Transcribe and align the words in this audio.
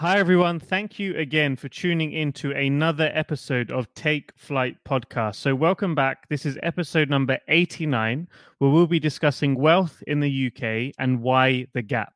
Hi, 0.00 0.20
everyone. 0.20 0.60
Thank 0.60 1.00
you 1.00 1.16
again 1.16 1.56
for 1.56 1.68
tuning 1.68 2.12
in 2.12 2.32
to 2.34 2.52
another 2.52 3.10
episode 3.14 3.72
of 3.72 3.92
Take 3.94 4.30
Flight 4.36 4.76
podcast. 4.84 5.34
So, 5.34 5.56
welcome 5.56 5.96
back. 5.96 6.28
This 6.28 6.46
is 6.46 6.56
episode 6.62 7.10
number 7.10 7.40
89, 7.48 8.28
where 8.58 8.70
we'll 8.70 8.86
be 8.86 9.00
discussing 9.00 9.56
wealth 9.56 10.00
in 10.06 10.20
the 10.20 10.46
UK 10.46 10.94
and 11.00 11.20
why 11.20 11.66
the 11.72 11.82
gap. 11.82 12.12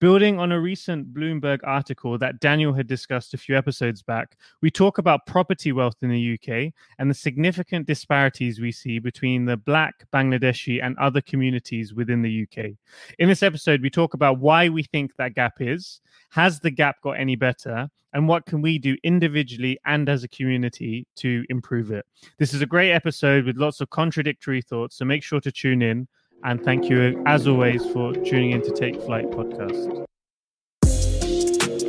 Building 0.00 0.38
on 0.38 0.52
a 0.52 0.60
recent 0.60 1.12
Bloomberg 1.14 1.60
article 1.64 2.18
that 2.18 2.40
Daniel 2.40 2.74
had 2.74 2.86
discussed 2.86 3.34
a 3.34 3.38
few 3.38 3.56
episodes 3.56 4.02
back, 4.02 4.36
we 4.60 4.70
talk 4.70 4.98
about 4.98 5.26
property 5.26 5.72
wealth 5.72 5.96
in 6.02 6.10
the 6.10 6.34
UK 6.34 6.72
and 6.98 7.10
the 7.10 7.14
significant 7.14 7.86
disparities 7.86 8.60
we 8.60 8.72
see 8.72 8.98
between 8.98 9.44
the 9.44 9.56
Black, 9.56 10.04
Bangladeshi, 10.12 10.82
and 10.82 10.96
other 10.98 11.20
communities 11.20 11.94
within 11.94 12.22
the 12.22 12.42
UK. 12.42 12.72
In 13.18 13.28
this 13.28 13.42
episode, 13.42 13.82
we 13.82 13.90
talk 13.90 14.14
about 14.14 14.38
why 14.38 14.68
we 14.68 14.82
think 14.82 15.16
that 15.16 15.34
gap 15.34 15.54
is, 15.60 16.00
has 16.30 16.60
the 16.60 16.70
gap 16.70 17.00
got 17.02 17.12
any 17.12 17.36
better, 17.36 17.88
and 18.16 18.26
what 18.26 18.46
can 18.46 18.62
we 18.62 18.78
do 18.78 18.96
individually 19.04 19.78
and 19.84 20.08
as 20.08 20.24
a 20.24 20.28
community 20.28 21.06
to 21.16 21.44
improve 21.50 21.90
it. 21.90 22.06
This 22.38 22.54
is 22.54 22.62
a 22.62 22.66
great 22.66 22.92
episode 22.92 23.44
with 23.44 23.58
lots 23.58 23.82
of 23.82 23.90
contradictory 23.90 24.62
thoughts, 24.62 24.96
so 24.96 25.04
make 25.04 25.22
sure 25.22 25.40
to 25.40 25.52
tune 25.52 25.82
in. 25.82 26.08
And 26.44 26.62
thank 26.62 26.88
you, 26.88 27.22
as 27.26 27.48
always, 27.48 27.84
for 27.92 28.12
tuning 28.12 28.52
in 28.52 28.62
to 28.62 28.70
Take 28.70 29.00
Flight 29.02 29.26
podcast. 29.30 30.06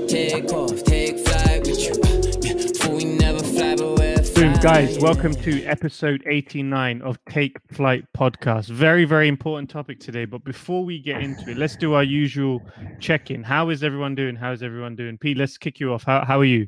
Take 0.07 0.51
off, 0.51 0.83
take 0.83 1.19
flight 1.19 1.67
with 1.67 1.79
you. 1.79 2.73
For 2.75 2.95
we 2.95 3.05
never 3.05 3.39
fly, 3.39 3.75
but 3.75 3.99
we're 3.99 4.17
Boom, 4.33 4.53
guys, 4.61 4.97
welcome 4.99 5.33
to 5.33 5.63
episode 5.65 6.23
89 6.25 7.01
of 7.01 7.17
Take 7.29 7.57
Flight 7.71 8.05
podcast. 8.15 8.69
Very, 8.69 9.03
very 9.03 9.27
important 9.27 9.69
topic 9.69 9.99
today. 9.99 10.25
But 10.25 10.43
before 10.43 10.83
we 10.83 10.99
get 10.99 11.21
into 11.21 11.51
it, 11.51 11.57
let's 11.57 11.75
do 11.75 11.93
our 11.93 12.03
usual 12.03 12.61
check 12.99 13.31
in. 13.31 13.43
How 13.43 13.69
is 13.69 13.83
everyone 13.83 14.15
doing? 14.15 14.35
How 14.35 14.51
is 14.51 14.63
everyone 14.63 14.95
doing? 14.95 15.17
Pete, 15.17 15.37
let's 15.37 15.57
kick 15.57 15.79
you 15.79 15.93
off. 15.93 16.03
How, 16.03 16.23
how 16.23 16.39
are 16.39 16.45
you? 16.45 16.67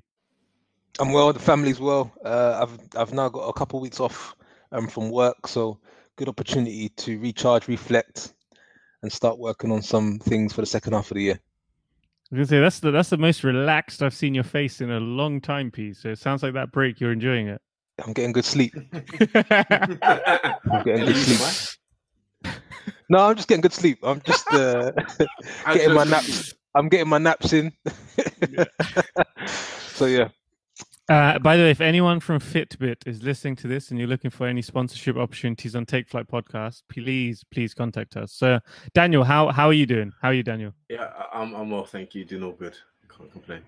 I'm 1.00 1.14
well. 1.14 1.32
The 1.32 1.40
family's 1.40 1.80
well. 1.80 2.12
Uh, 2.26 2.66
I've 2.68 2.80
I've 3.00 3.14
now 3.14 3.30
got 3.30 3.48
a 3.48 3.54
couple 3.54 3.80
weeks 3.80 4.00
off 4.00 4.36
um, 4.72 4.88
from 4.88 5.10
work, 5.12 5.48
so 5.48 5.80
good 6.20 6.28
opportunity 6.28 6.90
to 6.90 7.18
recharge, 7.20 7.70
reflect, 7.70 8.34
and 9.04 9.12
start 9.12 9.40
working 9.40 9.72
on 9.72 9.82
some 9.82 10.20
things 10.20 10.52
for 10.52 10.62
the 10.62 10.68
second 10.68 10.92
half 10.92 11.10
of 11.10 11.16
the 11.16 11.24
year. 11.24 11.40
I 12.32 12.36
was 12.36 12.50
gonna 12.50 12.60
say 12.60 12.60
that's 12.60 12.80
the 12.82 12.92
that's 12.92 13.10
the 13.10 13.18
most 13.18 13.46
relaxed 13.46 14.04
I've 14.04 14.14
seen 14.14 14.36
your 14.36 14.44
face 14.44 14.82
in 14.82 14.92
a 14.92 15.00
long 15.00 15.40
time, 15.40 15.72
Pete. 15.72 15.96
So 15.96 16.10
it 16.10 16.20
sounds 16.20 16.44
like 16.44 16.54
that 16.54 16.74
break 16.74 17.00
you're 17.00 17.14
enjoying 17.14 17.48
it. 17.48 17.62
I'm 18.06 18.12
getting 18.12 18.34
good 18.34 18.44
sleep. 18.46 18.74
I'm 18.94 20.84
getting 20.84 21.06
good 21.06 21.16
sleep. 21.16 21.80
No, 23.10 23.20
I'm 23.20 23.36
just 23.36 23.48
getting 23.48 23.62
good 23.62 23.74
sleep. 23.74 24.00
I'm 24.04 24.22
just 24.22 24.46
uh, 24.54 24.92
getting 25.74 25.94
my 25.94 26.04
naps. 26.04 26.54
I'm 26.76 26.90
getting 26.90 27.08
my 27.08 27.18
naps 27.18 27.54
in. 27.54 27.72
so 29.88 30.06
yeah, 30.06 30.28
Uh, 31.10 31.40
by 31.40 31.58
the 31.58 31.64
way, 31.64 31.72
if 31.72 31.82
anyone 31.82 32.20
from 32.20 32.40
Fitbit 32.40 33.08
is 33.08 33.24
listening 33.24 33.56
to 33.58 33.68
this 33.68 33.90
and 33.90 33.98
you're 34.00 34.08
looking 34.08 34.30
for 34.30 34.46
any 34.48 34.62
sponsorship 34.62 35.18
opportunities 35.18 35.76
on 35.76 35.86
Take 35.88 36.08
Flight 36.08 36.28
podcast, 36.28 36.84
please, 36.88 37.44
please 37.52 37.74
contact 37.74 38.16
us. 38.16 38.32
So, 38.32 38.60
Daniel, 38.94 39.24
how 39.24 39.50
how 39.50 39.66
are 39.68 39.74
you 39.74 39.88
doing? 39.88 40.12
How 40.22 40.28
are 40.30 40.34
you, 40.34 40.44
Daniel? 40.44 40.74
Yeah, 40.88 41.10
I- 41.18 41.40
I'm, 41.42 41.56
I'm 41.56 41.72
well, 41.72 41.86
thank 41.86 42.14
you. 42.14 42.26
Doing 42.26 42.44
all 42.44 42.52
good. 42.52 42.76
Can't 43.18 43.32
complain. 43.32 43.62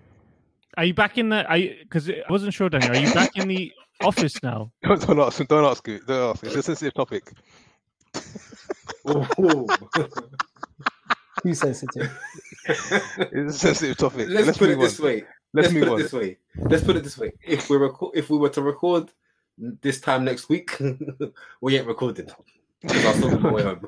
Are 0.76 0.84
you 0.84 0.94
back 0.94 1.18
in 1.18 1.30
the? 1.30 1.44
Are 1.52 1.58
because 1.58 2.08
I 2.08 2.22
wasn't 2.30 2.54
sure, 2.54 2.68
Daniel. 2.68 2.92
Are 2.92 3.00
you 3.00 3.12
back 3.12 3.36
in 3.36 3.48
the 3.48 3.72
office 4.02 4.40
now? 4.42 4.70
don't, 4.84 5.04
don't 5.06 5.18
ask. 5.18 5.44
Don't 5.48 5.64
ask 5.64 5.86
it. 5.88 6.06
Don't 6.06 6.30
ask. 6.30 6.44
It's 6.44 6.54
a 6.54 6.62
sensitive 6.62 6.94
topic. 6.94 7.32
Too 11.42 11.54
sensitive. 11.54 12.10
It's 12.66 13.56
a 13.56 13.58
sensitive 13.58 13.96
topic. 13.96 14.28
Let's, 14.28 14.46
Let's 14.46 14.58
put 14.58 14.70
it 14.70 14.76
move 14.78 14.84
this 14.90 15.00
on. 15.00 15.06
way. 15.06 15.24
Let's 15.54 15.66
Let's 15.66 15.74
move 15.74 15.82
put 15.84 15.92
on. 15.92 16.00
it 16.00 16.02
this 16.02 16.12
way. 16.12 16.38
Let's 16.56 16.84
put 16.84 16.96
it 16.96 17.04
this 17.04 17.18
way. 17.18 17.32
If 17.42 17.68
we 17.68 17.76
record, 17.76 18.16
if 18.16 18.30
we 18.30 18.38
were 18.38 18.48
to 18.50 18.62
record 18.62 19.10
this 19.58 20.00
time 20.00 20.24
next 20.24 20.48
week, 20.48 20.80
we 21.60 21.76
ain't 21.76 21.86
recording 21.86 22.28
I'll 22.88 23.14
still 23.14 23.36
be 23.38 23.48
way 23.48 23.62
home. 23.62 23.86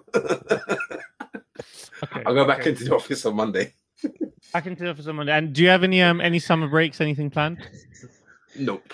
Okay, 2.03 2.23
I'll 2.27 2.35
go 2.35 2.45
back 2.45 2.61
okay. 2.61 2.71
into 2.71 2.85
the 2.85 2.95
office 2.95 3.25
on 3.25 3.37
Monday. 3.37 3.73
back 4.53 4.67
into 4.67 4.85
the 4.85 4.91
office 4.91 5.07
on 5.07 5.17
Monday. 5.17 5.33
And 5.33 5.55
do 5.55 5.63
you 5.63 5.69
have 5.69 5.85
any 5.85 6.03
um 6.03 6.21
any 6.21 6.39
summer 6.39 6.69
breaks? 6.69 7.01
Anything 7.01 7.31
planned? 7.31 7.67
Nope. 8.59 8.93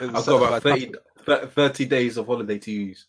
I've 0.00 0.12
got 0.12 0.28
about 0.28 0.62
certified 0.62 0.96
30, 1.24 1.46
30 1.48 1.84
days 1.86 2.16
of 2.18 2.26
holiday 2.26 2.58
to 2.58 2.70
use, 2.70 3.06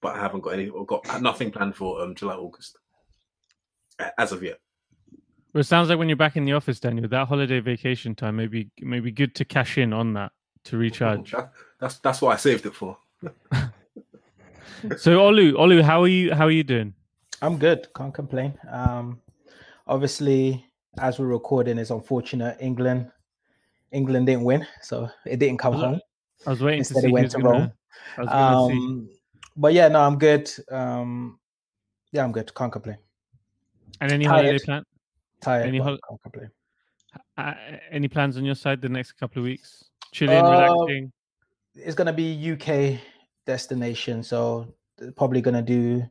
but 0.00 0.16
I 0.16 0.20
haven't 0.20 0.40
got 0.40 0.50
any. 0.50 0.70
I've 0.78 0.86
got 0.86 1.22
nothing 1.22 1.50
planned 1.50 1.76
for 1.76 2.02
um 2.02 2.14
July 2.14 2.34
August 2.34 2.76
as 4.18 4.32
of 4.32 4.42
yet. 4.42 4.58
Well, 5.52 5.60
it 5.60 5.64
sounds 5.64 5.88
like 5.90 5.98
when 5.98 6.08
you're 6.08 6.16
back 6.16 6.36
in 6.36 6.44
the 6.44 6.54
office, 6.54 6.80
Daniel, 6.80 7.08
that 7.08 7.28
holiday 7.28 7.60
vacation 7.60 8.14
time 8.14 8.36
may 8.36 8.46
be 8.46 8.70
may 8.80 9.00
be 9.00 9.10
good 9.12 9.34
to 9.34 9.44
cash 9.44 9.76
in 9.76 9.92
on 9.92 10.14
that 10.14 10.32
to 10.64 10.76
recharge. 10.76 11.32
That- 11.32 11.52
that's 11.78 11.98
that's 11.98 12.22
what 12.22 12.32
I 12.32 12.36
saved 12.36 12.64
it 12.64 12.74
for. 12.74 12.96
so, 14.96 15.18
Olu, 15.18 15.52
Olu, 15.54 15.82
how 15.82 16.02
are 16.02 16.08
you? 16.08 16.32
How 16.32 16.46
are 16.46 16.50
you 16.50 16.62
doing? 16.62 16.94
I'm 17.42 17.58
good. 17.58 17.88
Can't 17.94 18.14
complain. 18.14 18.56
Um, 18.70 19.20
obviously, 19.88 20.64
as 21.00 21.18
we're 21.18 21.26
recording, 21.26 21.78
it's 21.78 21.90
unfortunate 21.90 22.56
England. 22.60 23.10
England 23.90 24.26
didn't 24.26 24.44
win, 24.44 24.64
so 24.80 25.08
it 25.26 25.38
didn't 25.38 25.58
come 25.58 25.74
Was 25.74 25.82
home. 25.82 26.00
I 26.46 26.50
was 26.50 26.62
waiting 26.62 26.78
Instead 26.78 26.94
to 26.94 26.98
it 27.00 27.02
see 27.02 27.12
went 27.12 27.24
who's 27.26 27.34
to 27.34 27.40
gonna. 27.42 27.58
Rome. 27.58 27.72
I 28.18 28.22
see. 28.68 28.72
Um, 28.72 29.08
but 29.56 29.72
yeah, 29.74 29.88
no, 29.88 30.00
I'm 30.00 30.18
good. 30.18 30.50
Um, 30.70 31.40
yeah, 32.12 32.22
I'm 32.24 32.32
good. 32.32 32.54
Can't 32.54 32.72
complain. 32.72 32.98
And 34.00 34.12
any 34.12 34.24
tired. 34.24 34.44
holiday 34.46 34.64
plan? 34.64 34.84
Tired. 35.42 35.66
any 35.66 35.78
but 35.78 35.84
hol- 35.84 35.98
can't. 36.10 36.48
Uh, 37.36 37.52
any 37.90 38.08
plans 38.08 38.36
on 38.36 38.44
your 38.44 38.54
side 38.54 38.80
the 38.80 38.88
next 38.88 39.12
couple 39.12 39.40
of 39.40 39.44
weeks? 39.44 39.84
Chilling, 40.12 40.38
Uh, 40.38 40.50
relaxing. 40.50 41.12
It's 41.74 41.94
gonna 41.94 42.12
be 42.12 42.32
UK 42.52 43.00
destination, 43.46 44.22
so 44.22 44.72
probably 45.16 45.40
gonna 45.40 45.62
do 45.62 46.02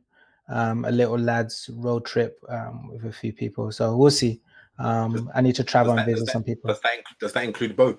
um, 0.48 0.84
a 0.84 0.90
little 0.90 1.18
lads 1.18 1.70
road 1.74 2.04
trip 2.04 2.38
um, 2.48 2.88
with 2.92 3.04
a 3.04 3.12
few 3.12 3.32
people. 3.32 3.70
So 3.72 3.96
we'll 3.96 4.10
see. 4.10 4.40
Um, 4.78 5.30
I 5.34 5.40
need 5.40 5.54
to 5.56 5.64
travel 5.64 5.94
Does 5.94 6.00
and 6.02 6.10
visit 6.12 6.26
does 6.26 6.32
some 6.32 6.42
people. 6.44 6.68
Does 6.68 6.80
that 6.80 6.92
inc- 6.98 7.18
does 7.20 7.32
that 7.32 7.44
include 7.44 7.76
Bo? 7.76 7.98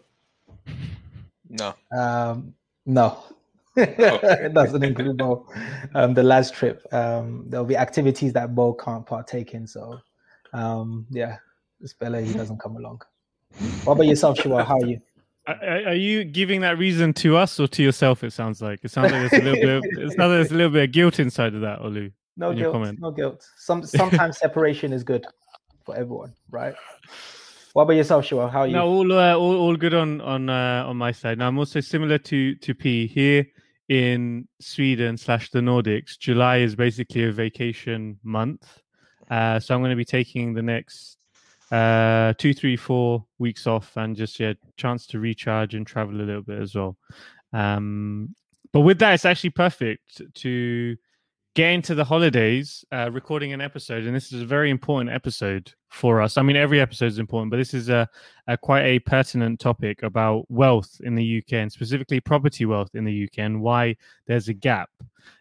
No. 1.50 1.74
Um, 1.96 2.54
no, 2.86 3.24
it 3.78 4.54
doesn't 4.54 4.84
include 4.84 5.18
Bo. 5.18 5.48
Um, 5.96 6.14
the 6.14 6.24
last 6.24 6.54
trip, 6.54 6.86
um, 6.94 7.46
there'll 7.48 7.66
be 7.66 7.78
activities 7.78 8.34
that 8.34 8.54
Bo 8.56 8.74
can't 8.74 9.06
partake 9.06 9.54
in. 9.54 9.66
So, 9.68 10.00
um, 10.54 11.06
yeah, 11.10 11.38
it's 11.82 11.94
better 11.94 12.22
he 12.22 12.34
doesn't 12.34 12.60
come 12.60 12.78
along. 12.78 13.02
What 13.84 13.94
about 13.94 14.08
yourself, 14.08 14.38
Shiwa? 14.38 14.66
How 14.66 14.80
are 14.80 14.86
you? 14.86 15.00
Are, 15.46 15.88
are 15.88 15.94
you 15.94 16.24
giving 16.24 16.62
that 16.62 16.78
reason 16.78 17.12
to 17.16 17.36
us 17.36 17.60
or 17.60 17.68
to 17.68 17.84
yourself? 17.84 18.24
It 18.24 18.32
sounds 18.32 18.62
like 18.62 18.80
it 18.82 18.92
sounds 18.92 19.12
like 19.12 19.30
there's 19.30 19.42
a 19.42 19.46
little 19.46 19.62
bit. 19.62 19.76
Of, 19.76 19.84
it 19.92 20.12
sounds 20.12 20.18
like 20.18 20.30
there's 20.30 20.52
a 20.52 20.56
little 20.56 20.72
bit 20.72 20.84
of 20.86 20.92
guilt 20.94 21.20
inside 21.20 21.54
of 21.54 21.60
that, 21.60 21.82
Olu. 21.82 22.14
No 22.38 22.54
guilt. 22.54 22.98
No 23.00 23.12
guilt. 23.12 23.46
Some 23.58 23.86
sometimes 23.86 24.38
separation 24.38 24.94
is 24.94 25.04
good 25.04 25.26
for 25.86 25.98
everyone, 25.98 26.34
right? 26.50 26.76
What 27.74 27.84
about 27.84 27.94
yourself, 27.94 28.26
Shiwa? 28.26 28.50
How 28.50 28.62
are 28.62 28.68
you? 28.68 28.74
No, 28.74 28.88
all, 28.88 29.12
uh, 29.12 29.36
all 29.36 29.56
all 29.58 29.76
good 29.76 29.94
on 29.94 30.22
on 30.22 30.50
uh, 30.50 30.86
on 30.88 30.96
my 30.96 31.12
side. 31.12 31.40
Now 31.40 31.50
I'm 31.50 31.58
also 31.58 31.82
similar 31.82 32.18
to 32.20 32.56
to 32.56 32.74
P 32.74 33.08
here 33.08 33.46
in 33.90 34.48
Sweden 34.62 35.18
slash 35.18 35.50
the 35.50 35.60
Nordics. 35.60 36.18
July 36.18 36.58
is 36.58 36.76
basically 36.76 37.26
a 37.26 37.32
vacation 37.32 38.18
month, 38.24 38.80
uh, 39.30 39.60
so 39.60 39.74
I'm 39.74 39.82
going 39.82 39.92
to 39.92 39.96
be 39.96 40.06
taking 40.06 40.54
the 40.54 40.62
next 40.62 41.18
uh, 41.72 42.34
two, 42.38 42.54
three, 42.54 42.76
four 42.76 43.26
weeks 43.40 43.68
off 43.68 43.96
and 43.98 44.16
just 44.16 44.40
yeah, 44.40 44.54
chance 44.78 45.08
to 45.08 45.20
recharge 45.20 45.74
and 45.76 45.88
travel 45.88 46.16
a 46.16 46.24
little 46.24 46.42
bit 46.42 46.62
as 46.62 46.76
well. 46.76 46.98
Um, 47.52 48.36
but 48.72 48.82
with 48.82 49.00
that, 49.00 49.14
it's 49.14 49.26
actually 49.26 49.52
perfect 49.52 50.22
to 50.36 50.98
get 51.56 51.72
into 51.72 51.94
the 51.94 52.04
holidays, 52.04 52.84
uh, 52.92 53.10
recording 53.12 53.54
an 53.54 53.62
episode, 53.62 54.06
and 54.06 54.16
this 54.16 54.32
is 54.32 54.42
a 54.42 54.46
very 54.46 54.72
important 54.72 55.12
episode 55.12 55.72
for 55.90 56.20
us. 56.22 56.38
I 56.38 56.42
mean, 56.42 56.56
every 56.56 56.82
episode 56.82 57.06
is 57.06 57.20
important, 57.20 57.52
but 57.52 57.58
this 57.58 57.76
is 57.76 57.90
a, 57.90 58.10
a 58.48 58.58
quite 58.58 58.84
a 58.86 59.00
pertinent 59.00 59.60
topic 59.60 60.02
about 60.02 60.50
wealth 60.50 61.00
in 61.04 61.14
the 61.14 61.38
UK 61.38 61.54
and 61.54 61.72
specifically 61.72 62.20
property 62.20 62.66
wealth 62.66 62.96
in 62.96 63.06
the 63.06 63.26
UK 63.26 63.40
and 63.40 63.62
why 63.62 63.96
there's 64.26 64.48
a 64.48 64.54
gap. 64.54 64.90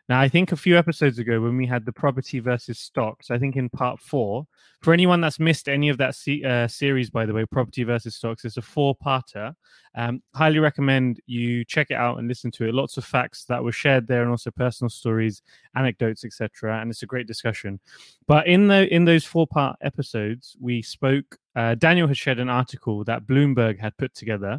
Now, 0.08 0.20
I 0.20 0.28
think 0.28 0.52
a 0.52 0.56
few 0.56 0.76
episodes 0.76 1.18
ago 1.18 1.40
when 1.40 1.56
we 1.56 1.66
had 1.66 1.84
the 1.84 1.92
property 1.92 2.40
versus 2.40 2.78
stocks, 2.78 3.30
I 3.30 3.38
think 3.38 3.56
in 3.56 3.70
part 3.70 4.00
four, 4.00 4.46
for 4.82 4.92
anyone 4.92 5.20
that's 5.20 5.38
missed 5.38 5.68
any 5.68 5.88
of 5.88 5.98
that 5.98 6.16
se- 6.16 6.42
uh, 6.42 6.66
series, 6.66 7.08
by 7.08 7.24
the 7.24 7.32
way, 7.32 7.46
property 7.46 7.84
versus 7.84 8.16
stocks, 8.16 8.44
it's 8.44 8.56
a 8.56 8.62
four-parter. 8.62 9.54
Um, 9.94 10.22
highly 10.34 10.58
recommend 10.58 11.20
you 11.26 11.64
check 11.64 11.90
it 11.90 11.94
out 11.94 12.18
and 12.18 12.26
listen 12.26 12.50
to 12.52 12.68
it. 12.68 12.74
Lots 12.74 12.96
of 12.96 13.04
facts 13.04 13.44
that 13.44 13.62
were 13.62 13.72
shared 13.72 14.08
there, 14.08 14.22
and 14.22 14.30
also 14.30 14.50
personal 14.50 14.90
stories, 14.90 15.42
anecdotes, 15.76 16.24
etc. 16.24 16.80
And 16.80 16.90
it's 16.90 17.04
a 17.04 17.06
great 17.06 17.28
discussion. 17.28 17.78
But 18.26 18.48
in 18.48 18.66
the 18.66 18.92
in 18.92 19.04
those 19.04 19.24
four-part 19.24 19.76
episodes, 19.82 20.56
we 20.60 20.82
spoke. 20.82 21.38
Uh, 21.54 21.74
Daniel 21.74 22.08
had 22.08 22.16
shared 22.16 22.40
an 22.40 22.48
article 22.48 23.04
that 23.04 23.26
Bloomberg 23.26 23.78
had 23.78 23.94
put 23.98 24.14
together, 24.14 24.58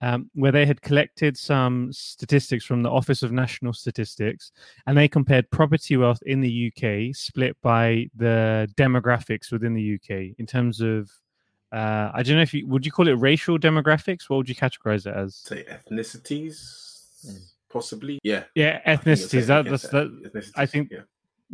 um, 0.00 0.28
where 0.34 0.50
they 0.50 0.66
had 0.66 0.82
collected 0.82 1.36
some 1.36 1.92
statistics 1.92 2.64
from 2.64 2.82
the 2.82 2.90
Office 2.90 3.22
of 3.22 3.30
National 3.30 3.72
Statistics, 3.72 4.50
and 4.86 4.96
they 4.96 5.08
compared 5.08 5.50
property 5.50 5.96
wealth 5.96 6.22
in 6.26 6.40
the 6.40 6.72
UK 6.72 7.14
split 7.14 7.56
by 7.62 8.08
the 8.16 8.68
demographics 8.76 9.50
within 9.52 9.74
the 9.74 9.94
UK 9.94 10.34
in 10.38 10.46
terms 10.46 10.80
of. 10.80 11.10
Uh, 11.72 12.10
I 12.12 12.22
don't 12.22 12.36
know 12.36 12.42
if 12.42 12.52
you 12.52 12.66
would 12.66 12.84
you 12.84 12.92
call 12.92 13.08
it 13.08 13.12
racial 13.12 13.58
demographics. 13.58 14.28
What 14.28 14.36
would 14.36 14.48
you 14.48 14.54
categorize 14.54 15.06
it 15.06 15.14
as? 15.16 15.36
Say 15.36 15.64
ethnicities, 15.64 17.52
possibly. 17.70 18.18
Yeah. 18.22 18.44
Yeah, 18.54 18.80
I 18.84 18.96
think 18.96 19.18
ethnicities. 19.18 19.46
That, 19.46 19.64
that's 19.64 19.88
that. 19.88 20.52
I 20.56 20.66
think- 20.66 20.90
Yeah. 20.90 21.00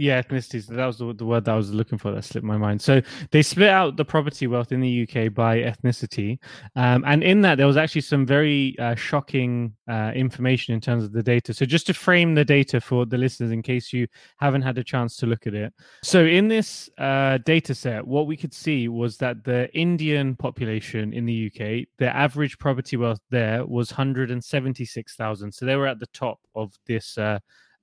Yeah, 0.00 0.22
ethnicities. 0.22 0.68
That 0.68 0.86
was 0.86 0.98
the, 0.98 1.12
the 1.12 1.26
word 1.26 1.44
that 1.46 1.54
I 1.54 1.56
was 1.56 1.74
looking 1.74 1.98
for. 1.98 2.12
That 2.12 2.24
slipped 2.24 2.46
my 2.46 2.56
mind. 2.56 2.80
So 2.80 3.02
they 3.32 3.42
split 3.42 3.68
out 3.68 3.96
the 3.96 4.04
property 4.04 4.46
wealth 4.46 4.70
in 4.70 4.80
the 4.80 5.02
UK 5.02 5.34
by 5.34 5.58
ethnicity, 5.58 6.38
um, 6.76 7.02
and 7.04 7.24
in 7.24 7.40
that 7.40 7.56
there 7.56 7.66
was 7.66 7.76
actually 7.76 8.02
some 8.02 8.24
very 8.24 8.78
uh, 8.78 8.94
shocking 8.94 9.74
uh, 9.90 10.12
information 10.14 10.72
in 10.72 10.80
terms 10.80 11.02
of 11.02 11.10
the 11.10 11.22
data. 11.22 11.52
So 11.52 11.66
just 11.66 11.88
to 11.88 11.94
frame 11.94 12.36
the 12.36 12.44
data 12.44 12.80
for 12.80 13.06
the 13.06 13.18
listeners, 13.18 13.50
in 13.50 13.60
case 13.60 13.92
you 13.92 14.06
haven't 14.36 14.62
had 14.62 14.78
a 14.78 14.84
chance 14.84 15.16
to 15.16 15.26
look 15.26 15.48
at 15.48 15.54
it. 15.54 15.74
So 16.04 16.24
in 16.24 16.46
this 16.46 16.88
uh, 16.98 17.38
data 17.38 17.74
set, 17.74 18.06
what 18.06 18.28
we 18.28 18.36
could 18.36 18.54
see 18.54 18.86
was 18.86 19.16
that 19.16 19.42
the 19.42 19.68
Indian 19.76 20.36
population 20.36 21.12
in 21.12 21.26
the 21.26 21.50
UK, 21.52 21.88
the 21.98 22.14
average 22.14 22.56
property 22.60 22.96
wealth 22.96 23.20
there 23.30 23.66
was 23.66 23.90
176,000. 23.90 25.50
So 25.50 25.66
they 25.66 25.74
were 25.74 25.88
at 25.88 25.98
the 25.98 26.06
top 26.12 26.38
of 26.54 26.72
this. 26.86 27.18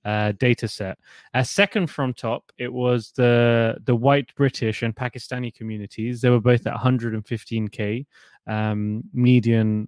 Uh, 0.06 0.32
data 0.34 0.68
set. 0.68 1.00
Uh, 1.34 1.42
second 1.42 1.88
from 1.88 2.14
top, 2.14 2.52
it 2.60 2.72
was 2.72 3.12
the 3.16 3.76
the 3.86 3.96
white 3.96 4.30
British 4.36 4.84
and 4.84 4.96
Pakistani 4.96 5.52
communities. 5.52 6.22
They 6.22 6.30
were 6.30 6.40
both 6.40 6.68
at 6.68 6.76
115k 6.76 8.06
um, 8.46 9.04
median 9.14 9.88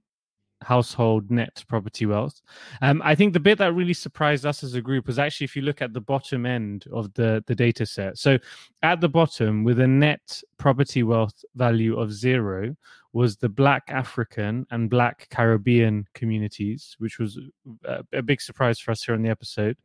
household 0.62 1.30
net 1.30 1.64
property 1.68 2.06
wealth. 2.06 2.42
Um, 2.82 3.02
I 3.04 3.16
think 3.16 3.34
the 3.34 3.40
bit 3.40 3.58
that 3.60 3.74
really 3.74 3.94
surprised 3.94 4.46
us 4.46 4.64
as 4.64 4.74
a 4.74 4.82
group 4.82 5.08
was 5.08 5.20
actually 5.20 5.46
if 5.46 5.56
you 5.56 5.62
look 5.62 5.82
at 5.82 5.94
the 5.94 6.02
bottom 6.02 6.46
end 6.46 6.86
of 6.92 7.14
the 7.14 7.44
the 7.48 7.56
data 7.56 7.86
set. 7.86 8.18
So 8.18 8.38
at 8.82 9.02
the 9.02 9.10
bottom, 9.10 9.64
with 9.64 9.80
a 9.80 9.88
net 9.88 10.42
property 10.58 11.04
wealth 11.04 11.44
value 11.56 12.00
of 12.00 12.12
zero, 12.12 12.76
was 13.14 13.38
the 13.38 13.50
Black 13.50 13.84
African 13.88 14.66
and 14.72 14.90
Black 14.90 15.28
Caribbean 15.30 16.06
communities, 16.14 16.96
which 17.00 17.20
was 17.20 17.40
a, 17.86 18.04
a 18.14 18.22
big 18.22 18.42
surprise 18.42 18.80
for 18.80 18.92
us 18.92 19.04
here 19.04 19.16
on 19.16 19.24
the 19.24 19.30
episode. 19.30 19.78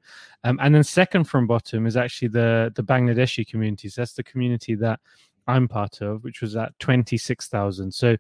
Um, 0.45 0.59
and 0.61 0.75
then 0.75 0.85
second 0.85 1.25
from 1.25 1.47
bottom 1.47 1.87
is 1.87 1.97
actually 1.97 2.29
the 2.29 2.73
the 2.75 2.83
Bangladeshi 2.83 3.47
communities. 3.47 3.95
That's 3.95 4.15
the 4.15 4.25
community 4.25 4.75
that 4.77 5.01
I'm 5.47 5.69
part 5.69 6.01
of, 6.03 6.25
which 6.25 6.41
was 6.41 6.57
at 6.57 6.79
twenty 6.79 7.19
six 7.19 7.49
thousand. 7.49 7.93
So 7.93 8.17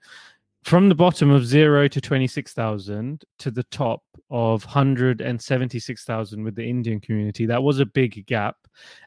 from 0.62 0.88
the 0.88 0.94
bottom 0.94 1.30
of 1.30 1.44
zero 1.44 1.88
to 1.88 2.00
26,000 2.00 3.24
to 3.38 3.50
the 3.50 3.64
top 3.64 4.02
of 4.30 4.64
176,000 4.64 6.44
with 6.44 6.54
the 6.54 6.68
Indian 6.68 7.00
community, 7.00 7.46
that 7.46 7.62
was 7.62 7.80
a 7.80 7.86
big 7.86 8.24
gap. 8.26 8.56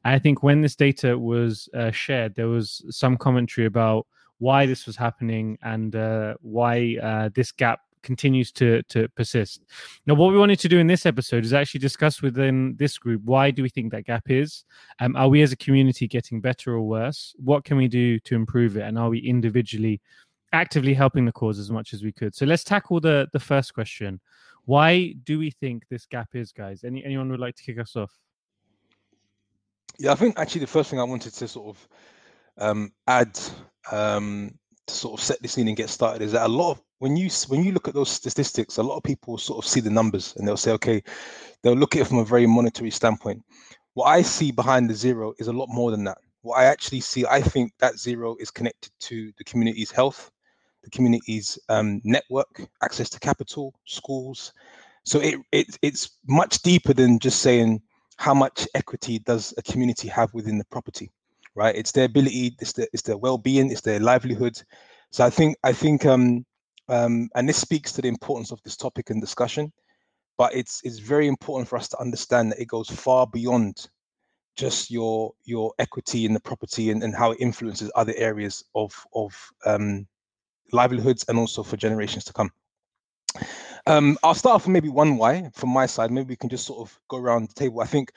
I 0.04 0.20
think 0.20 0.44
when 0.44 0.62
this 0.62 0.76
data 0.76 1.18
was 1.18 1.70
uh, 1.74 1.92
shared, 1.92 2.36
there 2.36 2.48
was 2.48 2.84
some 2.90 3.18
commentary 3.18 3.68
about 3.68 4.06
why 4.40 4.66
this 4.66 4.86
was 4.86 4.98
happening 4.98 5.58
and 5.64 5.96
uh, 5.96 6.36
why 6.42 6.98
uh, 7.02 7.30
this 7.34 7.52
gap 7.52 7.80
continues 8.06 8.52
to 8.54 8.84
to 8.84 9.10
persist. 9.10 9.66
Now, 10.06 10.14
what 10.14 10.32
we 10.32 10.38
wanted 10.38 10.60
to 10.60 10.70
do 10.70 10.78
in 10.78 10.88
this 10.88 11.06
episode 11.06 11.44
is 11.44 11.54
actually 11.54 11.80
discuss 11.80 12.22
within 12.22 12.76
this 12.78 12.98
group 12.98 13.22
why 13.26 13.52
do 13.52 13.64
we 13.64 13.70
think 13.70 13.92
that 13.92 14.06
gap 14.06 14.30
is? 14.30 14.64
Um, 15.00 15.16
are 15.18 15.28
we 15.28 15.42
as 15.42 15.52
a 15.52 15.58
community 15.58 16.08
getting 16.08 16.40
better 16.40 16.74
or 16.74 16.82
worse? 16.82 17.36
What 17.38 17.66
can 17.66 17.76
we 17.76 17.90
do 17.90 18.20
to 18.20 18.36
improve 18.36 18.78
it? 18.78 18.82
And 18.82 18.98
are 18.98 19.10
we 19.10 19.20
individually 19.20 20.00
actively 20.56 20.94
helping 20.94 21.26
the 21.26 21.32
cause 21.32 21.60
as 21.60 21.70
much 21.70 21.94
as 21.94 22.04
we 22.04 22.12
could? 22.12 22.36
So 22.36 22.46
let's 22.46 22.64
tackle 22.64 23.00
the 23.00 23.28
the 23.34 23.40
first 23.40 23.74
question. 23.74 24.20
Why 24.66 25.14
do 25.24 25.38
we 25.38 25.52
think 25.52 25.84
this 25.90 26.06
gap 26.06 26.30
is, 26.34 26.52
guys? 26.52 26.84
Any 26.84 27.04
anyone 27.06 27.30
would 27.30 27.40
like 27.40 27.56
to 27.56 27.64
kick 27.64 27.80
us 27.80 27.96
off? 27.96 28.12
Yeah, 29.98 30.12
I 30.12 30.16
think 30.16 30.40
actually 30.40 30.62
the 30.62 30.68
first 30.68 30.90
thing 30.90 31.00
I 31.00 31.04
wanted 31.04 31.34
to 31.34 31.48
sort 31.48 31.76
of 31.76 31.88
um, 32.58 32.92
add 33.08 33.40
um, 33.92 34.58
to 34.88 34.94
sort 34.94 35.20
of 35.20 35.24
set 35.24 35.42
this 35.42 35.58
in 35.58 35.68
and 35.68 35.78
get 35.78 35.90
started 35.90 36.22
is 36.22 36.32
that 36.34 36.46
a 36.46 36.50
lot 36.50 36.72
of 36.72 36.82
when 37.00 37.16
you 37.18 37.30
when 37.48 37.64
you 37.64 37.72
look 37.72 37.88
at 37.88 37.94
those 37.94 38.10
statistics, 38.10 38.78
a 38.78 38.84
lot 38.84 38.98
of 38.98 39.04
people 39.04 39.38
sort 39.38 39.64
of 39.64 39.70
see 39.70 39.80
the 39.80 39.90
numbers 39.90 40.34
and 40.38 40.48
they'll 40.48 40.58
say, 40.58 40.72
okay, 40.72 41.04
they'll 41.62 41.74
look 41.74 41.96
at 41.96 42.02
it 42.02 42.08
from 42.08 42.20
a 42.20 42.26
very 42.26 42.48
monetary 42.48 42.92
standpoint. 42.92 43.44
What 43.94 44.06
I 44.06 44.22
see 44.22 44.52
behind 44.52 44.90
the 44.90 44.94
zero 44.94 45.34
is 45.40 45.48
a 45.48 45.54
lot 45.54 45.70
more 45.70 45.92
than 45.92 46.04
that. 46.06 46.18
What 46.42 46.60
I 46.60 46.66
actually 46.66 47.00
see, 47.02 47.26
I 47.26 47.42
think 47.42 47.72
that 47.80 47.98
zero 47.98 48.36
is 48.40 48.52
connected 48.52 48.92
to 49.02 49.32
the 49.38 49.44
community's 49.44 49.92
health, 49.92 50.32
the 50.86 50.92
community's 50.92 51.60
um, 51.68 52.02
network, 52.06 52.62
access 52.82 53.10
to 53.10 53.20
capital, 53.20 53.74
schools. 53.86 54.54
So 55.04 55.20
it, 55.20 55.36
it 55.52 55.78
it's 55.82 56.18
much 56.28 56.62
deeper 56.62 56.94
than 56.94 57.20
just 57.20 57.42
saying 57.42 57.82
how 58.18 58.34
much 58.34 58.68
equity 58.76 59.20
does 59.20 59.54
a 59.58 59.62
community 59.62 60.08
have 60.08 60.34
within 60.34 60.58
the 60.58 60.66
property 60.66 61.12
right 61.56 61.76
it's 61.76 61.92
their 61.92 62.06
ability 62.06 62.56
it's 62.60 62.74
their, 62.74 62.88
it's 62.94 63.02
their 63.02 63.18
well-being 63.18 63.72
it's 63.72 63.82
their 63.82 64.00
livelihood 64.00 64.62
so 65.12 65.26
i 65.26 65.30
think 65.30 65.56
i 65.64 65.72
think 65.72 66.06
um 66.06 66.46
um 66.90 67.30
and 67.36 67.48
this 67.48 67.58
speaks 67.58 67.92
to 67.92 68.02
the 68.02 68.08
importance 68.08 68.52
of 68.52 68.62
this 68.64 68.78
topic 68.78 69.10
and 69.10 69.22
discussion 69.22 69.72
but 70.38 70.54
it's 70.54 70.82
it's 70.84 71.00
very 71.00 71.28
important 71.28 71.68
for 71.68 71.78
us 71.78 71.88
to 71.88 72.00
understand 72.00 72.52
that 72.52 72.60
it 72.60 72.68
goes 72.68 72.90
far 72.90 73.26
beyond 73.28 73.88
just 74.56 74.92
your 74.92 75.34
your 75.44 75.74
equity 75.80 76.26
in 76.26 76.34
the 76.34 76.40
property 76.40 76.92
and, 76.92 77.04
and 77.04 77.16
how 77.16 77.32
it 77.32 77.40
influences 77.40 77.92
other 77.96 78.14
areas 78.16 78.64
of 78.76 78.94
of 79.14 79.34
um 79.66 80.08
livelihoods 80.76 81.26
and 81.28 81.38
also 81.38 81.64
for 81.64 81.78
generations 81.78 82.24
to 82.26 82.34
come 82.34 82.52
um, 83.88 84.18
I'll 84.24 84.34
start 84.34 84.56
off 84.56 84.66
with 84.66 84.74
maybe 84.74 84.90
one 84.90 85.18
why 85.18 85.50
from 85.54 85.70
my 85.70 85.86
side. 85.86 86.12
Maybe 86.12 86.30
we 86.30 86.36
can 86.36 86.50
just 86.50 86.66
sort 86.66 86.80
of 86.80 87.00
go 87.08 87.18
around 87.18 87.50
the 87.50 87.54
table. 87.54 87.82
I 87.82 87.86
think 87.86 88.14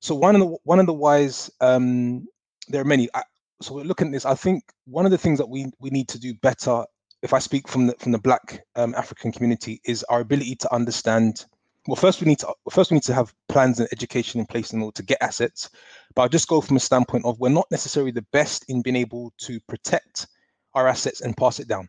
so. 0.00 0.14
One 0.14 0.34
of 0.34 0.40
the 0.40 0.56
one 0.64 0.80
of 0.80 0.86
the 0.86 0.92
whys, 0.92 1.50
um, 1.60 2.26
there 2.68 2.80
are 2.80 2.86
many. 2.86 3.08
I, 3.14 3.22
so 3.60 3.74
we're 3.74 3.84
looking 3.84 4.08
at 4.08 4.12
this. 4.12 4.24
I 4.24 4.34
think 4.34 4.64
one 4.86 5.04
of 5.04 5.10
the 5.10 5.18
things 5.18 5.38
that 5.38 5.48
we 5.48 5.66
we 5.78 5.90
need 5.90 6.08
to 6.08 6.18
do 6.18 6.34
better, 6.34 6.84
if 7.22 7.34
I 7.34 7.38
speak 7.38 7.68
from 7.68 7.88
the 7.88 7.94
from 7.98 8.12
the 8.12 8.18
Black 8.18 8.64
um, 8.76 8.94
African 8.94 9.30
community, 9.30 9.80
is 9.84 10.02
our 10.04 10.20
ability 10.20 10.56
to 10.56 10.74
understand. 10.74 11.44
Well, 11.86 11.96
first 11.96 12.22
we 12.22 12.26
need 12.26 12.38
to 12.38 12.54
first 12.70 12.90
we 12.90 12.94
need 12.94 13.02
to 13.04 13.14
have 13.14 13.34
plans 13.48 13.80
and 13.80 13.88
education 13.92 14.40
in 14.40 14.46
place 14.46 14.72
in 14.72 14.80
order 14.80 14.94
to 14.94 15.02
get 15.02 15.18
assets. 15.20 15.68
But 16.14 16.22
I'll 16.22 16.28
just 16.30 16.48
go 16.48 16.62
from 16.62 16.76
a 16.76 16.80
standpoint 16.80 17.26
of 17.26 17.38
we're 17.40 17.50
not 17.50 17.70
necessarily 17.70 18.12
the 18.12 18.24
best 18.32 18.64
in 18.70 18.80
being 18.80 18.96
able 18.96 19.34
to 19.38 19.60
protect 19.68 20.28
our 20.74 20.88
assets 20.88 21.20
and 21.20 21.36
pass 21.36 21.60
it 21.60 21.68
down. 21.68 21.88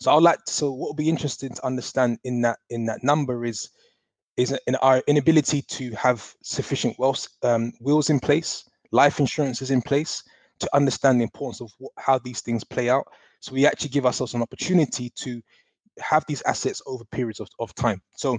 So 0.00 0.12
I'd 0.12 0.22
like 0.22 0.44
to, 0.44 0.52
so 0.52 0.70
what 0.70 0.88
will 0.88 0.94
be 0.94 1.08
interesting 1.08 1.50
to 1.54 1.66
understand 1.66 2.18
in 2.24 2.42
that 2.42 2.58
in 2.70 2.86
that 2.86 3.02
number 3.02 3.44
is 3.44 3.70
is 4.36 4.56
in 4.66 4.76
our 4.76 5.02
inability 5.06 5.62
to 5.62 5.90
have 5.92 6.34
sufficient 6.42 6.98
wealth 6.98 7.28
um, 7.42 7.72
wills 7.80 8.10
in 8.10 8.18
place, 8.18 8.64
life 8.90 9.20
insurances 9.20 9.70
in 9.70 9.82
place 9.82 10.22
to 10.60 10.68
understand 10.74 11.20
the 11.20 11.24
importance 11.24 11.60
of 11.60 11.70
what, 11.78 11.92
how 11.98 12.18
these 12.18 12.40
things 12.40 12.64
play 12.64 12.88
out. 12.88 13.04
So 13.40 13.52
we 13.52 13.66
actually 13.66 13.90
give 13.90 14.06
ourselves 14.06 14.34
an 14.34 14.42
opportunity 14.42 15.10
to 15.16 15.42
have 15.98 16.24
these 16.26 16.42
assets 16.42 16.80
over 16.86 17.04
periods 17.04 17.40
of, 17.40 17.48
of 17.58 17.74
time. 17.74 18.00
So 18.16 18.38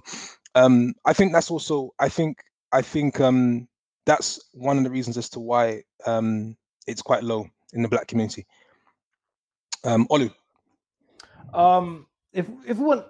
um, 0.55 0.93
I 1.05 1.13
think 1.13 1.33
that's 1.33 1.51
also 1.51 1.91
I 1.99 2.09
think 2.09 2.37
I 2.71 2.81
think 2.81 3.19
um, 3.19 3.67
that's 4.05 4.49
one 4.53 4.77
of 4.77 4.83
the 4.83 4.89
reasons 4.89 5.17
as 5.17 5.29
to 5.29 5.39
why 5.39 5.83
um, 6.05 6.57
it's 6.87 7.01
quite 7.01 7.23
low 7.23 7.47
in 7.73 7.83
the 7.83 7.89
black 7.89 8.07
community. 8.07 8.45
Um, 9.83 10.07
Olu. 10.07 10.33
Um, 11.53 12.07
if 12.31 12.47
if 12.65 12.77
we 12.77 12.85
want, 12.85 13.05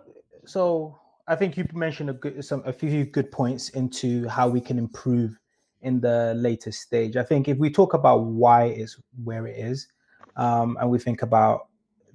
so 0.45 0.99
I 1.27 1.35
think 1.35 1.57
you 1.57 1.65
mentioned 1.73 2.09
a 2.09 2.13
good 2.13 2.43
some 2.43 2.63
a 2.65 2.73
few 2.73 3.05
good 3.05 3.31
points 3.31 3.69
into 3.69 4.27
how 4.27 4.49
we 4.49 4.59
can 4.59 4.77
improve 4.77 5.39
in 5.81 5.99
the 5.99 6.33
later 6.35 6.71
stage. 6.71 7.15
I 7.15 7.23
think 7.23 7.47
if 7.47 7.57
we 7.57 7.69
talk 7.69 7.93
about 7.93 8.23
why 8.25 8.65
it's 8.65 8.97
where 9.23 9.47
it 9.47 9.57
is, 9.57 9.87
um, 10.35 10.77
and 10.79 10.89
we 10.89 10.99
think 10.99 11.21
about 11.21 11.67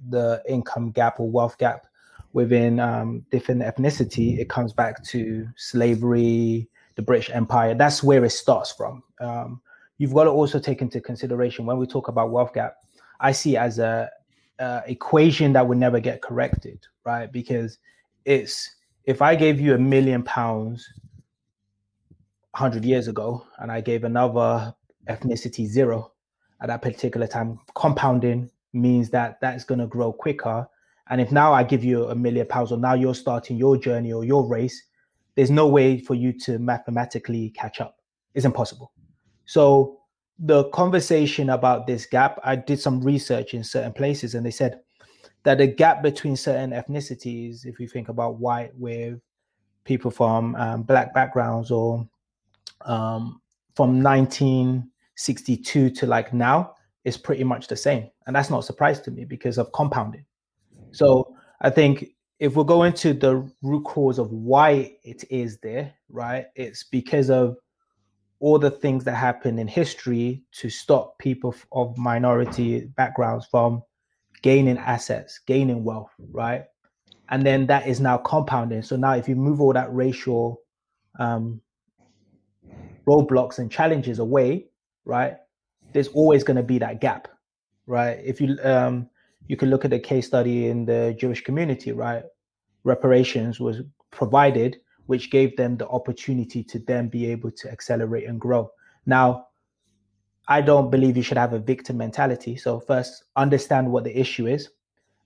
the 0.09 0.41
income 0.47 0.91
gap 0.91 1.19
or 1.19 1.29
wealth 1.29 1.57
gap 1.57 1.87
within 2.33 2.79
um, 2.79 3.25
different 3.31 3.61
ethnicity, 3.61 4.37
it 4.37 4.49
comes 4.49 4.71
back 4.73 5.03
to 5.03 5.47
slavery, 5.55 6.69
the 6.95 7.01
British 7.01 7.29
Empire. 7.31 7.73
That's 7.73 8.03
where 8.03 8.23
it 8.23 8.31
starts 8.31 8.71
from. 8.71 9.03
Um, 9.19 9.61
you've 9.97 10.13
got 10.13 10.25
to 10.25 10.29
also 10.29 10.59
take 10.59 10.81
into 10.81 11.01
consideration 11.01 11.65
when 11.65 11.77
we 11.77 11.87
talk 11.87 12.07
about 12.07 12.29
wealth 12.31 12.53
gap. 12.53 12.75
I 13.19 13.31
see 13.31 13.55
it 13.55 13.59
as 13.59 13.79
a 13.79 14.09
uh, 14.59 14.81
equation 14.87 15.53
that 15.53 15.67
would 15.67 15.77
never 15.77 15.99
get 15.99 16.21
corrected, 16.21 16.85
right? 17.05 17.31
Because 17.31 17.77
it's 18.25 18.75
if 19.05 19.21
I 19.21 19.35
gave 19.35 19.59
you 19.59 19.73
a 19.73 19.77
million 19.77 20.23
pounds 20.23 20.87
100 22.51 22.83
years 22.83 23.07
ago 23.07 23.45
and 23.57 23.71
I 23.71 23.81
gave 23.81 24.03
another 24.03 24.73
ethnicity 25.07 25.65
zero 25.65 26.11
at 26.61 26.67
that 26.67 26.81
particular 26.81 27.25
time, 27.25 27.59
compounding 27.75 28.49
means 28.73 29.09
that 29.11 29.39
that's 29.41 29.63
going 29.63 29.79
to 29.79 29.87
grow 29.87 30.11
quicker. 30.11 30.67
And 31.09 31.21
if 31.21 31.31
now 31.31 31.53
I 31.53 31.63
give 31.63 31.83
you 31.83 32.07
a 32.07 32.15
million 32.15 32.45
pounds, 32.45 32.71
or 32.71 32.77
now 32.77 32.93
you're 32.93 33.15
starting 33.15 33.57
your 33.57 33.77
journey 33.77 34.13
or 34.13 34.23
your 34.23 34.47
race, 34.47 34.83
there's 35.35 35.49
no 35.49 35.67
way 35.67 35.99
for 35.99 36.15
you 36.15 36.33
to 36.41 36.59
mathematically 36.59 37.49
catch 37.51 37.79
up. 37.81 37.97
It's 38.35 38.45
impossible. 38.45 38.91
So 39.45 39.98
the 40.39 40.65
conversation 40.69 41.49
about 41.49 41.85
this 41.85 42.05
gap, 42.05 42.39
I 42.43 42.55
did 42.55 42.79
some 42.79 43.01
research 43.01 43.53
in 43.53 43.63
certain 43.63 43.93
places, 43.93 44.35
and 44.35 44.45
they 44.45 44.51
said 44.51 44.79
that 45.43 45.57
the 45.57 45.67
gap 45.67 46.01
between 46.01 46.35
certain 46.35 46.71
ethnicities, 46.71 47.65
if 47.65 47.79
you 47.79 47.87
think 47.87 48.09
about 48.09 48.39
white 48.39 48.71
with 48.75 49.19
people 49.83 50.11
from 50.11 50.55
um, 50.55 50.83
black 50.83 51.13
backgrounds 51.13 51.71
or 51.71 52.07
um, 52.81 53.41
from 53.75 54.01
1962 54.01 55.89
to 55.89 56.05
like 56.05 56.33
now 56.33 56.75
is 57.05 57.17
pretty 57.17 57.43
much 57.43 57.67
the 57.67 57.75
same. 57.75 58.09
And 58.27 58.35
that's 58.35 58.49
not 58.49 58.59
a 58.59 58.63
surprise 58.63 59.01
to 59.01 59.11
me 59.11 59.25
because 59.25 59.57
of 59.57 59.71
compounding. 59.71 60.25
So 60.91 61.35
I 61.61 61.69
think 61.69 62.11
if 62.39 62.55
we're 62.55 62.63
going 62.63 62.93
to 62.93 63.13
the 63.13 63.49
root 63.61 63.83
cause 63.83 64.19
of 64.19 64.31
why 64.31 64.97
it 65.03 65.23
is 65.29 65.57
there, 65.59 65.93
right? 66.09 66.45
It's 66.55 66.83
because 66.83 67.29
of 67.29 67.57
all 68.39 68.57
the 68.57 68.71
things 68.71 69.03
that 69.03 69.15
happen 69.15 69.59
in 69.59 69.67
history 69.67 70.43
to 70.53 70.69
stop 70.69 71.17
people 71.19 71.53
of 71.71 71.97
minority 71.97 72.85
backgrounds 72.95 73.45
from 73.49 73.83
gaining 74.41 74.77
assets, 74.77 75.39
gaining 75.45 75.83
wealth, 75.83 76.11
right? 76.31 76.65
And 77.29 77.45
then 77.45 77.67
that 77.67 77.87
is 77.87 77.99
now 77.99 78.17
compounding. 78.17 78.81
So 78.81 78.95
now, 78.95 79.13
if 79.13 79.27
you 79.27 79.35
move 79.35 79.61
all 79.61 79.73
that 79.73 79.93
racial 79.93 80.61
um, 81.19 81.61
roadblocks 83.07 83.59
and 83.59 83.71
challenges 83.71 84.19
away, 84.19 84.67
right? 85.05 85.37
There's 85.93 86.07
always 86.09 86.43
going 86.43 86.57
to 86.57 86.63
be 86.63 86.79
that 86.79 87.01
gap, 87.01 87.27
right? 87.87 88.19
If 88.23 88.39
you 88.39 88.57
um, 88.63 89.09
you 89.47 89.57
can 89.57 89.69
look 89.69 89.83
at 89.83 89.91
the 89.91 89.99
case 89.99 90.27
study 90.27 90.67
in 90.67 90.85
the 90.85 91.15
Jewish 91.19 91.43
community, 91.43 91.91
right? 91.91 92.23
Reparations 92.83 93.59
was 93.59 93.81
provided, 94.11 94.77
which 95.09 95.31
gave 95.31 95.57
them 95.57 95.75
the 95.75 95.87
opportunity 95.87 96.63
to 96.63 96.77
then 96.77 97.07
be 97.07 97.25
able 97.25 97.49
to 97.49 97.71
accelerate 97.71 98.27
and 98.27 98.39
grow. 98.39 98.69
Now, 99.07 99.47
I 100.47 100.61
don't 100.61 100.91
believe 100.91 101.17
you 101.17 101.23
should 101.23 101.35
have 101.35 101.53
a 101.53 101.57
victim 101.57 101.97
mentality. 101.97 102.55
So 102.55 102.79
first, 102.79 103.23
understand 103.35 103.91
what 103.91 104.03
the 104.03 104.15
issue 104.15 104.45
is, 104.45 104.69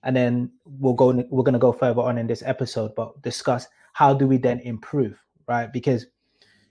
and 0.02 0.16
then 0.16 0.50
we'll 0.64 0.94
go. 0.94 1.08
We're 1.08 1.42
going 1.42 1.52
to 1.52 1.58
go 1.58 1.70
further 1.70 2.00
on 2.00 2.16
in 2.16 2.26
this 2.26 2.42
episode, 2.42 2.94
but 2.94 3.20
discuss 3.20 3.68
how 3.92 4.14
do 4.14 4.26
we 4.26 4.38
then 4.38 4.60
improve, 4.60 5.22
right? 5.46 5.70
Because 5.70 6.06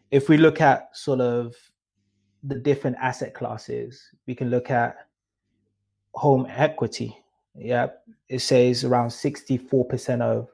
if 0.09 0.27
we 0.27 0.37
look 0.37 0.59
at 0.59 0.89
sort 0.97 1.21
of 1.21 1.53
the 2.41 2.55
different 2.55 2.97
asset 2.99 3.35
classes, 3.35 4.01
we 4.25 4.33
can 4.33 4.49
look 4.49 4.71
at 4.71 4.95
home 6.15 6.47
equity. 6.49 7.15
Yeah, 7.53 7.89
it 8.27 8.39
says 8.39 8.83
around 8.83 9.09
64% 9.09 10.21
of 10.21 10.49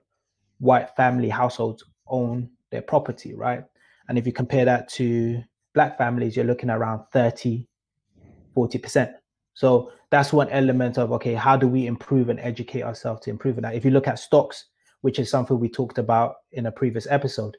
white 0.59 0.93
family 0.97 1.29
households 1.29 1.85
own 2.09 2.49
their 2.71 2.81
property, 2.81 3.33
right? 3.33 3.63
And 4.07 4.17
if 4.17 4.25
you 4.25 4.33
compare 4.33 4.65
that 4.65 4.89
to 4.89 5.41
black 5.73 5.97
families, 5.97 6.35
you're 6.35 6.45
looking 6.45 6.69
around 6.69 7.03
30, 7.11 7.67
40%. 8.55 9.13
So 9.53 9.91
that's 10.09 10.33
one 10.33 10.49
element 10.49 10.97
of 10.97 11.11
okay, 11.11 11.33
how 11.33 11.57
do 11.57 11.67
we 11.67 11.85
improve 11.85 12.29
and 12.29 12.39
educate 12.39 12.83
ourselves 12.83 13.21
to 13.21 13.29
improve 13.29 13.57
that? 13.57 13.75
If 13.75 13.85
you 13.85 13.91
look 13.91 14.07
at 14.07 14.19
stocks, 14.19 14.65
which 15.01 15.19
is 15.19 15.29
something 15.29 15.59
we 15.59 15.69
talked 15.69 15.97
about 15.97 16.35
in 16.51 16.65
a 16.65 16.71
previous 16.71 17.07
episode, 17.09 17.57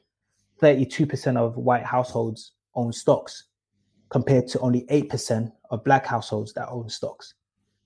32% 0.61 1.37
of 1.37 1.57
white 1.57 1.83
households 1.83 2.53
own 2.75 2.93
stocks 2.93 3.45
compared 4.09 4.47
to 4.49 4.59
only 4.59 4.85
8% 4.91 5.51
of 5.71 5.83
black 5.83 6.05
households 6.05 6.53
that 6.53 6.67
own 6.69 6.89
stocks. 6.89 7.33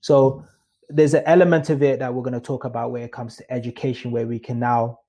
So 0.00 0.44
there's 0.88 1.14
an 1.14 1.22
element 1.26 1.70
of 1.70 1.82
it 1.82 1.98
that 2.00 2.12
we're 2.12 2.22
going 2.22 2.34
to 2.34 2.40
talk 2.40 2.64
about 2.64 2.90
where 2.90 3.04
it 3.04 3.12
comes 3.12 3.36
to 3.36 3.52
education, 3.52 4.10
where 4.10 4.26
we 4.26 4.38
can 4.38 4.58
now 4.58 5.00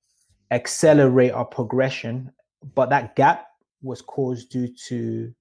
accelerate 0.50 1.32
our 1.32 1.44
progression. 1.44 2.32
But 2.74 2.90
that 2.90 3.16
gap 3.16 3.46
was 3.82 4.02
caused 4.02 4.50
due 4.50 4.68
to 4.88 5.32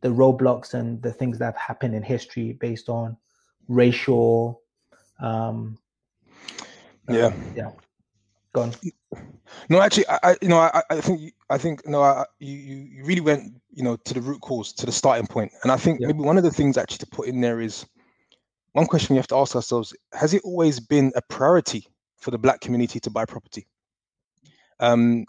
the 0.00 0.08
roadblocks 0.08 0.74
and 0.74 1.02
the 1.02 1.12
things 1.12 1.38
that 1.38 1.46
have 1.46 1.56
happened 1.56 1.94
in 1.94 2.02
history 2.02 2.52
based 2.52 2.88
on 2.88 3.16
racial. 3.68 4.62
Um, 5.20 5.78
Yeah. 7.08 7.34
yeah. 7.54 7.70
Go 8.52 8.62
on. 8.62 8.74
No, 9.68 9.80
actually, 9.80 10.06
I, 10.08 10.18
I 10.22 10.36
you 10.42 10.48
know, 10.48 10.58
I, 10.58 10.82
I 10.90 11.00
think, 11.00 11.32
I 11.50 11.58
think, 11.58 11.86
no, 11.86 12.02
I, 12.02 12.24
you, 12.38 12.56
you 12.56 12.76
you 12.76 13.04
really 13.04 13.20
went, 13.20 13.54
you 13.70 13.82
know, 13.82 13.96
to 13.96 14.14
the 14.14 14.20
root 14.20 14.40
cause, 14.40 14.72
to 14.74 14.86
the 14.86 14.92
starting 14.92 15.26
point, 15.26 15.52
and 15.62 15.70
I 15.72 15.76
think 15.76 16.00
Yeah. 16.00 16.08
maybe 16.08 16.20
one 16.20 16.36
of 16.36 16.44
the 16.44 16.50
things 16.50 16.76
actually 16.76 16.98
to 16.98 17.06
put 17.06 17.28
in 17.28 17.40
there 17.40 17.60
is 17.60 17.86
one 18.72 18.86
question 18.86 19.14
we 19.14 19.18
have 19.18 19.26
to 19.28 19.36
ask 19.36 19.54
ourselves: 19.54 19.94
Has 20.12 20.34
it 20.34 20.42
always 20.44 20.80
been 20.80 21.12
a 21.14 21.22
priority 21.22 21.86
for 22.16 22.30
the 22.30 22.38
Black 22.38 22.60
community 22.60 22.98
to 23.00 23.10
buy 23.10 23.24
property? 23.24 23.66
Um, 24.80 25.24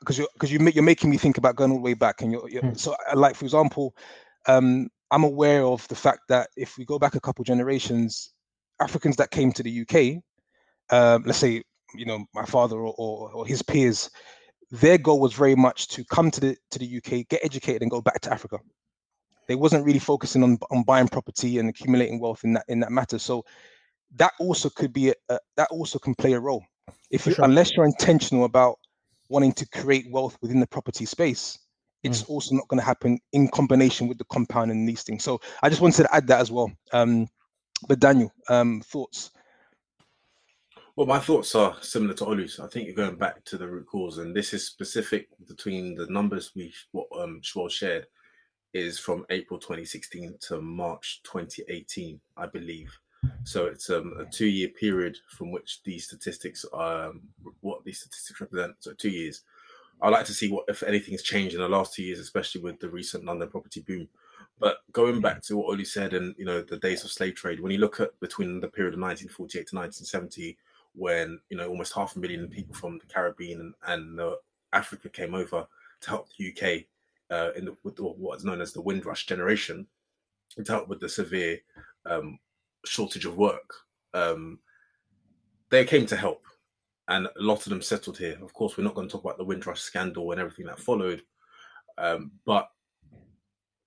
because 0.00 0.18
you 0.18 0.28
because 0.34 0.52
you 0.52 0.60
make, 0.60 0.76
you're 0.76 0.84
making 0.84 1.10
me 1.10 1.16
think 1.16 1.36
about 1.36 1.56
going 1.56 1.72
all 1.72 1.78
the 1.78 1.82
way 1.82 1.94
back, 1.94 2.22
and 2.22 2.30
you're, 2.30 2.48
you're 2.48 2.62
Hmm. 2.62 2.74
so 2.74 2.94
like, 3.14 3.34
for 3.34 3.44
example, 3.44 3.94
um, 4.46 4.88
I'm 5.10 5.24
aware 5.24 5.64
of 5.64 5.86
the 5.88 5.96
fact 5.96 6.20
that 6.28 6.48
if 6.56 6.78
we 6.78 6.84
go 6.84 6.98
back 6.98 7.16
a 7.16 7.20
couple 7.20 7.44
generations, 7.44 8.32
Africans 8.80 9.16
that 9.16 9.32
came 9.32 9.50
to 9.52 9.64
the 9.64 9.80
UK, 9.80 10.22
um, 10.90 11.24
let's 11.26 11.38
say 11.38 11.62
you 11.94 12.04
know 12.04 12.24
my 12.34 12.44
father 12.44 12.76
or, 12.76 12.94
or, 12.98 13.32
or 13.32 13.46
his 13.46 13.62
peers 13.62 14.10
their 14.70 14.98
goal 14.98 15.20
was 15.20 15.32
very 15.32 15.54
much 15.54 15.88
to 15.88 16.04
come 16.04 16.30
to 16.30 16.40
the 16.40 16.56
to 16.70 16.78
the 16.78 16.96
UK 16.98 17.28
get 17.28 17.44
educated 17.44 17.82
and 17.82 17.90
go 17.90 18.00
back 18.00 18.20
to 18.20 18.32
Africa 18.32 18.58
they 19.46 19.54
wasn't 19.54 19.84
really 19.84 19.98
focusing 19.98 20.42
on 20.42 20.58
on 20.70 20.82
buying 20.82 21.08
property 21.08 21.58
and 21.58 21.68
accumulating 21.68 22.20
wealth 22.20 22.44
in 22.44 22.54
that 22.54 22.64
in 22.68 22.80
that 22.80 22.90
matter 22.90 23.18
so 23.18 23.44
that 24.16 24.32
also 24.40 24.68
could 24.70 24.92
be 24.92 25.10
a, 25.10 25.14
a 25.28 25.38
that 25.56 25.68
also 25.70 25.98
can 25.98 26.14
play 26.14 26.32
a 26.32 26.40
role 26.40 26.64
if 27.10 27.26
you 27.26 27.34
sure. 27.34 27.44
unless 27.44 27.72
you're 27.76 27.86
intentional 27.86 28.44
about 28.44 28.76
wanting 29.28 29.52
to 29.52 29.66
create 29.68 30.10
wealth 30.10 30.36
within 30.42 30.60
the 30.60 30.66
property 30.66 31.04
space 31.04 31.58
it's 32.02 32.22
Mm. 32.22 32.28
also 32.30 32.54
not 32.54 32.68
going 32.68 32.78
to 32.78 32.84
happen 32.84 33.18
in 33.32 33.48
combination 33.48 34.08
with 34.08 34.18
the 34.18 34.24
compound 34.26 34.70
and 34.70 34.88
these 34.88 35.02
things 35.02 35.24
so 35.24 35.40
i 35.62 35.68
just 35.68 35.80
wanted 35.80 36.02
to 36.02 36.14
add 36.14 36.26
that 36.26 36.40
as 36.40 36.50
well 36.50 36.70
um 36.92 37.26
but 37.88 37.98
daniel 38.00 38.32
um 38.48 38.80
thoughts 38.82 39.30
Well, 40.96 41.08
my 41.08 41.18
thoughts 41.18 41.56
are 41.56 41.76
similar 41.80 42.14
to 42.14 42.24
Olu's. 42.24 42.60
I 42.60 42.68
think 42.68 42.86
you're 42.86 42.94
going 42.94 43.16
back 43.18 43.44
to 43.46 43.58
the 43.58 43.66
root 43.66 43.86
cause, 43.86 44.18
and 44.18 44.34
this 44.34 44.52
is 44.54 44.64
specific 44.68 45.26
between 45.48 45.96
the 45.96 46.06
numbers 46.06 46.52
we 46.54 46.72
what 46.92 47.08
um 47.18 47.40
Schwal 47.42 47.68
shared 47.68 48.06
is 48.74 48.98
from 48.98 49.24
April 49.30 49.58
2016 49.58 50.36
to 50.42 50.60
March 50.60 51.20
2018, 51.24 52.20
I 52.36 52.46
believe. 52.46 52.96
So 53.44 53.66
it's 53.66 53.90
um, 53.90 54.14
a 54.18 54.24
two-year 54.24 54.68
period 54.68 55.18
from 55.28 55.52
which 55.52 55.82
these 55.84 56.04
statistics 56.06 56.64
um 56.72 57.22
what 57.60 57.84
these 57.84 58.00
statistics 58.00 58.40
represent. 58.40 58.76
So 58.80 58.92
two 58.92 59.10
years. 59.10 59.42
I'd 60.02 60.10
like 60.10 60.26
to 60.26 60.34
see 60.34 60.50
what 60.50 60.64
if 60.68 60.82
anything's 60.82 61.22
changed 61.22 61.54
in 61.54 61.60
the 61.60 61.68
last 61.68 61.94
two 61.94 62.02
years, 62.02 62.18
especially 62.18 62.60
with 62.60 62.80
the 62.80 62.88
recent 62.88 63.24
London 63.24 63.48
property 63.48 63.80
boom. 63.80 64.08
But 64.58 64.78
going 64.92 65.20
back 65.20 65.42
to 65.42 65.56
what 65.56 65.68
Oli 65.68 65.84
said, 65.84 66.14
and 66.14 66.34
you 66.38 66.44
know 66.44 66.62
the 66.62 66.78
days 66.78 67.04
of 67.04 67.10
slave 67.10 67.34
trade, 67.34 67.60
when 67.60 67.72
you 67.72 67.78
look 67.78 68.00
at 68.00 68.18
between 68.20 68.60
the 68.60 68.68
period 68.68 68.94
of 68.94 69.00
1948 69.00 69.66
to 69.68 69.76
1970, 69.76 70.56
when 70.94 71.38
you 71.48 71.56
know 71.56 71.68
almost 71.68 71.94
half 71.94 72.16
a 72.16 72.18
million 72.18 72.48
people 72.48 72.74
from 72.74 72.98
the 72.98 73.06
Caribbean 73.06 73.60
and, 73.60 73.74
and 73.86 74.20
uh, 74.20 74.36
Africa 74.72 75.08
came 75.08 75.34
over 75.34 75.66
to 76.00 76.10
help 76.10 76.28
the 76.36 76.50
UK 76.50 76.84
uh, 77.30 77.52
in 77.56 77.64
the, 77.64 77.76
with 77.82 77.96
the, 77.96 78.02
what 78.02 78.38
is 78.38 78.44
known 78.44 78.60
as 78.60 78.72
the 78.72 78.80
Windrush 78.80 79.26
generation, 79.26 79.86
to 80.56 80.72
help 80.72 80.88
with 80.88 81.00
the 81.00 81.08
severe 81.08 81.58
um, 82.06 82.38
shortage 82.84 83.24
of 83.26 83.36
work. 83.36 83.74
Um, 84.12 84.58
they 85.70 85.84
came 85.84 86.06
to 86.06 86.16
help, 86.16 86.44
and 87.08 87.26
a 87.26 87.42
lot 87.42 87.64
of 87.66 87.70
them 87.70 87.82
settled 87.82 88.18
here. 88.18 88.38
Of 88.42 88.52
course, 88.54 88.76
we're 88.76 88.84
not 88.84 88.94
going 88.94 89.08
to 89.08 89.12
talk 89.12 89.24
about 89.24 89.38
the 89.38 89.44
Windrush 89.44 89.80
scandal 89.80 90.30
and 90.30 90.40
everything 90.40 90.66
that 90.66 90.78
followed, 90.78 91.22
um, 91.98 92.32
but 92.44 92.70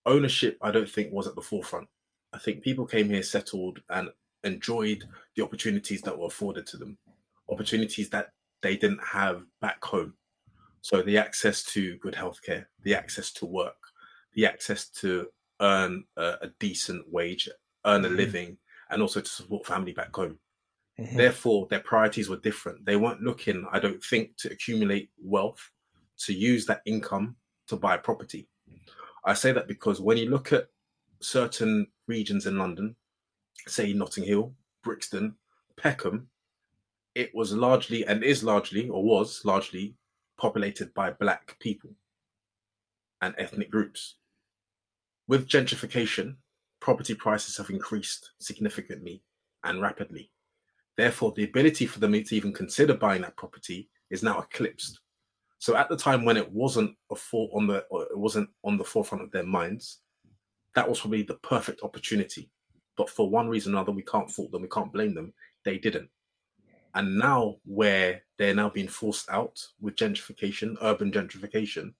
ownership, 0.05 0.57
I 0.61 0.71
don't 0.71 0.89
think, 0.89 1.11
was 1.11 1.27
at 1.27 1.35
the 1.35 1.41
forefront. 1.41 1.87
I 2.33 2.39
think 2.39 2.61
people 2.61 2.85
came 2.85 3.09
here, 3.09 3.23
settled, 3.23 3.81
and 3.89 4.09
enjoyed 4.43 5.03
the 5.35 5.43
opportunities 5.43 6.01
that 6.01 6.17
were 6.17 6.27
afforded 6.27 6.65
to 6.67 6.77
them, 6.77 6.97
opportunities 7.49 8.09
that 8.09 8.31
they 8.61 8.77
didn't 8.77 9.03
have 9.03 9.43
back 9.61 9.83
home. 9.83 10.13
So 10.81 11.01
the 11.01 11.17
access 11.17 11.63
to 11.73 11.97
good 11.97 12.13
healthcare, 12.13 12.65
the 12.83 12.95
access 12.95 13.31
to 13.33 13.45
work, 13.45 13.75
the 14.33 14.45
access 14.45 14.89
to 14.89 15.27
earn 15.61 16.05
a, 16.15 16.37
a 16.41 16.47
decent 16.59 17.09
wage, 17.11 17.49
earn 17.85 18.05
a 18.05 18.09
Mhm. 18.09 18.15
living, 18.15 18.57
and 18.89 19.01
also 19.01 19.21
to 19.21 19.29
support 19.29 19.65
family 19.65 19.93
back 19.93 20.15
home. 20.15 20.39
Mhm. 20.99 21.15
Therefore, 21.15 21.67
their 21.69 21.79
priorities 21.79 22.29
were 22.29 22.37
different. 22.37 22.85
They 22.85 22.95
weren't 22.95 23.21
looking, 23.21 23.65
I 23.71 23.79
don't 23.79 24.03
think, 24.03 24.35
to 24.37 24.51
accumulate 24.51 25.11
wealth, 25.17 25.71
to 26.19 26.33
use 26.33 26.65
that 26.65 26.81
income 26.85 27.37
to 27.67 27.75
buy 27.75 27.97
property. 27.97 28.47
I 29.23 29.33
say 29.33 29.51
that 29.51 29.67
because 29.67 30.01
when 30.01 30.17
you 30.17 30.29
look 30.29 30.53
at 30.53 30.69
certain 31.19 31.87
regions 32.07 32.45
in 32.47 32.57
London, 32.57 32.95
say 33.67 33.93
Notting 33.93 34.23
Hill, 34.23 34.55
Brixton, 34.83 35.37
Peckham, 35.75 36.29
it 37.13 37.33
was 37.35 37.51
largely 37.51 38.05
and 38.05 38.23
is 38.23 38.43
largely 38.43 38.89
or 38.89 39.03
was 39.03 39.43
largely 39.43 39.95
populated 40.37 40.93
by 40.93 41.11
black 41.11 41.57
people 41.59 41.95
and 43.21 43.35
ethnic 43.37 43.69
groups. 43.69 44.15
With 45.27 45.47
gentrification, 45.47 46.37
property 46.79 47.13
prices 47.13 47.57
have 47.57 47.69
increased 47.69 48.31
significantly 48.39 49.21
and 49.63 49.81
rapidly. 49.81 50.31
Therefore, 50.95 51.33
the 51.35 51.43
ability 51.43 51.85
for 51.85 51.99
them 51.99 52.13
to 52.13 52.35
even 52.35 52.53
consider 52.53 52.93
buying 52.93 53.21
that 53.21 53.37
property 53.37 53.89
is 54.09 54.23
now 54.23 54.39
eclipsed. 54.39 54.99
So 55.59 55.75
at 55.75 55.89
the 55.89 55.97
time 55.97 56.25
when 56.25 56.37
it 56.37 56.51
wasn't 56.51 56.95
a 57.11 57.15
for, 57.15 57.49
on 57.53 57.67
the 57.67 57.77
it 58.11 58.17
wasn't 58.17 58.49
on 58.63 58.77
the 58.77 58.83
forefront 58.83 59.23
of 59.23 59.31
their 59.31 59.45
minds, 59.45 59.99
that 60.75 60.87
was 60.87 60.99
probably 60.99 61.23
the 61.23 61.35
perfect 61.35 61.81
opportunity. 61.83 62.49
But 62.95 63.09
for 63.09 63.29
one 63.29 63.47
reason 63.47 63.73
or 63.73 63.77
another, 63.77 63.91
we 63.91 64.03
can't 64.03 64.29
fault 64.29 64.51
them, 64.51 64.63
we 64.63 64.67
can't 64.67 64.93
blame 64.93 65.13
them. 65.13 65.33
They 65.63 65.77
didn't. 65.77 66.09
And 66.95 67.17
now 67.17 67.57
where 67.65 68.23
they're 68.37 68.55
now 68.55 68.69
being 68.69 68.87
forced 68.87 69.29
out 69.29 69.63
with 69.79 69.95
gentrification, 69.95 70.77
urban 70.81 71.11
gentrification, 71.11 71.93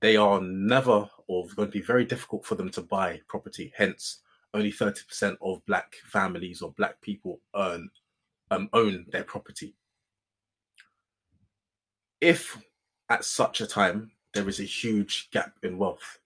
they 0.00 0.16
are 0.16 0.40
never 0.40 1.08
of 1.28 1.54
going 1.56 1.68
to 1.68 1.78
be 1.78 1.84
very 1.84 2.04
difficult 2.04 2.44
for 2.44 2.54
them 2.54 2.70
to 2.70 2.82
buy 2.82 3.20
property. 3.28 3.72
Hence, 3.76 4.20
only 4.54 4.72
30% 4.72 5.36
of 5.42 5.64
black 5.66 5.94
families 6.06 6.62
or 6.62 6.72
black 6.72 7.00
people 7.00 7.40
earn 7.54 7.90
um, 8.50 8.68
own 8.72 9.06
their 9.10 9.24
property. 9.24 9.74
If 12.20 12.56
at 13.10 13.24
such 13.24 13.60
a 13.60 13.66
time 13.66 14.12
there 14.34 14.48
is 14.48 14.60
a 14.60 14.64
huge 14.64 15.30
gap 15.30 15.52
in 15.62 15.78
wealth, 15.78 16.20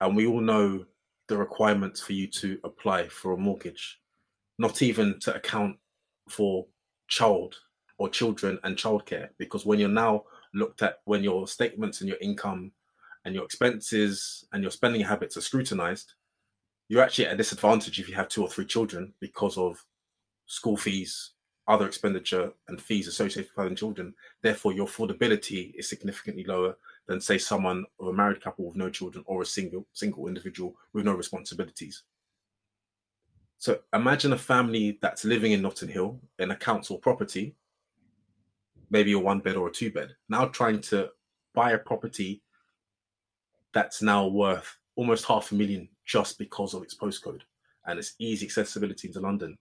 and 0.00 0.14
we 0.14 0.26
all 0.26 0.40
know 0.40 0.84
the 1.28 1.36
requirements 1.36 2.00
for 2.00 2.12
you 2.12 2.26
to 2.26 2.58
apply 2.64 3.08
for 3.08 3.32
a 3.32 3.38
mortgage, 3.38 4.00
not 4.58 4.82
even 4.82 5.18
to 5.20 5.34
account 5.34 5.76
for 6.28 6.66
child 7.08 7.56
or 7.98 8.08
children 8.08 8.58
and 8.62 8.76
childcare, 8.76 9.28
because 9.38 9.64
when 9.64 9.78
you're 9.78 9.88
now 9.88 10.24
looked 10.54 10.82
at, 10.82 11.00
when 11.04 11.24
your 11.24 11.48
statements 11.48 12.00
and 12.00 12.08
your 12.08 12.18
income 12.20 12.72
and 13.26 13.34
your 13.34 13.44
expenses 13.44 14.46
and 14.52 14.62
your 14.62 14.70
spending 14.70 15.02
habits 15.02 15.36
are 15.36 15.40
scrutinized, 15.40 16.14
you're 16.88 17.02
actually 17.02 17.26
at 17.26 17.34
a 17.34 17.36
disadvantage 17.36 17.98
if 17.98 18.08
you 18.08 18.14
have 18.14 18.28
two 18.28 18.40
or 18.40 18.48
three 18.48 18.64
children 18.64 19.12
because 19.20 19.58
of 19.58 19.84
school 20.46 20.76
fees, 20.76 21.32
other 21.66 21.88
expenditure, 21.88 22.52
and 22.68 22.80
fees 22.80 23.08
associated 23.08 23.50
with 23.50 23.64
having 23.64 23.76
children. 23.76 24.14
Therefore, 24.42 24.72
your 24.72 24.86
affordability 24.86 25.74
is 25.74 25.88
significantly 25.88 26.44
lower 26.44 26.76
than, 27.08 27.20
say, 27.20 27.36
someone 27.36 27.84
or 27.98 28.10
a 28.10 28.12
married 28.12 28.40
couple 28.40 28.66
with 28.66 28.76
no 28.76 28.88
children 28.88 29.24
or 29.26 29.42
a 29.42 29.46
single 29.46 29.84
single 29.92 30.28
individual 30.28 30.76
with 30.92 31.04
no 31.04 31.12
responsibilities. 31.12 32.04
So 33.58 33.80
imagine 33.92 34.34
a 34.34 34.38
family 34.38 35.00
that's 35.02 35.24
living 35.24 35.50
in 35.50 35.62
Notting 35.62 35.88
Hill 35.88 36.20
in 36.38 36.52
a 36.52 36.56
council 36.56 36.98
property, 36.98 37.56
maybe 38.88 39.14
a 39.14 39.18
one 39.18 39.40
bed 39.40 39.56
or 39.56 39.66
a 39.66 39.72
two 39.72 39.90
bed, 39.90 40.14
now 40.28 40.44
trying 40.44 40.80
to 40.82 41.10
buy 41.54 41.72
a 41.72 41.78
property 41.78 42.42
that's 43.76 44.00
now 44.00 44.26
worth 44.26 44.74
almost 44.94 45.26
half 45.26 45.52
a 45.52 45.54
million 45.54 45.86
just 46.06 46.38
because 46.38 46.72
of 46.72 46.82
its 46.82 46.94
postcode 46.94 47.42
and 47.84 47.98
its 47.98 48.14
easy 48.18 48.46
accessibility 48.46 49.08
into 49.08 49.20
London. 49.20 49.54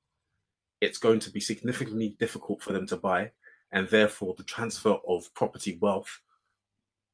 It's 0.79 0.97
going 0.97 1.19
to 1.19 1.29
be 1.29 1.41
significantly 1.41 2.15
difficult 2.17 2.63
for 2.63 2.71
them 2.71 2.87
to 2.87 2.95
buy, 2.95 3.31
and 3.73 3.89
therefore 3.89 4.33
the 4.37 4.45
transfer 4.45 4.95
of 5.05 5.33
property 5.33 5.77
wealth 5.81 6.21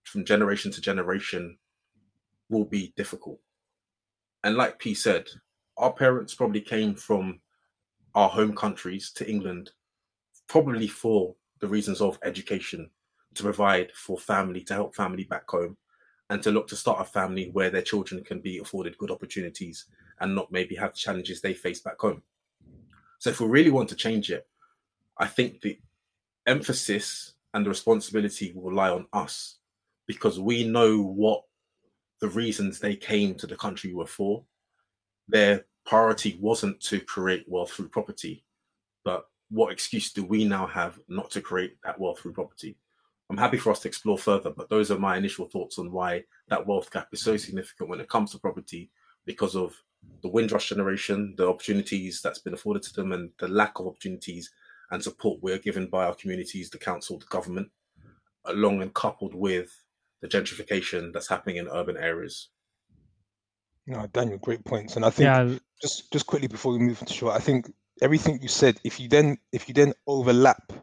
from 0.03 0.23
generation 0.23 0.71
to 0.73 0.79
generation 0.79 1.57
will 2.49 2.65
be 2.65 2.93
difficult. 2.95 3.39
And 4.43 4.55
like 4.55 4.77
P 4.77 4.93
said, 4.93 5.27
our 5.77 5.93
parents 5.93 6.35
probably 6.35 6.61
came 6.61 6.93
from 6.93 7.39
our 8.13 8.29
home 8.29 8.55
countries 8.55 9.11
to 9.13 9.27
England, 9.27 9.71
probably 10.47 10.87
for 10.87 11.33
the 11.61 11.67
reasons 11.67 11.99
of 11.99 12.19
education, 12.23 12.91
to 13.33 13.41
provide 13.41 13.91
for 13.95 14.19
family, 14.19 14.61
to 14.65 14.75
help 14.75 14.93
family 14.93 15.23
back 15.23 15.49
home, 15.49 15.77
and 16.31 16.41
to 16.41 16.49
look 16.49 16.65
to 16.65 16.77
start 16.77 17.01
a 17.01 17.03
family 17.03 17.49
where 17.51 17.69
their 17.69 17.81
children 17.81 18.23
can 18.23 18.39
be 18.39 18.57
afforded 18.59 18.97
good 18.97 19.11
opportunities 19.11 19.87
and 20.21 20.33
not 20.33 20.49
maybe 20.49 20.75
have 20.75 20.93
the 20.93 20.97
challenges 20.97 21.41
they 21.41 21.53
face 21.53 21.81
back 21.81 21.99
home. 21.99 22.23
So, 23.19 23.29
if 23.29 23.41
we 23.41 23.47
really 23.47 23.69
want 23.69 23.89
to 23.89 23.95
change 23.95 24.31
it, 24.31 24.47
I 25.17 25.27
think 25.27 25.59
the 25.59 25.77
emphasis 26.47 27.33
and 27.53 27.65
the 27.65 27.69
responsibility 27.69 28.53
will 28.55 28.73
lie 28.73 28.91
on 28.91 29.07
us 29.11 29.57
because 30.07 30.39
we 30.39 30.65
know 30.65 31.01
what 31.01 31.43
the 32.21 32.29
reasons 32.29 32.79
they 32.79 32.95
came 32.95 33.35
to 33.35 33.45
the 33.45 33.57
country 33.57 33.93
were 33.93 34.07
for. 34.07 34.45
Their 35.27 35.65
priority 35.85 36.37
wasn't 36.39 36.79
to 36.83 37.01
create 37.01 37.43
wealth 37.45 37.71
through 37.73 37.89
property, 37.89 38.45
but 39.03 39.25
what 39.49 39.73
excuse 39.73 40.13
do 40.13 40.23
we 40.23 40.45
now 40.45 40.65
have 40.65 40.97
not 41.09 41.29
to 41.31 41.41
create 41.41 41.75
that 41.83 41.99
wealth 41.99 42.19
through 42.19 42.33
property? 42.33 42.77
I'm 43.31 43.37
happy 43.37 43.55
for 43.55 43.71
us 43.71 43.79
to 43.79 43.87
explore 43.87 44.17
further, 44.17 44.49
but 44.49 44.69
those 44.69 44.91
are 44.91 44.99
my 44.99 45.15
initial 45.15 45.47
thoughts 45.47 45.79
on 45.79 45.89
why 45.89 46.25
that 46.49 46.67
wealth 46.67 46.91
gap 46.91 47.07
is 47.13 47.21
so 47.21 47.37
significant 47.37 47.87
when 47.87 48.01
it 48.01 48.09
comes 48.09 48.31
to 48.31 48.39
property 48.39 48.91
because 49.25 49.55
of 49.55 49.73
the 50.21 50.27
Windrush 50.27 50.67
generation, 50.67 51.33
the 51.37 51.47
opportunities 51.47 52.19
that's 52.21 52.39
been 52.39 52.53
afforded 52.53 52.83
to 52.83 52.93
them, 52.93 53.13
and 53.13 53.31
the 53.39 53.47
lack 53.47 53.79
of 53.79 53.87
opportunities 53.87 54.51
and 54.91 55.01
support 55.01 55.39
we're 55.41 55.57
given 55.57 55.87
by 55.87 56.07
our 56.07 56.13
communities, 56.13 56.69
the 56.69 56.77
council, 56.77 57.19
the 57.19 57.25
government, 57.27 57.69
along 58.43 58.81
and 58.81 58.93
coupled 58.93 59.33
with 59.33 59.81
the 60.19 60.27
gentrification 60.27 61.13
that's 61.13 61.29
happening 61.29 61.55
in 61.55 61.69
urban 61.69 61.95
areas. 61.95 62.49
No, 63.87 64.07
Daniel, 64.07 64.39
great 64.39 64.65
points. 64.65 64.97
And 64.97 65.05
I 65.05 65.09
think 65.09 65.27
Yeah, 65.27 65.57
just 65.81 66.11
just 66.11 66.27
quickly 66.27 66.49
before 66.49 66.73
we 66.73 66.79
move 66.79 66.99
to 66.99 67.13
short, 67.13 67.37
I 67.37 67.39
think 67.39 67.71
everything 68.01 68.39
you 68.41 68.49
said, 68.49 68.77
if 68.83 68.99
you 68.99 69.07
then 69.07 69.37
if 69.53 69.69
you 69.69 69.73
then 69.73 69.93
overlap 70.05 70.73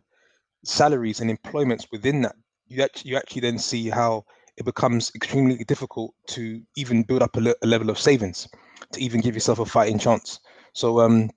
salaries 0.65 1.21
and 1.21 1.31
employments 1.31 1.87
within 1.93 2.23
that, 2.23 2.37
you 2.69 2.83
actually 2.83 3.11
you 3.11 3.17
actually 3.17 3.41
then 3.41 3.59
see 3.59 3.89
how 3.89 4.25
it 4.57 4.65
becomes 4.65 5.13
extremely 5.15 5.63
difficult 5.65 6.15
to 6.29 6.61
even 6.77 7.03
build 7.03 7.23
up 7.23 7.37
a, 7.37 7.41
le- 7.41 7.55
a 7.63 7.67
level 7.67 7.91
of 7.91 7.99
savings 7.99 8.49
to 8.93 9.01
even 9.01 9.21
give 9.21 9.35
yourself 9.35 9.59
a 9.59 9.67
fighting 9.67 9.99
chance. 9.99 10.41
So 10.73 11.01
um, 11.01 11.31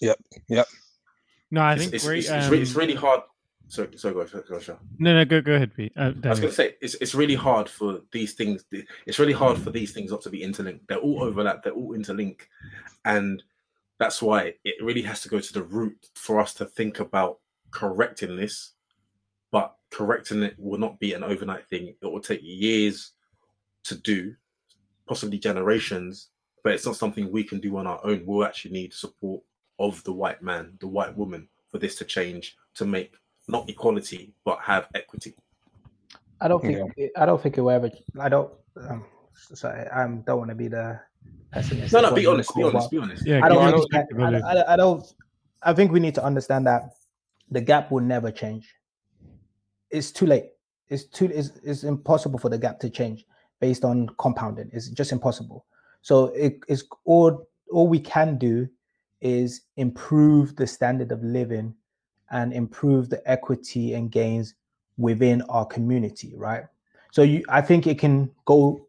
yep, 0.00 0.18
yep. 0.48 0.66
no, 1.50 1.62
I 1.62 1.72
It's, 1.74 1.82
think 1.82 1.94
it's, 1.94 2.06
great. 2.06 2.18
it's, 2.18 2.30
it's, 2.30 2.48
re- 2.48 2.60
it's 2.60 2.74
um, 2.74 2.80
really 2.80 2.94
hard. 2.94 3.20
Sorry, 3.68 3.88
sorry, 3.96 4.14
go, 4.14 4.24
go, 4.26 4.42
go, 4.46 4.58
Sean. 4.60 4.76
No, 4.98 5.14
no, 5.14 5.24
go 5.24 5.40
go 5.40 5.54
ahead, 5.54 5.74
Pete. 5.74 5.92
Uh, 5.96 6.12
I 6.22 6.28
was 6.28 6.38
going 6.38 6.50
to 6.50 6.54
say 6.54 6.76
it's 6.82 6.94
it's 6.96 7.14
really 7.14 7.34
hard 7.34 7.68
for 7.68 8.00
these 8.12 8.34
things. 8.34 8.62
It's 9.06 9.18
really 9.18 9.32
hard 9.32 9.56
for 9.56 9.70
these 9.70 9.92
things 9.92 10.10
not 10.10 10.20
to 10.22 10.30
be 10.30 10.42
interlinked. 10.42 10.86
They're 10.86 10.98
all 10.98 11.22
overlap. 11.22 11.62
They're 11.62 11.72
all 11.72 11.94
interlinked, 11.94 12.46
and 13.06 13.42
that's 13.98 14.20
why 14.20 14.54
it 14.64 14.74
really 14.82 15.00
has 15.02 15.22
to 15.22 15.30
go 15.30 15.40
to 15.40 15.52
the 15.52 15.62
root 15.62 15.96
for 16.14 16.40
us 16.40 16.52
to 16.54 16.66
think 16.66 17.00
about 17.00 17.38
correcting 17.70 18.36
this. 18.36 18.73
But 19.94 20.06
correcting 20.06 20.42
it 20.42 20.54
will 20.58 20.78
not 20.78 20.98
be 20.98 21.14
an 21.14 21.24
overnight 21.24 21.68
thing. 21.68 21.88
It 21.88 22.06
will 22.06 22.20
take 22.20 22.40
years 22.42 23.12
to 23.84 23.96
do, 23.96 24.34
possibly 25.06 25.38
generations. 25.38 26.28
But 26.62 26.72
it's 26.74 26.86
not 26.86 26.96
something 26.96 27.30
we 27.30 27.44
can 27.44 27.60
do 27.60 27.76
on 27.76 27.86
our 27.86 28.00
own. 28.04 28.22
We'll 28.24 28.46
actually 28.46 28.72
need 28.72 28.94
support 28.94 29.42
of 29.78 30.02
the 30.04 30.12
white 30.12 30.42
man, 30.42 30.76
the 30.80 30.88
white 30.88 31.14
woman, 31.16 31.48
for 31.70 31.78
this 31.78 31.94
to 31.96 32.04
change 32.04 32.56
to 32.74 32.86
make 32.86 33.14
not 33.48 33.68
equality 33.68 34.32
but 34.44 34.58
have 34.60 34.86
equity. 34.94 35.34
I 36.40 36.48
don't 36.48 36.62
think 36.62 36.90
I 37.16 37.26
don't 37.26 37.40
think 37.40 37.58
it 37.58 37.60
will 37.60 37.70
ever. 37.70 37.90
I 38.18 38.28
don't. 38.28 38.50
Um, 38.76 39.04
sorry, 39.32 39.86
I 39.88 40.06
don't 40.06 40.38
want 40.38 40.50
to 40.50 40.54
be 40.54 40.68
the 40.68 41.00
pessimist. 41.52 41.92
No, 41.92 42.00
no, 42.00 42.14
be 42.14 42.26
honest, 42.26 42.54
be 42.56 42.62
honest, 42.62 42.90
be 42.90 42.98
honest. 42.98 43.26
Yeah, 43.26 43.40
I 43.44 43.48
don't. 43.48 43.62
your 43.62 43.68
I, 43.68 43.72
perspective 43.72 44.20
on. 44.20 44.34
I, 44.34 44.40
I, 44.40 44.72
I 44.72 44.76
don't. 44.76 45.04
I 45.62 45.74
think 45.74 45.92
we 45.92 46.00
need 46.00 46.14
to 46.14 46.24
understand 46.24 46.66
that 46.66 46.94
the 47.50 47.60
gap 47.60 47.90
will 47.90 48.00
never 48.02 48.30
change. 48.30 48.74
It's 49.94 50.10
too 50.10 50.26
late. 50.26 50.50
It's 50.88 51.04
too. 51.04 51.30
It's, 51.32 51.52
it's 51.62 51.84
impossible 51.84 52.38
for 52.38 52.48
the 52.48 52.58
gap 52.58 52.80
to 52.80 52.90
change 52.90 53.24
based 53.60 53.84
on 53.84 54.08
compounding. 54.18 54.70
It's 54.72 54.88
just 54.88 55.12
impossible. 55.12 55.64
So 56.02 56.26
it 56.34 56.58
is 56.68 56.84
all. 57.04 57.46
All 57.72 57.88
we 57.88 57.98
can 57.98 58.36
do 58.36 58.68
is 59.20 59.62
improve 59.76 60.54
the 60.56 60.66
standard 60.66 61.10
of 61.10 61.22
living 61.24 61.74
and 62.30 62.52
improve 62.52 63.08
the 63.08 63.22
equity 63.30 63.94
and 63.94 64.10
gains 64.10 64.54
within 64.98 65.42
our 65.42 65.64
community, 65.64 66.34
right? 66.36 66.64
So 67.10 67.22
you, 67.22 67.42
I 67.48 67.60
think 67.60 67.86
it 67.86 67.98
can 67.98 68.30
go, 68.44 68.86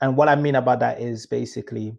and 0.00 0.16
what 0.16 0.28
I 0.28 0.36
mean 0.36 0.56
about 0.56 0.80
that 0.80 1.00
is 1.00 1.26
basically 1.26 1.96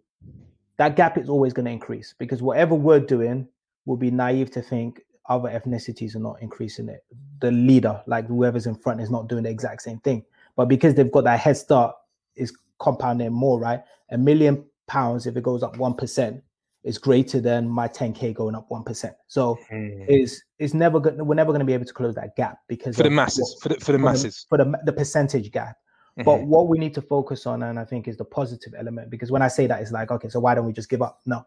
that 0.76 0.96
gap 0.96 1.18
is 1.18 1.28
always 1.28 1.52
going 1.52 1.66
to 1.66 1.70
increase 1.70 2.14
because 2.18 2.42
whatever 2.42 2.74
we're 2.74 3.00
doing 3.00 3.48
will 3.86 3.96
be 3.96 4.10
naive 4.10 4.50
to 4.52 4.62
think 4.62 5.02
other 5.30 5.48
ethnicities 5.48 6.14
are 6.16 6.20
not 6.20 6.42
increasing 6.42 6.88
it. 6.88 7.04
The 7.40 7.52
leader, 7.52 8.02
like 8.06 8.26
whoever's 8.26 8.66
in 8.66 8.74
front, 8.74 9.00
is 9.00 9.10
not 9.10 9.28
doing 9.28 9.44
the 9.44 9.50
exact 9.50 9.80
same 9.82 10.00
thing. 10.00 10.24
But 10.56 10.66
because 10.66 10.94
they've 10.94 11.10
got 11.10 11.24
that 11.24 11.40
head 11.40 11.56
start, 11.56 11.94
is 12.36 12.52
compounding 12.80 13.32
more, 13.32 13.58
right? 13.58 13.80
A 14.10 14.18
million 14.18 14.64
pounds, 14.88 15.26
if 15.26 15.36
it 15.36 15.42
goes 15.42 15.62
up 15.62 15.76
one 15.78 15.94
percent, 15.94 16.42
is 16.82 16.98
greater 16.98 17.40
than 17.40 17.68
my 17.68 17.86
10k 17.86 18.34
going 18.34 18.54
up 18.54 18.66
one 18.70 18.82
percent. 18.82 19.14
So 19.28 19.58
hmm. 19.70 20.02
is 20.08 20.42
is 20.58 20.74
never 20.74 20.98
going 20.98 21.16
to 21.16 21.24
We're 21.24 21.36
never 21.36 21.52
going 21.52 21.60
to 21.60 21.66
be 21.66 21.74
able 21.74 21.86
to 21.86 21.94
close 21.94 22.14
that 22.16 22.34
gap 22.36 22.58
because 22.68 22.96
For 22.96 23.04
the 23.04 23.10
masses, 23.10 23.54
what- 23.54 23.62
for 23.62 23.68
the 23.68 23.84
for 23.84 23.92
the 23.92 23.98
masses. 23.98 24.46
for 24.48 24.58
the 24.58 24.78
the 24.84 24.92
percentage 24.92 25.50
gap. 25.52 25.76
Mm-hmm. 26.18 26.24
But 26.24 26.42
what 26.42 26.66
we 26.66 26.76
need 26.76 26.92
to 26.94 27.02
focus 27.02 27.46
on, 27.46 27.62
and 27.62 27.78
I 27.78 27.84
think, 27.84 28.08
is 28.08 28.16
the 28.16 28.24
positive 28.24 28.74
element. 28.76 29.10
Because 29.10 29.30
when 29.30 29.42
I 29.42 29.48
say 29.48 29.68
that, 29.68 29.80
it's 29.80 29.92
like, 29.92 30.10
okay, 30.10 30.28
so 30.28 30.40
why 30.40 30.56
don't 30.56 30.66
we 30.66 30.72
just 30.72 30.88
give 30.90 31.02
up? 31.02 31.20
No, 31.24 31.46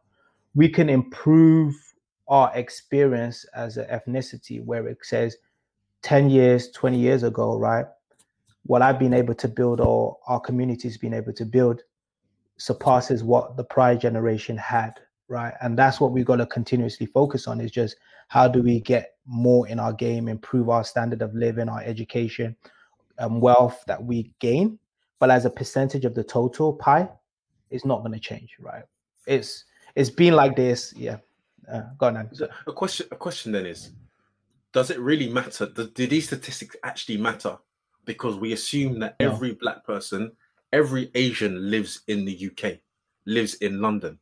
we 0.56 0.69
can 0.69 0.89
improve 0.89 1.76
our 2.27 2.51
experience 2.55 3.45
as 3.55 3.77
an 3.77 3.86
ethnicity, 3.86 4.63
where 4.63 4.88
it 4.88 4.97
says 5.03 5.38
10 6.03 6.29
years, 6.29 6.71
20 6.71 6.97
years 6.97 7.23
ago, 7.23 7.57
right? 7.57 7.86
What 8.65 8.81
I've 8.81 8.99
been 8.99 9.13
able 9.13 9.36
to 9.36 9.47
build, 9.47 9.81
or 9.81 10.17
our 10.27 10.39
community's 10.39 10.97
been 10.97 11.13
able 11.13 11.33
to 11.33 11.45
build, 11.45 11.81
surpasses 12.57 13.23
what 13.23 13.57
the 13.57 13.63
prior 13.63 13.95
generation 13.95 14.57
had, 14.57 14.99
right? 15.27 15.53
And 15.62 15.77
that's 15.77 15.99
what 15.99 16.12
we've 16.12 16.25
got 16.25 16.38
to 16.38 16.45
continuously 16.45 17.07
focus 17.07 17.47
on 17.47 17.59
is 17.59 17.71
just 17.71 17.97
how 18.29 18.47
do 18.47 18.62
we 18.62 18.79
get 18.79 19.15
more 19.25 19.67
in 19.67 19.79
our 19.79 19.93
game, 19.93 20.27
improve 20.27 20.69
our 20.69 20.83
standard 20.83 21.21
of 21.21 21.33
living, 21.33 21.69
our 21.69 21.81
education, 21.81 22.55
and 23.17 23.41
wealth 23.41 23.83
that 23.88 24.03
we 24.03 24.33
gain, 24.39 24.79
but 25.19 25.29
as 25.29 25.45
a 25.45 25.49
percentage 25.49 26.05
of 26.05 26.15
the 26.15 26.23
total 26.23 26.73
pie, 26.73 27.07
it's 27.69 27.86
not 27.86 27.99
going 27.99 28.13
to 28.13 28.19
change, 28.19 28.55
right? 28.59 28.83
It's 29.27 29.65
it's 29.95 30.09
been 30.09 30.33
like 30.33 30.55
this, 30.55 30.93
yeah. 30.95 31.17
Uh, 31.71 31.82
go 31.97 32.08
on. 32.08 32.30
So 32.34 32.47
a 32.67 32.73
question, 32.73 33.08
a 33.12 33.15
question 33.15 33.52
then 33.52 33.65
is: 33.65 33.91
Does 34.73 34.89
it 34.89 34.99
really 34.99 35.30
matter? 35.30 35.65
Do, 35.67 35.89
do 35.89 36.08
these 36.08 36.28
statistics 36.28 36.76
actually 36.84 37.17
matter? 37.17 37.58
Because 38.06 38.36
we 38.36 38.54
assume 38.54 38.99
that 38.99 39.15
No. 39.19 39.32
every 39.32 39.54
black 39.54 39.86
person, 39.86 40.32
every 40.73 41.10
Asian 41.15 41.69
lives 41.71 42.02
in 42.08 42.26
the 42.26 42.34
UK, 42.52 42.80
lives 43.26 43.56
in 43.56 43.80
London. 43.82 44.19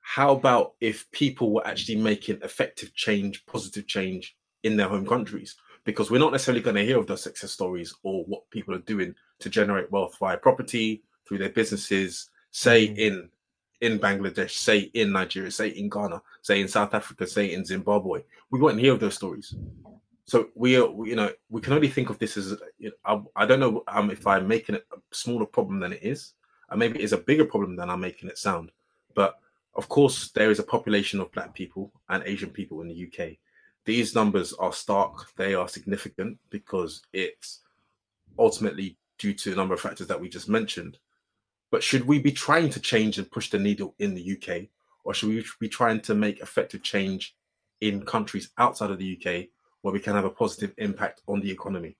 How 0.00 0.32
about 0.34 0.74
if 0.80 1.10
people 1.10 1.52
were 1.52 1.66
actually 1.66 1.96
making 1.96 2.38
effective 2.42 2.94
change, 2.94 3.44
positive 3.46 3.86
change 3.86 4.36
in 4.62 4.76
their 4.76 4.88
home 4.88 5.06
countries? 5.06 5.56
Because 5.84 6.10
we're 6.10 6.18
not 6.18 6.32
necessarily 6.32 6.62
going 6.62 6.76
to 6.76 6.84
hear 6.84 6.98
of 6.98 7.06
those 7.06 7.22
success 7.22 7.50
stories 7.52 7.94
or 8.02 8.24
what 8.24 8.48
people 8.50 8.74
are 8.74 8.78
doing 8.78 9.14
to 9.40 9.50
generate 9.50 9.90
wealth 9.90 10.16
via 10.18 10.36
property, 10.38 11.02
through 11.26 11.38
their 11.38 11.50
businesses, 11.50 12.30
say 12.50 12.88
Mhm. 12.88 12.98
in 12.98 13.30
in 13.84 13.98
Bangladesh, 13.98 14.52
say 14.52 14.78
in 14.94 15.12
Nigeria, 15.12 15.50
say 15.50 15.68
in 15.68 15.88
Ghana, 15.90 16.22
say 16.40 16.60
in 16.60 16.68
South 16.68 16.94
Africa, 16.94 17.26
say 17.26 17.52
in 17.52 17.64
Zimbabwe. 17.64 18.22
We 18.50 18.58
won't 18.58 18.80
hear 18.80 18.94
of 18.94 19.00
those 19.00 19.14
stories. 19.14 19.54
So 20.26 20.48
we 20.54 20.76
are, 20.76 20.88
you 21.04 21.16
know, 21.16 21.30
we 21.50 21.60
can 21.60 21.74
only 21.74 21.88
think 21.88 22.08
of 22.08 22.18
this 22.18 22.38
as, 22.38 22.56
you 22.78 22.90
know, 22.90 23.28
I, 23.36 23.42
I 23.42 23.46
don't 23.46 23.60
know 23.60 23.84
um, 23.88 24.10
if 24.10 24.26
I'm 24.26 24.48
making 24.48 24.76
it 24.76 24.86
a 24.90 24.96
smaller 25.12 25.44
problem 25.44 25.80
than 25.80 25.92
it 25.92 26.02
is, 26.02 26.32
and 26.70 26.78
maybe 26.78 26.98
it 26.98 27.04
is 27.04 27.12
a 27.12 27.18
bigger 27.18 27.44
problem 27.44 27.76
than 27.76 27.90
I'm 27.90 28.00
making 28.00 28.30
it 28.30 28.38
sound. 28.38 28.70
But 29.14 29.38
of 29.74 29.88
course, 29.88 30.30
there 30.30 30.50
is 30.50 30.58
a 30.58 30.64
population 30.64 31.20
of 31.20 31.30
Black 31.32 31.52
people 31.54 31.92
and 32.08 32.22
Asian 32.24 32.50
people 32.50 32.80
in 32.80 32.88
the 32.88 33.06
UK. 33.06 33.36
These 33.84 34.14
numbers 34.14 34.54
are 34.54 34.72
stark. 34.72 35.26
They 35.36 35.54
are 35.54 35.68
significant 35.68 36.38
because 36.48 37.02
it's 37.12 37.60
ultimately 38.38 38.96
due 39.18 39.34
to 39.34 39.52
a 39.52 39.56
number 39.56 39.74
of 39.74 39.80
factors 39.80 40.06
that 40.06 40.20
we 40.20 40.30
just 40.30 40.48
mentioned. 40.48 40.96
But 41.74 41.82
should 41.82 42.06
we 42.06 42.20
be 42.20 42.30
trying 42.30 42.70
to 42.70 42.78
change 42.78 43.18
and 43.18 43.28
push 43.28 43.50
the 43.50 43.58
needle 43.58 43.96
in 43.98 44.14
the 44.14 44.22
UK, 44.36 44.68
or 45.04 45.12
should 45.12 45.28
we 45.30 45.44
be 45.58 45.68
trying 45.68 46.00
to 46.02 46.14
make 46.14 46.38
effective 46.38 46.84
change 46.84 47.34
in 47.80 48.04
countries 48.04 48.50
outside 48.58 48.92
of 48.92 48.98
the 48.98 49.18
UK 49.18 49.46
where 49.82 49.92
we 49.92 49.98
can 49.98 50.14
have 50.14 50.24
a 50.24 50.30
positive 50.30 50.72
impact 50.78 51.22
on 51.26 51.40
the 51.40 51.50
economy? 51.50 51.96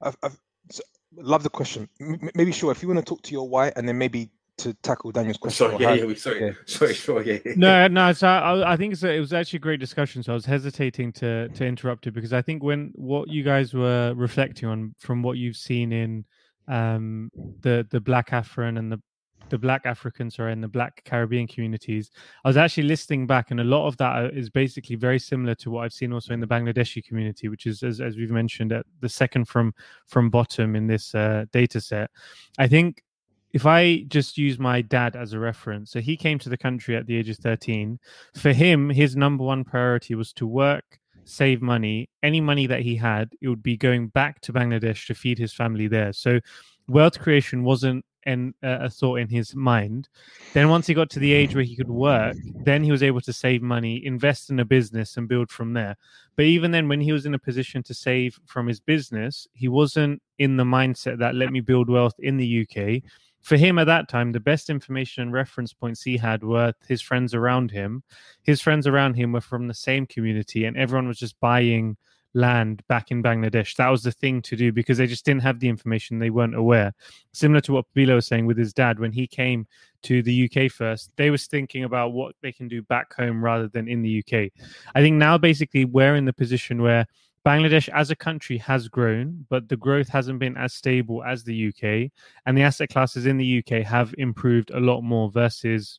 I've, 0.00 0.16
I've 0.22 0.40
so, 0.70 0.82
love 1.14 1.42
the 1.42 1.50
question. 1.50 1.86
M- 2.00 2.18
m- 2.22 2.30
maybe 2.34 2.50
sure 2.50 2.72
if 2.72 2.80
you 2.80 2.88
want 2.88 2.98
to 2.98 3.04
talk 3.04 3.20
to 3.24 3.32
your 3.32 3.46
why, 3.46 3.74
and 3.76 3.86
then 3.86 3.98
maybe 3.98 4.30
to 4.56 4.72
tackle 4.72 5.10
Daniel's 5.12 5.36
question. 5.36 5.66
Sorry, 5.66 5.74
or 5.76 5.80
yeah, 5.82 5.88
how- 5.88 5.94
yeah, 5.94 6.04
we- 6.06 6.14
sorry, 6.14 6.42
okay. 6.42 6.56
sorry, 6.64 6.94
sure, 6.94 7.22
yeah. 7.22 7.40
yeah. 7.44 7.52
no, 7.56 7.88
no. 7.88 8.12
So 8.14 8.26
I, 8.26 8.72
I 8.72 8.76
think 8.78 8.94
it's 8.94 9.02
a, 9.02 9.12
it 9.12 9.20
was 9.20 9.34
actually 9.34 9.58
a 9.58 9.60
great 9.60 9.80
discussion. 9.80 10.22
So 10.22 10.32
I 10.32 10.34
was 10.34 10.46
hesitating 10.46 11.12
to 11.20 11.50
to 11.50 11.66
interrupt 11.66 12.06
it 12.06 12.12
because 12.12 12.32
I 12.32 12.40
think 12.40 12.62
when 12.62 12.90
what 12.94 13.28
you 13.28 13.42
guys 13.42 13.74
were 13.74 14.14
reflecting 14.16 14.66
on 14.66 14.94
from 14.98 15.22
what 15.22 15.36
you've 15.36 15.58
seen 15.58 15.92
in 15.92 16.24
um, 16.68 17.30
the 17.60 17.86
the 17.90 18.00
Black 18.00 18.30
Afran 18.30 18.78
and 18.78 18.90
the 18.90 19.00
the 19.48 19.58
Black 19.58 19.84
Africans, 19.84 20.36
sorry, 20.36 20.52
and 20.52 20.62
the 20.62 20.68
Black 20.68 21.02
Caribbean 21.04 21.46
communities, 21.46 22.10
I 22.44 22.48
was 22.48 22.56
actually 22.56 22.84
listening 22.84 23.26
back, 23.26 23.50
and 23.50 23.60
a 23.60 23.64
lot 23.64 23.86
of 23.86 23.96
that 23.98 24.24
uh, 24.24 24.48
basically 24.54 24.96
very 24.96 25.18
similar 25.18 25.54
to 25.56 25.70
what 25.70 25.84
I've 25.84 25.92
seen 25.92 26.12
also 26.12 26.32
in 26.32 26.40
the 26.40 26.46
Bangladeshi 26.46 27.04
community, 27.04 27.48
which 27.48 27.66
is 27.66 27.82
as, 27.82 28.00
as 28.00 28.16
we've 28.16 28.30
mentioned 28.30 28.72
at 28.72 28.86
the 29.00 29.08
second 29.08 29.46
from 29.46 29.74
from 30.06 30.30
bottom 30.30 30.74
in 30.74 30.86
this 30.86 31.14
uh, 31.14 31.44
data 31.52 31.80
set. 31.80 32.10
I 32.58 32.66
think 32.66 33.02
if 33.52 33.66
I 33.66 34.04
just 34.08 34.38
use 34.38 34.58
my 34.58 34.80
dad 34.80 35.14
as 35.14 35.34
a 35.34 35.38
reference, 35.38 35.90
so 35.90 36.00
he 36.00 36.16
came 36.16 36.38
to 36.38 36.48
the 36.48 36.56
country 36.56 36.96
at 36.96 37.06
the 37.06 37.16
age 37.16 37.28
of 37.28 37.36
13. 37.36 37.98
For 38.34 38.52
him, 38.52 38.88
his 38.88 39.14
number 39.16 39.44
one 39.44 39.64
priority 39.64 40.14
was 40.14 40.32
to 40.34 40.46
work, 40.46 40.98
save 41.24 41.62
money. 41.62 42.08
Any 42.22 42.40
money 42.40 42.66
that 42.66 42.80
he 42.80 42.96
had, 42.96 43.30
it 43.40 43.48
would 43.48 43.62
be 43.62 43.76
going 43.76 44.08
back 44.08 44.40
to 44.42 44.52
Bangladesh 44.52 45.06
to 45.06 45.14
feed 45.14 45.38
his 45.38 45.52
family 45.52 45.88
there. 45.88 46.12
So 46.12 46.40
wealth 46.88 47.18
creation 47.18 47.64
wasn't 47.64 48.04
an, 48.24 48.54
uh, 48.62 48.78
a 48.82 48.90
thought 48.90 49.16
in 49.16 49.28
his 49.28 49.54
mind. 49.54 50.08
Then 50.52 50.68
once 50.68 50.86
he 50.86 50.94
got 50.94 51.10
to 51.10 51.18
the 51.18 51.32
age 51.32 51.54
where 51.54 51.64
he 51.64 51.76
could 51.76 51.90
work, 51.90 52.36
then 52.64 52.84
he 52.84 52.92
was 52.92 53.02
able 53.02 53.20
to 53.22 53.32
save 53.32 53.62
money, 53.62 54.04
invest 54.04 54.50
in 54.50 54.60
a 54.60 54.64
business, 54.64 55.16
and 55.16 55.28
build 55.28 55.50
from 55.50 55.72
there. 55.72 55.96
But 56.36 56.44
even 56.44 56.70
then, 56.70 56.88
when 56.88 57.00
he 57.00 57.12
was 57.12 57.26
in 57.26 57.34
a 57.34 57.38
position 57.38 57.82
to 57.84 57.94
save 57.94 58.38
from 58.46 58.66
his 58.66 58.80
business, 58.80 59.46
he 59.52 59.68
wasn't 59.68 60.22
in 60.38 60.56
the 60.56 60.64
mindset 60.64 61.18
that 61.18 61.34
let 61.34 61.50
me 61.50 61.60
build 61.60 61.88
wealth 61.88 62.14
in 62.18 62.36
the 62.36 62.62
UK 62.62 63.02
for 63.42 63.56
him 63.56 63.78
at 63.78 63.86
that 63.86 64.08
time, 64.08 64.32
the 64.32 64.40
best 64.40 64.70
information 64.70 65.22
and 65.22 65.32
reference 65.32 65.72
points 65.72 66.02
he 66.02 66.16
had 66.16 66.42
were 66.42 66.72
his 66.86 67.02
friends 67.02 67.34
around 67.34 67.70
him. 67.70 68.02
His 68.42 68.60
friends 68.60 68.86
around 68.86 69.14
him 69.14 69.32
were 69.32 69.40
from 69.40 69.66
the 69.66 69.74
same 69.74 70.06
community, 70.06 70.64
and 70.64 70.76
everyone 70.76 71.08
was 71.08 71.18
just 71.18 71.38
buying 71.40 71.96
land 72.34 72.82
back 72.88 73.10
in 73.10 73.22
Bangladesh. 73.22 73.76
That 73.76 73.88
was 73.88 74.02
the 74.02 74.12
thing 74.12 74.42
to 74.42 74.56
do 74.56 74.72
because 74.72 74.98
they 74.98 75.06
just 75.06 75.24
didn't 75.24 75.42
have 75.42 75.60
the 75.60 75.68
information. 75.68 76.18
They 76.18 76.30
weren't 76.30 76.54
aware. 76.54 76.94
Similar 77.32 77.60
to 77.62 77.72
what 77.72 77.86
Bilo 77.94 78.14
was 78.14 78.26
saying 78.26 78.46
with 78.46 78.56
his 78.56 78.72
dad 78.72 78.98
when 78.98 79.12
he 79.12 79.26
came 79.26 79.66
to 80.04 80.22
the 80.22 80.50
UK 80.50 80.70
first, 80.70 81.10
they 81.16 81.30
was 81.30 81.46
thinking 81.46 81.84
about 81.84 82.12
what 82.12 82.34
they 82.42 82.52
can 82.52 82.68
do 82.68 82.82
back 82.82 83.12
home 83.14 83.44
rather 83.44 83.68
than 83.68 83.88
in 83.88 84.02
the 84.02 84.20
UK. 84.20 84.50
I 84.94 85.00
think 85.00 85.16
now 85.16 85.36
basically 85.36 85.84
we're 85.84 86.16
in 86.16 86.24
the 86.24 86.32
position 86.32 86.80
where 86.80 87.06
Bangladesh 87.44 87.88
as 87.88 88.10
a 88.10 88.16
country 88.16 88.56
has 88.58 88.86
grown, 88.86 89.44
but 89.48 89.68
the 89.68 89.76
growth 89.76 90.08
hasn't 90.08 90.38
been 90.38 90.56
as 90.56 90.74
stable 90.74 91.24
as 91.24 91.42
the 91.42 91.68
UK 91.68 92.10
and 92.46 92.56
the 92.56 92.62
asset 92.62 92.88
classes 92.88 93.26
in 93.26 93.36
the 93.36 93.58
UK 93.58 93.84
have 93.84 94.14
improved 94.16 94.70
a 94.70 94.80
lot 94.80 95.00
more 95.00 95.30
versus 95.30 95.98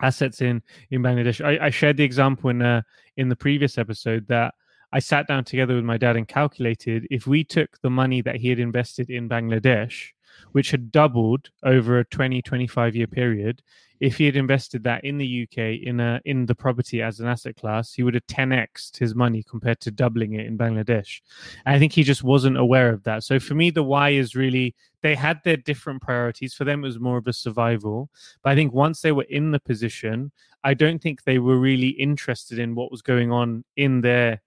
assets 0.00 0.40
in 0.40 0.62
in 0.90 1.02
Bangladesh. 1.02 1.44
I, 1.44 1.66
I 1.66 1.70
shared 1.70 1.96
the 1.96 2.04
example 2.04 2.50
in 2.50 2.62
uh, 2.62 2.82
in 3.16 3.28
the 3.28 3.36
previous 3.36 3.76
episode 3.76 4.28
that 4.28 4.54
I 4.92 5.00
sat 5.00 5.26
down 5.26 5.44
together 5.44 5.74
with 5.74 5.84
my 5.84 5.96
dad 5.98 6.16
and 6.16 6.26
calculated 6.26 7.06
if 7.10 7.26
we 7.26 7.44
took 7.44 7.80
the 7.80 7.90
money 7.90 8.22
that 8.22 8.36
he 8.36 8.48
had 8.48 8.58
invested 8.60 9.10
in 9.10 9.28
Bangladesh, 9.28 10.10
which 10.52 10.70
had 10.70 10.92
doubled 10.92 11.50
over 11.62 11.98
a 11.98 12.04
20 12.04 12.40
25 12.40 12.96
year 12.96 13.06
period, 13.06 13.62
if 14.00 14.16
he 14.16 14.26
had 14.26 14.36
invested 14.36 14.84
that 14.84 15.04
in 15.04 15.18
the 15.18 15.42
UK 15.42 15.82
in 15.82 16.00
a 16.00 16.20
in 16.24 16.46
the 16.46 16.54
property 16.54 17.02
as 17.02 17.20
an 17.20 17.26
asset 17.26 17.56
class, 17.56 17.92
he 17.92 18.02
would 18.02 18.14
have 18.14 18.26
10xed 18.26 18.96
his 18.96 19.14
money 19.14 19.42
compared 19.42 19.80
to 19.80 19.90
doubling 19.90 20.34
it 20.34 20.46
in 20.46 20.56
Bangladesh. 20.56 21.20
And 21.66 21.74
I 21.74 21.78
think 21.78 21.92
he 21.92 22.02
just 22.02 22.22
wasn't 22.22 22.56
aware 22.56 22.90
of 22.90 23.02
that. 23.04 23.24
So 23.24 23.40
for 23.40 23.54
me, 23.54 23.70
the 23.70 23.82
why 23.82 24.10
is 24.10 24.36
really 24.36 24.74
they 25.02 25.14
had 25.14 25.40
their 25.44 25.56
different 25.56 26.02
priorities. 26.02 26.54
For 26.54 26.64
them, 26.64 26.84
it 26.84 26.88
was 26.88 27.00
more 27.00 27.18
of 27.18 27.26
a 27.26 27.32
survival. 27.32 28.10
But 28.42 28.50
I 28.50 28.54
think 28.54 28.72
once 28.72 29.00
they 29.00 29.12
were 29.12 29.26
in 29.28 29.50
the 29.50 29.60
position, 29.60 30.32
I 30.64 30.74
don't 30.74 31.00
think 31.00 31.24
they 31.24 31.38
were 31.38 31.58
really 31.58 31.88
interested 31.88 32.58
in 32.58 32.74
what 32.74 32.90
was 32.90 33.02
going 33.02 33.32
on 33.32 33.64
in 33.76 34.00
their 34.00 34.42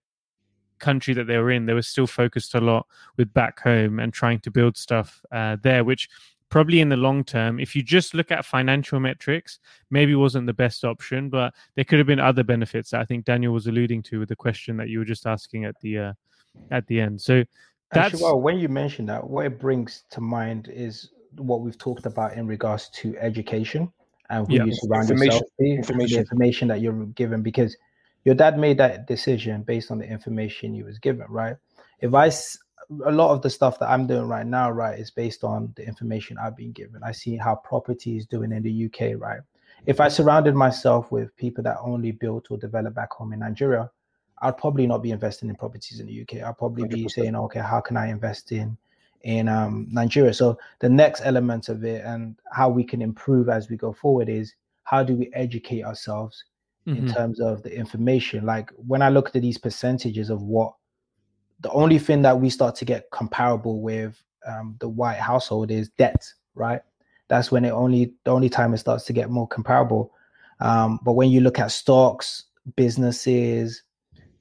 country 0.79 1.13
that 1.13 1.27
they 1.27 1.37
were 1.37 1.51
in. 1.51 1.65
They 1.65 1.73
were 1.73 1.81
still 1.81 2.07
focused 2.07 2.55
a 2.55 2.61
lot 2.61 2.85
with 3.17 3.33
back 3.33 3.61
home 3.61 3.99
and 3.99 4.11
trying 4.11 4.39
to 4.41 4.51
build 4.51 4.75
stuff 4.75 5.21
uh, 5.31 5.57
there, 5.61 5.83
which 5.83 6.09
probably 6.51 6.81
in 6.81 6.89
the 6.89 6.97
long 6.97 7.23
term, 7.23 7.59
if 7.59 7.75
you 7.75 7.81
just 7.81 8.13
look 8.13 8.29
at 8.29 8.45
financial 8.45 8.99
metrics, 8.99 9.57
maybe 9.89 10.13
wasn't 10.13 10.45
the 10.45 10.53
best 10.53 10.83
option, 10.85 11.29
but 11.29 11.53
there 11.75 11.83
could 11.85 11.97
have 11.97 12.05
been 12.07 12.19
other 12.19 12.43
benefits 12.43 12.91
that 12.91 13.01
I 13.01 13.05
think 13.05 13.25
Daniel 13.25 13.53
was 13.53 13.65
alluding 13.65 14.03
to 14.03 14.19
with 14.19 14.29
the 14.29 14.35
question 14.35 14.77
that 14.77 14.89
you 14.89 14.99
were 14.99 15.05
just 15.05 15.25
asking 15.25 15.65
at 15.65 15.75
the 15.81 15.97
uh, 15.97 16.13
at 16.69 16.85
the 16.87 17.01
end. 17.01 17.19
So 17.19 17.43
that's 17.91 18.13
Actually, 18.13 18.23
well, 18.23 18.39
when 18.41 18.59
you 18.59 18.69
mention 18.69 19.05
that, 19.07 19.27
what 19.27 19.45
it 19.47 19.59
brings 19.59 20.03
to 20.11 20.21
mind 20.21 20.69
is 20.71 21.09
what 21.37 21.61
we've 21.61 21.77
talked 21.77 22.05
about 22.05 22.33
in 22.33 22.45
regards 22.45 22.89
to 22.89 23.17
education 23.17 23.91
and 24.29 24.47
who 24.47 24.53
Yeah. 24.55 24.65
you 24.65 24.73
surround 24.75 25.03
Information- 25.09 25.25
yourself 25.33 25.51
with, 25.59 25.67
information. 25.77 26.15
the 26.15 26.19
information 26.21 26.67
that 26.67 26.81
you're 26.81 27.05
given, 27.15 27.41
because 27.41 27.75
your 28.25 28.35
dad 28.35 28.57
made 28.59 28.77
that 28.77 29.07
decision 29.07 29.63
based 29.63 29.89
on 29.91 29.97
the 29.97 30.05
information 30.05 30.73
he 30.73 30.83
was 30.83 30.99
given, 30.99 31.25
right? 31.29 31.55
If 32.01 32.13
I, 32.13 32.27
s- 32.27 32.57
a 33.05 33.11
lot 33.11 33.31
of 33.31 33.41
the 33.41 33.49
stuff 33.49 33.79
that 33.79 33.89
I'm 33.89 34.07
doing 34.07 34.27
right 34.27 34.45
now, 34.45 34.69
right, 34.71 34.99
is 34.99 35.11
based 35.11 35.43
on 35.43 35.73
the 35.75 35.85
information 35.85 36.37
I've 36.37 36.57
been 36.57 36.71
given. 36.71 37.01
I 37.03 37.11
see 37.11 37.37
how 37.37 37.55
property 37.55 38.17
is 38.17 38.25
doing 38.25 38.51
in 38.51 38.63
the 38.63 38.85
UK, 38.85 39.19
right? 39.19 39.39
If 39.85 39.99
I 39.99 40.09
surrounded 40.09 40.55
myself 40.55 41.11
with 41.11 41.35
people 41.37 41.63
that 41.63 41.77
only 41.81 42.11
built 42.11 42.51
or 42.51 42.57
develop 42.57 42.93
back 42.93 43.11
home 43.13 43.33
in 43.33 43.39
Nigeria, 43.39 43.89
I'd 44.41 44.57
probably 44.57 44.87
not 44.87 45.03
be 45.03 45.11
investing 45.11 45.49
in 45.49 45.55
properties 45.55 45.99
in 45.99 46.07
the 46.07 46.21
UK. 46.21 46.43
I'd 46.43 46.57
probably 46.57 46.85
be 46.85 47.05
100%. 47.07 47.11
saying, 47.11 47.35
okay, 47.35 47.59
how 47.59 47.79
can 47.79 47.97
I 47.97 48.07
invest 48.07 48.51
in 48.51 48.77
in 49.21 49.47
um, 49.47 49.87
Nigeria? 49.91 50.33
So 50.33 50.57
the 50.79 50.89
next 50.89 51.21
element 51.23 51.69
of 51.69 51.83
it 51.83 52.03
and 52.03 52.35
how 52.51 52.69
we 52.69 52.83
can 52.83 53.01
improve 53.01 53.49
as 53.49 53.69
we 53.69 53.77
go 53.77 53.93
forward 53.93 54.29
is 54.29 54.55
how 54.83 55.03
do 55.03 55.15
we 55.15 55.31
educate 55.33 55.83
ourselves 55.83 56.43
in 56.93 57.05
Mhm. 57.05 57.13
terms 57.13 57.39
of 57.39 57.61
the 57.63 57.73
information? 57.75 58.45
Like 58.45 58.71
when 58.75 59.01
I 59.01 59.09
looked 59.09 59.35
at 59.35 59.41
these 59.43 59.57
percentages 59.59 60.29
of 60.29 60.41
what 60.41 60.73
the 61.61 61.71
only 61.71 61.99
thing 61.99 62.21
that 62.23 62.39
we 62.39 62.49
start 62.49 62.75
to 62.75 62.85
get 62.85 63.09
comparable 63.11 63.81
with 63.81 64.21
um, 64.47 64.75
the 64.79 64.89
white 64.89 65.19
household 65.19 65.71
is 65.71 65.89
debt, 65.89 66.25
right? 66.55 66.81
That's 67.27 67.51
when 67.51 67.63
it 67.63 67.71
only 67.71 68.13
the 68.25 68.31
only 68.31 68.49
time 68.49 68.73
it 68.73 68.79
starts 68.79 69.05
to 69.05 69.13
get 69.13 69.29
more 69.29 69.47
comparable. 69.47 70.13
Um, 70.59 70.99
but 71.03 71.13
when 71.13 71.31
you 71.31 71.41
look 71.41 71.59
at 71.59 71.71
stocks, 71.71 72.45
businesses, 72.75 73.83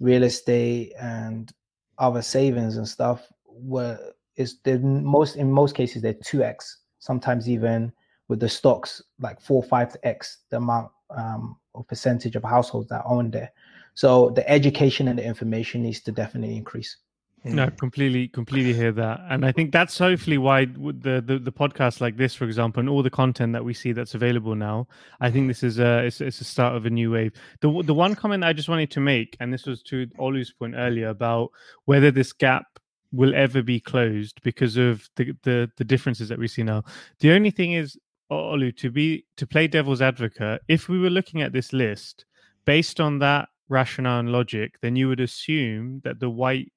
real 0.00 0.22
estate, 0.22 0.92
and 1.00 1.52
other 1.98 2.22
savings 2.22 2.76
and 2.76 2.88
stuff, 2.88 3.30
where 3.44 3.98
is 4.37 4.59
the 4.64 4.78
most 4.78 5.37
in 5.37 5.52
most 5.52 5.74
cases 5.74 6.02
they're 6.02 6.14
two 6.14 6.42
x, 6.42 6.78
sometimes 6.98 7.48
even 7.48 7.92
with 8.28 8.40
the 8.40 8.48
stocks 8.48 9.02
like 9.20 9.40
four 9.40 9.62
five 9.62 9.96
x 10.02 10.38
the 10.50 10.56
amount 10.56 10.90
um, 11.11 11.56
of 11.74 11.87
percentage 11.87 12.37
of 12.37 12.44
households 12.44 12.88
that 12.88 13.02
own 13.04 13.30
there. 13.30 13.52
So 13.94 14.30
the 14.30 14.48
education 14.48 15.09
and 15.09 15.18
the 15.18 15.24
information 15.24 15.83
needs 15.83 16.00
to 16.02 16.12
definitely 16.12 16.56
increase. 16.56 16.96
No, 17.42 17.70
completely, 17.70 18.29
completely 18.29 18.74
hear 18.74 18.92
that, 18.92 19.20
and 19.31 19.46
I 19.46 19.53
think 19.53 19.72
that's 19.72 19.96
hopefully 19.96 20.37
why 20.37 20.66
the, 20.66 21.22
the 21.24 21.40
the 21.42 21.53
podcast 21.53 22.03
like 22.03 22.18
this, 22.18 22.35
for 22.35 22.44
example, 22.44 22.81
and 22.81 22.88
all 22.88 23.03
the 23.03 23.09
content 23.09 23.55
that 23.55 23.64
we 23.64 23.72
see 23.72 23.92
that's 23.92 24.14
available 24.14 24.55
now. 24.55 24.88
I 25.20 25.31
think 25.31 25.48
this 25.48 25.62
is 25.62 25.79
a 25.79 26.05
it's, 26.05 26.20
it's 26.20 26.42
a 26.42 26.44
start 26.44 26.76
of 26.76 26.85
a 26.85 26.90
new 26.90 27.12
wave. 27.12 27.33
The 27.61 27.83
the 27.83 27.94
one 27.94 28.14
comment 28.14 28.44
I 28.44 28.53
just 28.53 28.68
wanted 28.68 28.90
to 28.90 29.00
make, 29.00 29.38
and 29.40 29.50
this 29.50 29.64
was 29.64 29.83
to 29.85 30.07
Olu's 30.18 30.53
point 30.53 30.74
earlier 30.76 31.09
about 31.09 31.50
whether 31.87 32.11
this 32.11 32.35
gap 32.35 32.66
will 33.11 33.35
ever 33.35 33.62
be 33.62 33.81
closed 33.81 34.38
because 34.42 34.76
of 34.76 35.09
the, 35.16 35.33
the 35.42 35.70
the 35.79 35.85
differences 35.85 36.29
that 36.29 36.38
we 36.38 36.46
see 36.46 36.62
now. 36.62 36.85
The 37.20 37.33
only 37.33 37.50
thing 37.50 37.72
is, 37.72 37.98
Olu, 38.31 38.76
to 38.76 38.90
be 38.90 39.24
to 39.38 39.46
play 39.46 39.66
devil's 39.66 40.03
advocate, 40.03 40.61
if 40.68 40.90
we 40.90 40.98
were 40.98 41.11
looking 41.11 41.40
at 41.40 41.55
this 41.55 41.72
list 41.72 42.26
based 42.66 43.00
on 43.00 43.18
that 43.20 43.48
rationale 43.70 44.20
and 44.20 44.31
logic, 44.31 44.74
then 44.83 44.94
you 44.94 45.09
would 45.09 45.20
assume 45.20 46.03
that 46.05 46.20
the 46.20 46.29
white 46.29 46.70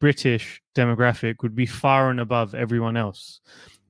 British 0.00 0.62
demographic 0.74 1.42
would 1.42 1.54
be 1.54 1.66
far 1.66 2.10
and 2.10 2.20
above 2.20 2.54
everyone 2.54 2.96
else. 2.96 3.40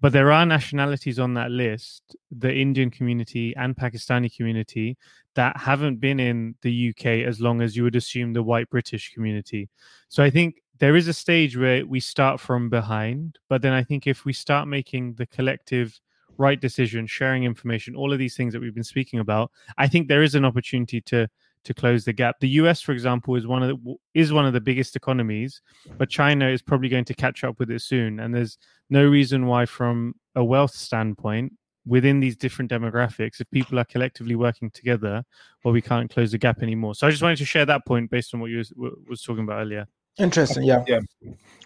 But 0.00 0.12
there 0.12 0.30
are 0.30 0.46
nationalities 0.46 1.18
on 1.18 1.34
that 1.34 1.50
list, 1.50 2.16
the 2.30 2.54
Indian 2.54 2.90
community 2.90 3.54
and 3.56 3.76
Pakistani 3.76 4.34
community, 4.34 4.96
that 5.34 5.56
haven't 5.56 5.96
been 5.96 6.20
in 6.20 6.54
the 6.62 6.90
UK 6.90 7.26
as 7.26 7.40
long 7.40 7.60
as 7.60 7.76
you 7.76 7.82
would 7.82 7.96
assume 7.96 8.32
the 8.32 8.42
white 8.42 8.70
British 8.70 9.12
community. 9.12 9.68
So 10.08 10.22
I 10.22 10.30
think 10.30 10.62
there 10.78 10.96
is 10.96 11.08
a 11.08 11.12
stage 11.12 11.56
where 11.56 11.84
we 11.84 11.98
start 11.98 12.40
from 12.40 12.70
behind, 12.70 13.38
but 13.48 13.62
then 13.62 13.72
I 13.72 13.82
think 13.82 14.06
if 14.06 14.24
we 14.24 14.32
start 14.32 14.68
making 14.68 15.14
the 15.14 15.26
collective 15.26 16.00
right 16.38 16.60
decision, 16.60 17.06
sharing 17.06 17.42
information, 17.42 17.96
all 17.96 18.12
of 18.12 18.18
these 18.20 18.36
things 18.36 18.52
that 18.52 18.60
we've 18.60 18.74
been 18.74 18.84
speaking 18.84 19.18
about, 19.18 19.50
I 19.76 19.88
think 19.88 20.06
there 20.06 20.22
is 20.22 20.36
an 20.36 20.44
opportunity 20.44 21.00
to 21.02 21.28
to 21.68 21.74
close 21.74 22.04
the 22.04 22.12
gap. 22.12 22.40
The 22.40 22.48
US, 22.60 22.80
for 22.80 22.92
example, 22.92 23.36
is 23.36 23.46
one 23.46 23.62
of 23.62 23.68
the, 23.68 23.94
is 24.14 24.32
one 24.32 24.46
of 24.46 24.54
the 24.54 24.60
biggest 24.60 24.96
economies, 24.96 25.60
but 25.98 26.08
China 26.08 26.48
is 26.48 26.62
probably 26.62 26.88
going 26.88 27.04
to 27.04 27.14
catch 27.14 27.44
up 27.44 27.58
with 27.58 27.70
it 27.70 27.82
soon. 27.82 28.20
And 28.20 28.34
there's 28.34 28.56
no 28.88 29.06
reason 29.06 29.46
why, 29.46 29.66
from 29.66 30.14
a 30.34 30.42
wealth 30.42 30.72
standpoint, 30.72 31.52
within 31.86 32.20
these 32.20 32.36
different 32.36 32.70
demographics, 32.70 33.40
if 33.40 33.50
people 33.50 33.78
are 33.78 33.84
collectively 33.84 34.34
working 34.34 34.70
together, 34.70 35.22
well, 35.62 35.74
we 35.74 35.82
can't 35.82 36.10
close 36.10 36.32
the 36.32 36.38
gap 36.38 36.62
anymore. 36.62 36.94
So 36.94 37.06
I 37.06 37.10
just 37.10 37.22
wanted 37.22 37.38
to 37.38 37.44
share 37.44 37.66
that 37.66 37.86
point 37.86 38.10
based 38.10 38.32
on 38.32 38.40
what 38.40 38.50
you 38.50 38.58
was, 38.58 38.72
was 39.08 39.22
talking 39.22 39.44
about 39.44 39.60
earlier. 39.60 39.86
Interesting. 40.18 40.64
Yeah. 40.64 40.82
Yeah. 40.86 41.00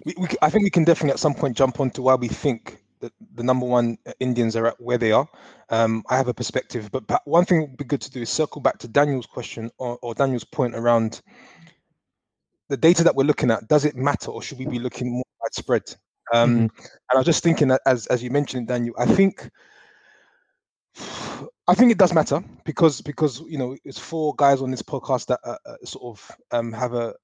We, 0.05 0.15
we, 0.19 0.27
I 0.43 0.51
think 0.51 0.65
we 0.65 0.71
can 0.71 0.85
definitely 0.85 1.12
at 1.12 1.21
some 1.21 1.35
point 1.35 1.57
jump 1.57 1.79
onto 1.79 2.03
why 2.03 2.17
we 2.17 2.29
think 2.29 2.82
that 3.03 3.12
the 3.35 3.43
number 3.43 3.67
one 3.67 3.99
Indians 4.21 4.57
are 4.57 4.69
at 4.69 4.81
where 4.81 4.97
they 4.97 5.12
are. 5.12 5.29
Um, 5.69 6.03
I 6.09 6.17
have 6.17 6.29
a 6.29 6.35
perspective, 6.35 6.91
but, 6.91 7.07
but 7.07 7.21
one 7.27 7.45
thing 7.45 7.61
would 7.61 7.77
be 7.77 7.85
good 7.85 8.01
to 8.01 8.11
do 8.11 8.23
is 8.23 8.31
circle 8.31 8.62
back 8.62 8.79
to 8.79 8.88
Daniel's 8.88 9.27
question 9.27 9.71
or, 9.79 9.99
or 10.03 10.15
Daniel's 10.15 10.45
point 10.45 10.75
around 10.75 11.21
the 12.69 12.77
data 12.77 13.05
that 13.05 13.15
we're 13.15 13.25
looking 13.25 13.51
at. 13.51 13.69
Does 13.69 13.85
it 13.85 13.97
matter, 13.97 14.31
or 14.31 14.41
should 14.41 14.59
we 14.59 14.67
be 14.67 14.79
looking 14.79 15.12
more 15.12 15.25
widespread? 15.41 15.83
Um, 16.33 16.51
mm-hmm. 16.51 16.61
And 16.61 17.15
I 17.15 17.17
was 17.19 17.27
just 17.27 17.43
thinking 17.43 17.69
that 17.69 17.83
as 17.87 18.07
as 18.07 18.23
you 18.23 18.31
mentioned, 18.31 18.69
Daniel, 18.69 18.95
I 18.99 19.07
think 19.07 19.51
I 21.69 21.75
think 21.75 21.93
it 21.93 21.99
does 21.99 22.15
matter 22.15 22.43
because 22.65 23.01
because 23.01 23.41
you 23.41 23.59
know 23.59 23.77
it's 23.85 23.99
four 23.99 24.35
guys 24.37 24.62
on 24.62 24.71
this 24.71 24.83
podcast 24.83 25.27
that 25.27 25.41
uh, 25.45 25.57
uh, 25.67 25.77
sort 25.85 26.19
of 26.19 26.37
um, 26.51 26.73
have 26.73 26.95
a 26.95 27.15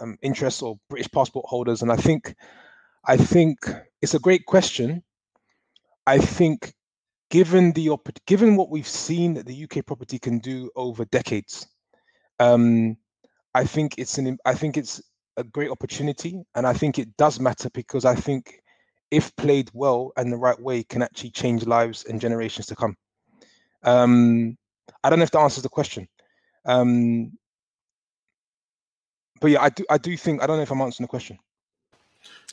um, 0.00 0.16
interest 0.22 0.62
or 0.62 0.78
British 0.88 1.10
passport 1.10 1.46
holders, 1.46 1.82
and 1.82 1.92
I 1.92 1.96
think 1.96 2.34
I 3.06 3.16
think 3.16 3.58
it's 4.02 4.14
a 4.14 4.18
great 4.18 4.46
question. 4.46 5.02
I 6.06 6.18
think 6.18 6.74
given 7.30 7.72
the 7.72 7.96
given 8.26 8.56
what 8.56 8.70
we've 8.70 8.88
seen 8.88 9.34
that 9.34 9.46
the 9.46 9.64
UK 9.64 9.86
property 9.86 10.18
can 10.18 10.38
do 10.38 10.70
over 10.76 11.04
decades, 11.06 11.66
um, 12.38 12.96
I 13.54 13.64
think 13.64 13.94
it's 13.98 14.18
an 14.18 14.38
I 14.44 14.54
think 14.54 14.76
it's 14.76 15.02
a 15.36 15.44
great 15.44 15.70
opportunity, 15.70 16.42
and 16.54 16.66
I 16.66 16.72
think 16.72 16.98
it 16.98 17.16
does 17.16 17.40
matter 17.40 17.70
because 17.70 18.04
I 18.04 18.14
think 18.14 18.60
if 19.10 19.34
played 19.36 19.70
well 19.72 20.12
and 20.16 20.32
the 20.32 20.36
right 20.36 20.60
way, 20.60 20.82
can 20.82 21.02
actually 21.02 21.30
change 21.30 21.66
lives 21.66 22.04
and 22.04 22.20
generations 22.20 22.66
to 22.66 22.76
come. 22.76 22.96
Um, 23.82 24.56
I 25.02 25.10
don't 25.10 25.18
know 25.18 25.24
if 25.24 25.30
that 25.30 25.40
answers 25.40 25.62
the 25.62 25.68
question. 25.68 26.08
Um, 26.64 27.32
but 29.40 29.50
yeah, 29.50 29.62
I 29.62 29.68
do. 29.68 29.84
I 29.90 29.98
do 29.98 30.16
think 30.16 30.42
I 30.42 30.46
don't 30.46 30.56
know 30.56 30.62
if 30.62 30.70
I'm 30.70 30.80
answering 30.80 31.04
the 31.04 31.08
question. 31.08 31.38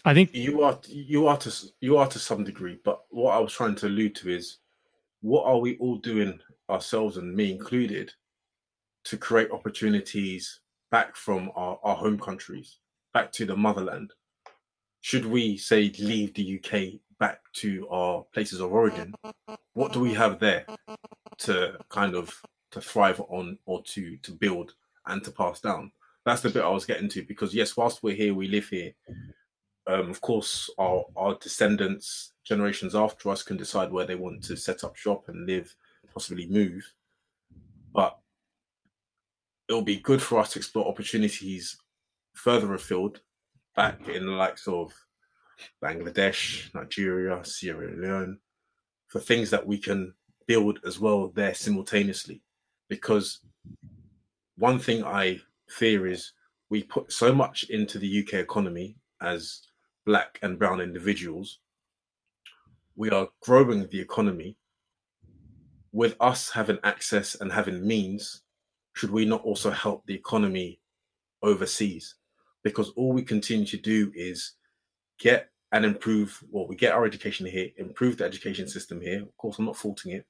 I 0.04 0.14
think 0.14 0.34
you 0.34 0.64
are 0.64 0.80
you 0.88 1.28
are 1.28 1.38
to 1.38 1.54
you 1.80 1.98
are 1.98 2.08
to 2.08 2.20
some 2.20 2.44
degree, 2.44 2.80
but 2.84 3.02
what 3.10 3.36
I 3.36 3.40
was 3.40 3.54
trying 3.54 3.76
to 3.76 3.88
allude 3.88 4.16
to 4.16 4.30
is 4.30 4.58
what 5.22 5.46
are 5.46 5.60
we 5.60 5.78
all 5.78 5.98
doing 5.98 6.40
ourselves 6.70 7.18
and 7.18 7.36
me 7.36 7.52
included 7.52 8.12
to 9.04 9.18
create 9.18 9.52
opportunities 9.52 10.62
back 10.90 11.16
from 11.16 11.52
our, 11.56 11.80
our 11.84 11.96
home 11.96 12.20
countries, 12.20 12.78
back 13.14 13.32
to 13.34 13.46
the 13.46 13.56
motherland? 13.56 14.12
Should 15.02 15.26
we 15.26 15.58
say 15.58 15.92
leave 16.00 16.34
the 16.34 16.60
UK 16.60 17.00
back 17.20 17.42
to 17.54 17.88
our 17.90 18.24
places 18.34 18.60
of 18.60 18.72
origin? 18.72 19.14
What 19.74 19.94
do 19.94 20.00
we 20.00 20.14
have 20.16 20.40
there 20.40 20.66
to 21.40 21.78
kind 21.90 22.16
of 22.16 22.42
to 22.72 22.82
thrive 22.82 23.22
on 23.30 23.60
or 23.66 23.84
to 23.84 24.18
to 24.18 24.32
build 24.32 24.74
and 25.06 25.24
to 25.24 25.32
pass 25.32 25.62
down? 25.62 25.92
That's 26.26 26.42
the 26.42 26.50
bit 26.50 26.64
I 26.64 26.70
was 26.70 26.86
getting 26.86 27.10
to 27.10 27.22
because 27.22 27.54
yes, 27.54 27.78
whilst 27.78 28.02
we're 28.02 28.16
here, 28.16 28.34
we 28.34 28.48
live 28.48 28.68
here 28.68 28.94
um, 29.88 30.10
of 30.10 30.22
course, 30.22 30.70
our, 30.78 31.06
our 31.16 31.36
descendants, 31.36 32.34
generations 32.44 32.96
after 32.96 33.30
us, 33.30 33.44
can 33.44 33.58
decide 33.58 33.92
where 33.92 34.06
they 34.06 34.16
want 34.16 34.44
to 34.44 34.56
set 34.56 34.84
up 34.84 34.96
shop 34.96 35.28
and 35.28 35.48
live, 35.48 35.74
possibly 36.14 36.48
move. 36.48 36.84
But 37.94 38.18
it'll 39.68 39.82
be 39.82 39.98
good 39.98 40.22
for 40.22 40.40
us 40.40 40.54
to 40.54 40.60
explore 40.60 40.88
opportunities 40.88 41.78
further 42.34 42.74
afield, 42.74 43.22
back 43.76 44.08
in 44.08 44.26
the 44.26 44.32
likes 44.32 44.68
of 44.68 44.94
Bangladesh, 45.84 46.74
Nigeria, 46.74 47.44
Sierra 47.44 47.96
Leone, 47.96 48.40
for 49.08 49.20
things 49.20 49.50
that 49.50 49.66
we 49.66 49.78
can 49.78 50.14
build 50.48 50.80
as 50.86 51.00
well 51.00 51.30
there 51.30 51.54
simultaneously. 51.54 52.42
Because 52.90 53.40
one 54.58 54.80
thing 54.80 55.04
I 55.04 55.42
fear 55.70 56.08
is 56.08 56.34
we 56.70 56.84
put 56.84 57.12
so 57.12 57.34
much 57.34 57.64
into 57.70 57.98
the 58.00 58.22
UK 58.22 58.36
economy 58.36 58.96
as 59.22 59.62
black 60.12 60.40
and 60.42 60.60
brown 60.60 60.82
individuals. 60.82 61.60
We 62.98 63.10
are 63.12 63.30
growing 63.40 63.88
the 63.88 64.02
economy. 64.02 64.58
With 65.94 66.18
us 66.20 66.50
having 66.50 66.80
access 66.84 67.36
and 67.36 67.50
having 67.50 67.88
means, 67.88 68.42
should 68.92 69.10
we 69.10 69.24
not 69.24 69.42
also 69.44 69.72
help 69.72 70.06
the 70.06 70.14
economy 70.14 70.82
overseas? 71.42 72.16
Because 72.62 72.90
all 72.98 73.14
we 73.14 73.22
continue 73.22 73.66
to 73.68 73.78
do 73.78 74.12
is 74.14 74.56
get 75.18 75.50
and 75.72 75.86
improve, 75.86 76.44
well, 76.52 76.68
we 76.68 76.76
get 76.76 76.92
our 76.92 77.06
education 77.06 77.46
here, 77.46 77.70
improve 77.78 78.18
the 78.18 78.26
education 78.26 78.68
system 78.68 79.00
here. 79.00 79.22
Of 79.22 79.38
course, 79.38 79.60
I'm 79.60 79.66
not 79.66 79.78
faulting 79.78 80.12
it. 80.12 80.26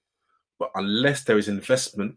But 0.60 0.70
unless 0.76 1.24
there 1.24 1.40
is 1.40 1.48
investment 1.48 2.16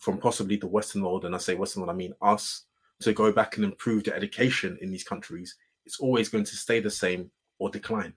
from 0.00 0.18
possibly 0.18 0.56
the 0.56 0.66
Western 0.66 1.04
world, 1.04 1.26
and 1.26 1.34
I 1.36 1.38
say 1.38 1.54
Western 1.54 1.82
world, 1.82 1.94
I 1.94 1.96
mean 1.96 2.14
us, 2.20 2.64
to 3.02 3.12
go 3.12 3.30
back 3.30 3.54
and 3.54 3.64
improve 3.64 4.02
the 4.02 4.16
education 4.16 4.76
in 4.80 4.90
these 4.90 5.04
countries, 5.04 5.54
it's 5.86 6.00
always 6.00 6.28
going 6.28 6.44
to 6.44 6.56
stay 6.56 6.80
the 6.80 6.90
same 6.90 7.30
or 7.58 7.70
decline. 7.70 8.14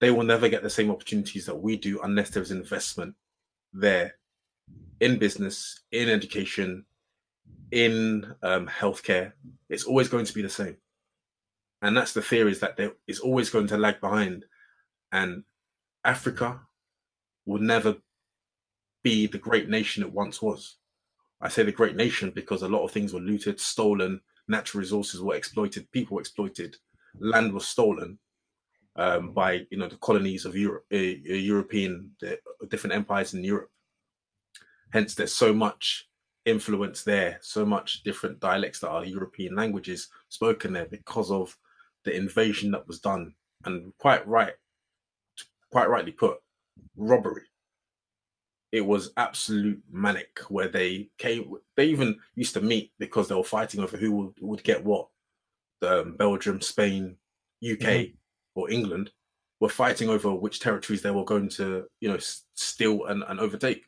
They 0.00 0.10
will 0.10 0.24
never 0.24 0.48
get 0.48 0.62
the 0.62 0.70
same 0.70 0.90
opportunities 0.90 1.46
that 1.46 1.56
we 1.56 1.76
do 1.76 2.00
unless 2.02 2.30
there's 2.30 2.50
investment 2.50 3.14
there 3.72 4.14
in 5.00 5.18
business, 5.18 5.80
in 5.92 6.08
education, 6.08 6.84
in 7.70 8.34
um, 8.42 8.66
healthcare. 8.66 9.32
It's 9.68 9.84
always 9.84 10.08
going 10.08 10.24
to 10.24 10.34
be 10.34 10.42
the 10.42 10.48
same. 10.48 10.76
And 11.82 11.96
that's 11.96 12.12
the 12.12 12.22
fear 12.22 12.48
is 12.48 12.60
that 12.60 12.78
is 13.06 13.20
always 13.20 13.50
going 13.50 13.66
to 13.68 13.76
lag 13.76 14.00
behind. 14.00 14.44
And 15.12 15.44
Africa 16.04 16.60
will 17.46 17.60
never 17.60 17.96
be 19.02 19.26
the 19.26 19.38
great 19.38 19.68
nation 19.68 20.02
it 20.02 20.12
once 20.12 20.40
was. 20.40 20.76
I 21.40 21.48
say 21.48 21.62
the 21.62 21.72
great 21.72 21.94
nation 21.94 22.30
because 22.30 22.62
a 22.62 22.68
lot 22.68 22.84
of 22.84 22.90
things 22.90 23.12
were 23.12 23.20
looted, 23.20 23.60
stolen, 23.60 24.20
natural 24.48 24.80
resources 24.80 25.20
were 25.20 25.34
exploited, 25.34 25.90
people 25.92 26.16
were 26.16 26.20
exploited, 26.20 26.76
land 27.18 27.52
was 27.52 27.66
stolen 27.66 28.18
um, 28.96 29.32
by 29.32 29.66
you 29.70 29.78
know 29.78 29.88
the 29.88 29.96
colonies 29.96 30.44
of 30.44 30.56
Europe, 30.56 30.84
uh, 30.92 30.96
European 30.96 32.10
the 32.20 32.38
different 32.68 32.94
empires 32.94 33.34
in 33.34 33.44
Europe. 33.44 33.70
Hence, 34.92 35.14
there's 35.14 35.34
so 35.34 35.52
much 35.52 36.08
influence 36.44 37.02
there, 37.02 37.38
so 37.40 37.64
much 37.64 38.02
different 38.02 38.38
dialects 38.38 38.80
that 38.80 38.90
are 38.90 39.04
European 39.04 39.56
languages 39.56 40.08
spoken 40.28 40.72
there 40.72 40.86
because 40.86 41.30
of 41.30 41.56
the 42.04 42.14
invasion 42.14 42.70
that 42.72 42.86
was 42.86 43.00
done, 43.00 43.34
and 43.64 43.92
quite 43.98 44.26
right, 44.26 44.54
quite 45.70 45.88
rightly 45.88 46.12
put, 46.12 46.38
robbery 46.96 47.42
it 48.74 48.84
was 48.84 49.12
absolute 49.16 49.80
manic 49.88 50.40
where 50.48 50.66
they 50.66 51.08
came 51.16 51.54
they 51.76 51.86
even 51.86 52.18
used 52.34 52.54
to 52.54 52.60
meet 52.60 52.90
because 52.98 53.28
they 53.28 53.34
were 53.36 53.44
fighting 53.44 53.80
over 53.80 53.96
who 53.96 54.10
would, 54.10 54.34
would 54.40 54.64
get 54.64 54.84
what. 54.84 55.06
The 55.80 56.00
um, 56.00 56.16
belgium 56.16 56.60
spain 56.60 57.16
uk 57.62 57.78
mm-hmm. 57.78 58.14
or 58.54 58.70
england 58.70 59.10
were 59.60 59.68
fighting 59.68 60.08
over 60.08 60.34
which 60.34 60.58
territories 60.58 61.02
they 61.02 61.10
were 61.10 61.24
going 61.24 61.48
to 61.50 61.84
you 62.00 62.08
know 62.08 62.18
steal 62.54 63.06
and, 63.06 63.22
and 63.28 63.38
overtake. 63.38 63.84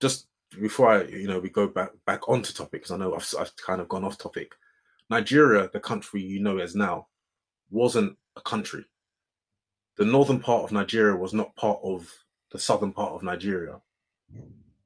Just 0.00 0.28
before 0.58 0.88
i 0.88 1.02
you 1.02 1.28
know 1.28 1.38
we 1.38 1.50
go 1.50 1.66
back 1.66 1.90
back 2.06 2.26
onto 2.28 2.52
topic 2.52 2.82
because 2.82 2.92
i 2.92 2.96
know 2.96 3.14
I've, 3.14 3.34
I've 3.38 3.54
kind 3.56 3.80
of 3.82 3.88
gone 3.88 4.04
off 4.04 4.16
topic. 4.16 4.54
Nigeria 5.10 5.68
the 5.70 5.80
country 5.80 6.22
you 6.22 6.40
know 6.40 6.58
as 6.58 6.74
now 6.74 7.08
wasn't 7.70 8.16
a 8.36 8.40
country. 8.40 8.84
The 9.96 10.06
northern 10.06 10.40
part 10.40 10.64
of 10.64 10.72
nigeria 10.72 11.16
was 11.16 11.34
not 11.34 11.56
part 11.56 11.80
of 11.82 12.10
the 12.52 12.58
southern 12.58 12.92
part 12.92 13.12
of 13.12 13.22
nigeria 13.22 13.80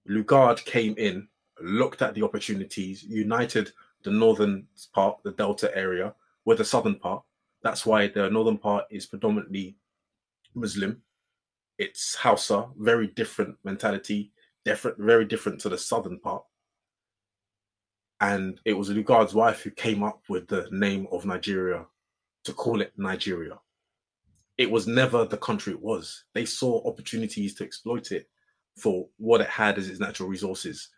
Lugard 0.08 0.64
came 0.64 0.94
in, 0.96 1.28
looked 1.60 2.02
at 2.02 2.14
the 2.14 2.22
opportunities, 2.22 3.02
united 3.02 3.72
the 4.04 4.10
northern 4.10 4.66
part, 4.94 5.18
the 5.24 5.32
Delta 5.32 5.76
area, 5.76 6.14
with 6.44 6.58
the 6.58 6.64
southern 6.64 6.94
part, 6.94 7.22
That's 7.62 7.84
why 7.84 8.06
the 8.06 8.30
northern 8.30 8.58
part 8.58 8.84
is 8.90 9.06
predominantly 9.06 9.76
Muslim. 10.54 11.02
It's 11.78 12.14
Hausa, 12.14 12.68
very 12.76 13.08
different 13.08 13.56
mentality, 13.64 14.32
different, 14.64 14.98
very 14.98 15.24
different 15.24 15.60
to 15.60 15.68
the 15.68 15.78
southern 15.78 16.20
part. 16.20 16.44
And 18.20 18.60
it 18.64 18.72
was 18.72 18.90
Lugard's 18.90 19.34
wife 19.34 19.62
who 19.62 19.70
came 19.70 20.02
up 20.02 20.22
with 20.28 20.48
the 20.48 20.68
name 20.70 21.06
of 21.12 21.24
Nigeria 21.24 21.86
to 22.44 22.52
call 22.52 22.80
it 22.80 22.92
Nigeria. 22.96 23.58
It 24.56 24.70
was 24.70 24.88
never 24.88 25.24
the 25.24 25.36
country 25.36 25.72
it 25.72 25.80
was. 25.82 26.24
They 26.34 26.44
saw 26.44 26.84
opportunities 26.88 27.54
to 27.54 27.64
exploit 27.64 28.10
it 28.10 28.28
for 28.78 29.08
what 29.18 29.40
it 29.40 29.48
had 29.48 29.78
as 29.78 29.88
its 29.88 30.00
natural 30.00 30.28
resources 30.28 30.88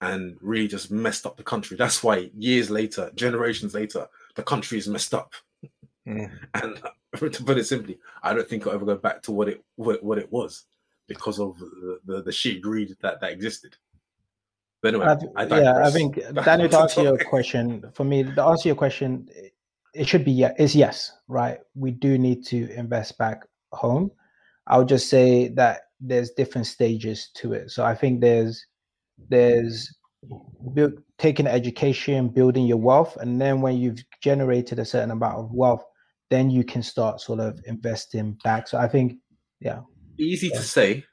and 0.00 0.36
really 0.40 0.68
just 0.68 0.90
messed 0.90 1.26
up 1.26 1.36
the 1.36 1.42
country. 1.42 1.76
That's 1.76 2.02
why 2.02 2.30
years 2.36 2.70
later, 2.70 3.10
generations 3.14 3.74
later, 3.74 4.06
the 4.36 4.42
country 4.42 4.78
is 4.78 4.88
messed 4.88 5.14
up. 5.14 5.32
Mm. 6.06 6.30
And 6.54 6.80
to 7.32 7.44
put 7.44 7.58
it 7.58 7.64
simply, 7.64 7.98
I 8.22 8.34
don't 8.34 8.48
think 8.48 8.66
I'll 8.66 8.74
ever 8.74 8.84
go 8.84 8.96
back 8.96 9.22
to 9.22 9.32
what 9.32 9.48
it 9.48 9.64
what, 9.76 10.02
what 10.02 10.18
it 10.18 10.30
was 10.30 10.66
because 11.06 11.40
of 11.40 11.58
the, 11.58 12.00
the, 12.04 12.22
the 12.22 12.32
sheer 12.32 12.60
greed 12.60 12.94
that, 13.00 13.20
that 13.20 13.32
existed. 13.32 13.76
But 14.82 14.94
anyway, 14.94 15.16
I 15.36 15.44
I, 15.44 15.60
yeah, 15.60 15.86
I 15.86 15.90
think 15.90 16.16
Daniel, 16.44 16.68
to 16.68 16.78
answer 16.78 17.02
your 17.02 17.18
question, 17.18 17.82
for 17.94 18.04
me, 18.04 18.22
to 18.22 18.42
answer 18.42 18.68
your 18.68 18.76
question, 18.76 19.28
it 19.94 20.06
should 20.06 20.24
be 20.24 20.32
yeah, 20.32 20.52
is 20.58 20.76
yes, 20.76 21.12
right? 21.26 21.58
We 21.74 21.90
do 21.90 22.18
need 22.18 22.44
to 22.46 22.70
invest 22.72 23.18
back 23.18 23.46
home. 23.72 24.12
I 24.68 24.78
would 24.78 24.88
just 24.88 25.08
say 25.08 25.48
that 25.48 25.82
there's 26.00 26.30
different 26.30 26.66
stages 26.66 27.30
to 27.36 27.52
it. 27.54 27.70
So 27.70 27.84
I 27.84 27.94
think 27.94 28.20
there's 28.20 28.64
there's 29.28 29.92
build, 30.74 30.92
taking 31.18 31.46
education, 31.46 32.28
building 32.28 32.66
your 32.66 32.76
wealth, 32.76 33.16
and 33.16 33.40
then 33.40 33.60
when 33.60 33.76
you've 33.78 34.02
generated 34.22 34.78
a 34.78 34.84
certain 34.84 35.10
amount 35.10 35.38
of 35.38 35.50
wealth, 35.52 35.84
then 36.30 36.50
you 36.50 36.62
can 36.64 36.82
start 36.82 37.20
sort 37.20 37.40
of 37.40 37.58
investing 37.66 38.38
back. 38.44 38.68
So 38.68 38.78
I 38.78 38.86
think, 38.86 39.14
yeah, 39.60 39.80
easy 40.18 40.50
to 40.50 40.62
say, 40.62 41.04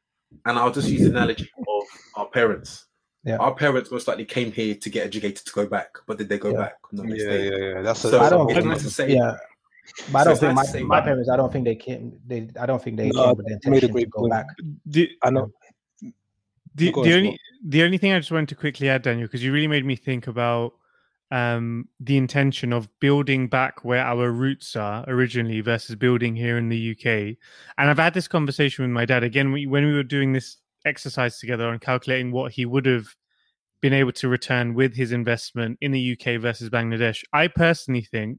and 0.45 0.57
I'll 0.59 0.71
just 0.71 0.89
use 0.89 1.01
the 1.01 1.09
analogy 1.09 1.49
of 1.67 1.83
our 2.15 2.27
parents. 2.27 2.85
Yeah. 3.23 3.37
Our 3.37 3.55
parents 3.55 3.89
most 3.89 4.07
likely 4.07 4.25
came 4.25 4.51
here 4.51 4.75
to 4.75 4.89
get 4.89 5.05
educated 5.07 5.45
to 5.47 5.51
go 5.51 5.65
back, 5.65 5.89
but 6.05 6.19
did 6.19 6.29
they 6.29 6.37
go 6.37 6.51
Yeah. 6.51 6.57
back? 6.57 6.73
No, 6.91 7.03
Yeah, 7.05 7.31
yeah, 7.31 7.55
yeah. 7.57 7.81
That's 7.81 8.05
a, 8.05 8.11
So 8.11 8.19
I 8.19 8.29
don't 8.29 8.47
it's 8.51 8.59
think, 8.59 8.67
nice 8.67 8.83
to 8.83 8.89
say. 8.91 9.15
yeah. 9.15 9.35
But 10.11 10.19
I 10.19 10.23
don't 10.23 10.31
it's 10.33 10.39
think 10.41 10.53
my, 10.55 10.61
nice 10.61 10.71
to 10.71 10.77
say, 10.79 10.83
my 10.83 10.99
but- 10.99 11.05
parents. 11.05 11.29
I 11.29 11.37
don't 11.37 11.51
think 11.51 11.65
they 11.65 11.75
came. 11.75 12.19
They. 12.25 12.49
I 12.59 12.65
don't 12.65 12.81
think 12.81 12.97
they 12.97 13.09
No, 13.09 13.27
came 13.27 13.37
with 13.37 13.45
the 13.45 13.51
made 13.51 13.51
a 13.51 13.55
intention 13.55 13.87
to 13.87 13.93
great 13.93 14.09
go 14.09 14.19
point. 14.21 14.31
back. 14.31 14.45
The, 14.85 15.09
I 15.21 15.29
know. 15.29 15.51
the, 16.75 16.91
the 16.91 17.13
only 17.13 17.39
the 17.67 17.83
only 17.83 17.97
thing 17.97 18.11
I 18.13 18.19
just 18.19 18.31
wanted 18.31 18.49
to 18.49 18.55
quickly 18.55 18.89
add, 18.89 19.01
Daniel, 19.03 19.27
because 19.27 19.43
you 19.43 19.51
really 19.51 19.67
made 19.67 19.85
me 19.85 19.95
think 19.95 20.27
about 20.27 20.73
um, 21.31 21.87
the 21.99 22.17
intention 22.17 22.73
of 22.73 22.87
building 22.99 23.47
back 23.47 23.83
where 23.83 24.03
our 24.03 24.31
roots 24.31 24.75
are 24.75 25.03
originally 25.07 25.61
versus 25.61 25.95
building 25.95 26.35
here 26.35 26.57
in 26.57 26.69
the 26.69 26.91
UK. 26.91 27.37
And 27.77 27.89
I've 27.89 27.97
had 27.97 28.13
this 28.13 28.27
conversation 28.27 28.83
with 28.83 28.91
my 28.91 29.05
dad 29.05 29.23
again 29.23 29.51
we, 29.51 29.65
when 29.65 29.85
we 29.85 29.93
were 29.93 30.03
doing 30.03 30.33
this 30.33 30.57
exercise 30.85 31.39
together 31.39 31.67
on 31.67 31.79
calculating 31.79 32.31
what 32.31 32.51
he 32.51 32.65
would 32.65 32.85
have 32.85 33.07
been 33.81 33.93
able 33.93 34.11
to 34.11 34.27
return 34.27 34.73
with 34.75 34.95
his 34.95 35.11
investment 35.11 35.77
in 35.81 35.91
the 35.91 36.11
UK 36.13 36.39
versus 36.39 36.69
Bangladesh. 36.69 37.23
I 37.33 37.47
personally 37.47 38.01
think 38.01 38.37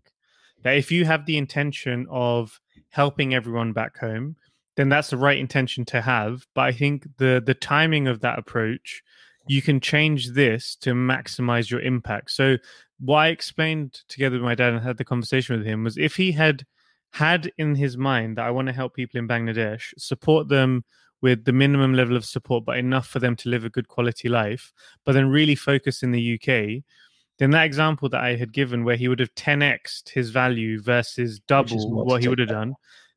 that 0.62 0.76
if 0.76 0.90
you 0.90 1.04
have 1.04 1.26
the 1.26 1.36
intention 1.36 2.06
of 2.10 2.60
helping 2.90 3.34
everyone 3.34 3.72
back 3.72 3.98
home, 3.98 4.36
then 4.76 4.88
that's 4.88 5.10
the 5.10 5.16
right 5.16 5.38
intention 5.38 5.84
to 5.86 6.00
have. 6.00 6.46
But 6.54 6.62
I 6.62 6.72
think 6.72 7.06
the 7.18 7.42
the 7.44 7.54
timing 7.54 8.08
of 8.08 8.20
that 8.20 8.38
approach, 8.38 9.02
you 9.46 9.62
can 9.62 9.80
change 9.80 10.30
this 10.30 10.76
to 10.76 10.92
maximize 10.92 11.70
your 11.70 11.80
impact. 11.80 12.30
So 12.30 12.56
what 13.00 13.18
I 13.18 13.28
explained 13.28 14.00
together 14.08 14.36
with 14.36 14.44
my 14.44 14.54
dad 14.54 14.72
and 14.72 14.82
had 14.82 14.96
the 14.96 15.04
conversation 15.04 15.56
with 15.56 15.66
him 15.66 15.84
was 15.84 15.98
if 15.98 16.16
he 16.16 16.32
had 16.32 16.64
had 17.12 17.50
in 17.56 17.74
his 17.74 17.96
mind 17.96 18.36
that 18.36 18.46
I 18.46 18.50
want 18.50 18.68
to 18.68 18.74
help 18.74 18.94
people 18.94 19.18
in 19.18 19.28
Bangladesh, 19.28 19.94
support 19.96 20.48
them 20.48 20.84
with 21.22 21.44
the 21.44 21.52
minimum 21.52 21.94
level 21.94 22.16
of 22.16 22.24
support, 22.24 22.64
but 22.64 22.76
enough 22.76 23.06
for 23.06 23.20
them 23.20 23.34
to 23.36 23.48
live 23.48 23.64
a 23.64 23.70
good 23.70 23.88
quality 23.88 24.28
life, 24.28 24.72
but 25.04 25.12
then 25.12 25.28
really 25.28 25.54
focus 25.54 26.02
in 26.02 26.12
the 26.12 26.34
UK, 26.34 26.82
then 27.38 27.50
that 27.50 27.66
example 27.66 28.08
that 28.10 28.22
I 28.22 28.36
had 28.36 28.52
given 28.52 28.84
where 28.84 28.96
he 28.96 29.08
would 29.08 29.20
have 29.20 29.34
10xed 29.34 30.08
his 30.08 30.30
value 30.30 30.80
versus 30.80 31.40
double 31.40 32.04
what 32.04 32.22
he 32.22 32.28
would 32.28 32.38
have 32.38 32.48
done, 32.48 32.74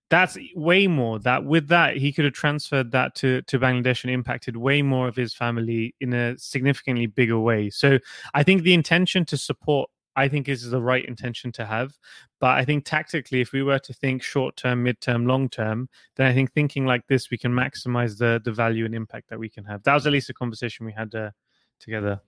that's 0.09 0.37
way 0.55 0.87
more. 0.87 1.19
That 1.19 1.45
with 1.45 1.67
that, 1.67 1.97
he 1.97 2.11
could 2.11 2.25
have 2.25 2.33
transferred 2.33 2.91
that 2.91 3.15
to, 3.15 3.41
to 3.43 3.59
Bangladesh 3.59 4.03
and 4.03 4.11
impacted 4.11 4.57
way 4.57 4.81
more 4.81 5.07
of 5.07 5.15
his 5.15 5.33
family 5.33 5.95
in 6.01 6.13
a 6.13 6.37
significantly 6.37 7.05
bigger 7.05 7.39
way. 7.39 7.69
So 7.69 7.99
I 8.33 8.43
think 8.43 8.63
the 8.63 8.73
intention 8.73 9.23
to 9.25 9.37
support, 9.37 9.89
I 10.15 10.27
think, 10.27 10.49
is 10.49 10.69
the 10.69 10.81
right 10.81 11.05
intention 11.05 11.51
to 11.53 11.65
have. 11.65 11.95
But 12.39 12.57
I 12.57 12.65
think 12.65 12.85
tactically, 12.85 13.41
if 13.41 13.51
we 13.51 13.61
were 13.61 13.79
to 13.79 13.93
think 13.93 14.23
short 14.23 14.57
term, 14.57 14.83
mid 14.83 14.99
term, 14.99 15.27
long 15.27 15.47
term, 15.47 15.89
then 16.15 16.25
I 16.25 16.33
think 16.33 16.53
thinking 16.53 16.85
like 16.85 17.05
this, 17.07 17.29
we 17.29 17.37
can 17.37 17.53
maximize 17.53 18.17
the 18.17 18.41
the 18.43 18.51
value 18.51 18.85
and 18.85 18.95
impact 18.95 19.29
that 19.29 19.39
we 19.39 19.49
can 19.49 19.63
have. 19.65 19.83
That 19.83 19.93
was 19.93 20.07
at 20.07 20.13
least 20.13 20.29
a 20.29 20.33
conversation 20.33 20.85
we 20.85 20.93
had 20.93 21.13
uh, 21.13 21.31
together. 21.79 22.21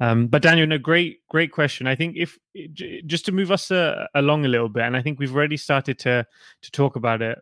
Um, 0.00 0.26
but 0.26 0.42
Daniel, 0.42 0.66
no, 0.66 0.78
great, 0.78 1.26
great 1.28 1.52
question. 1.52 1.86
I 1.86 1.94
think 1.94 2.16
if 2.16 2.38
just 3.06 3.24
to 3.26 3.32
move 3.32 3.50
us 3.50 3.70
uh, 3.70 4.06
along 4.14 4.44
a 4.44 4.48
little 4.48 4.68
bit, 4.68 4.82
and 4.84 4.96
I 4.96 5.02
think 5.02 5.18
we've 5.18 5.34
already 5.34 5.56
started 5.56 5.98
to 6.00 6.26
to 6.62 6.70
talk 6.70 6.96
about 6.96 7.22
it 7.22 7.38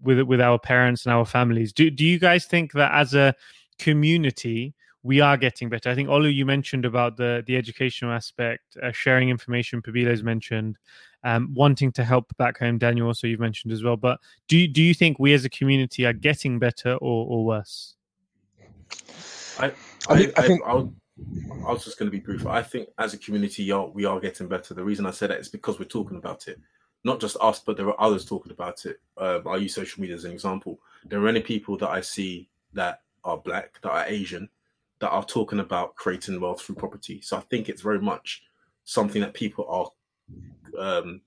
with 0.00 0.20
with 0.22 0.40
our 0.40 0.58
parents 0.58 1.04
and 1.06 1.12
our 1.14 1.26
families. 1.26 1.72
Do 1.72 1.90
do 1.90 2.04
you 2.04 2.18
guys 2.18 2.46
think 2.46 2.72
that 2.72 2.92
as 2.92 3.14
a 3.14 3.34
community 3.78 4.74
we 5.02 5.20
are 5.20 5.36
getting 5.36 5.68
better? 5.68 5.90
I 5.90 5.94
think 5.94 6.08
Olu, 6.08 6.32
you 6.34 6.46
mentioned 6.46 6.84
about 6.84 7.16
the 7.16 7.42
the 7.46 7.56
educational 7.56 8.12
aspect, 8.12 8.76
uh, 8.82 8.92
sharing 8.92 9.28
information. 9.28 9.82
Pabilo's 9.82 10.22
mentioned 10.22 10.78
um, 11.24 11.52
wanting 11.54 11.92
to 11.92 12.04
help 12.04 12.34
back 12.38 12.58
home. 12.58 12.78
Daniel, 12.78 13.06
also 13.08 13.26
you've 13.26 13.40
mentioned 13.40 13.72
as 13.72 13.82
well. 13.82 13.96
But 13.96 14.18
do 14.48 14.56
you, 14.56 14.66
do 14.68 14.82
you 14.82 14.94
think 14.94 15.18
we 15.18 15.34
as 15.34 15.44
a 15.44 15.50
community 15.50 16.04
are 16.06 16.12
getting 16.12 16.58
better 16.58 16.94
or, 16.94 17.26
or 17.28 17.44
worse? 17.44 17.94
I, 19.58 19.66
I 19.66 19.72
I, 20.08 20.16
think- 20.16 20.38
I 20.38 20.42
I, 20.42 20.46
think- 20.46 20.62
I, 20.66 20.74
was- 20.74 20.88
I 21.18 21.72
was 21.72 21.84
just 21.84 21.98
going 21.98 22.10
to 22.10 22.16
be 22.16 22.22
brief. 22.22 22.46
I 22.46 22.62
think 22.62 22.88
as 22.98 23.14
a 23.14 23.18
community, 23.18 23.70
we 23.92 24.04
are 24.04 24.20
getting 24.20 24.48
better. 24.48 24.74
The 24.74 24.84
reason 24.84 25.06
I 25.06 25.10
say 25.10 25.26
that 25.26 25.38
is 25.38 25.48
because 25.48 25.78
we're 25.78 25.84
talking 25.84 26.16
about 26.16 26.48
it. 26.48 26.58
Not 27.04 27.20
just 27.20 27.36
us, 27.40 27.60
but 27.60 27.76
there 27.76 27.88
are 27.88 28.00
others 28.00 28.24
talking 28.24 28.52
about 28.52 28.86
it. 28.86 29.00
Um, 29.18 29.46
I 29.46 29.56
use 29.56 29.74
social 29.74 30.00
media 30.00 30.16
as 30.16 30.24
an 30.24 30.32
example. 30.32 30.78
There 31.04 31.18
are 31.18 31.22
many 31.22 31.40
people 31.40 31.76
that 31.78 31.90
I 31.90 32.00
see 32.00 32.48
that 32.74 33.02
are 33.24 33.36
black, 33.36 33.80
that 33.82 33.90
are 33.90 34.04
Asian, 34.06 34.48
that 35.00 35.10
are 35.10 35.24
talking 35.24 35.58
about 35.60 35.96
creating 35.96 36.40
wealth 36.40 36.62
through 36.62 36.76
property. 36.76 37.20
So 37.20 37.36
I 37.36 37.40
think 37.40 37.68
it's 37.68 37.82
very 37.82 38.00
much 38.00 38.44
something 38.84 39.20
that 39.20 39.34
people 39.34 39.66
are 39.68 39.90
um, 40.78 41.20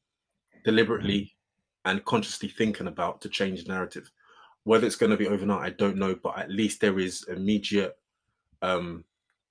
deliberately 0.63 1.35
and 1.83 2.03
consciously 2.05 2.49
thinking 2.49 2.87
about 2.87 3.21
to 3.21 3.29
change 3.29 3.63
the 3.63 3.73
narrative. 3.73 4.11
Whether 4.63 4.87
it's 4.87 4.95
going 4.95 5.11
to 5.11 5.17
be 5.17 5.27
overnight, 5.27 5.61
I 5.61 5.69
don't 5.71 5.97
know, 5.97 6.15
but 6.15 6.39
at 6.39 6.49
least 6.49 6.81
there 6.81 6.99
is 6.99 7.23
immediate 7.27 7.97
um, 8.61 9.03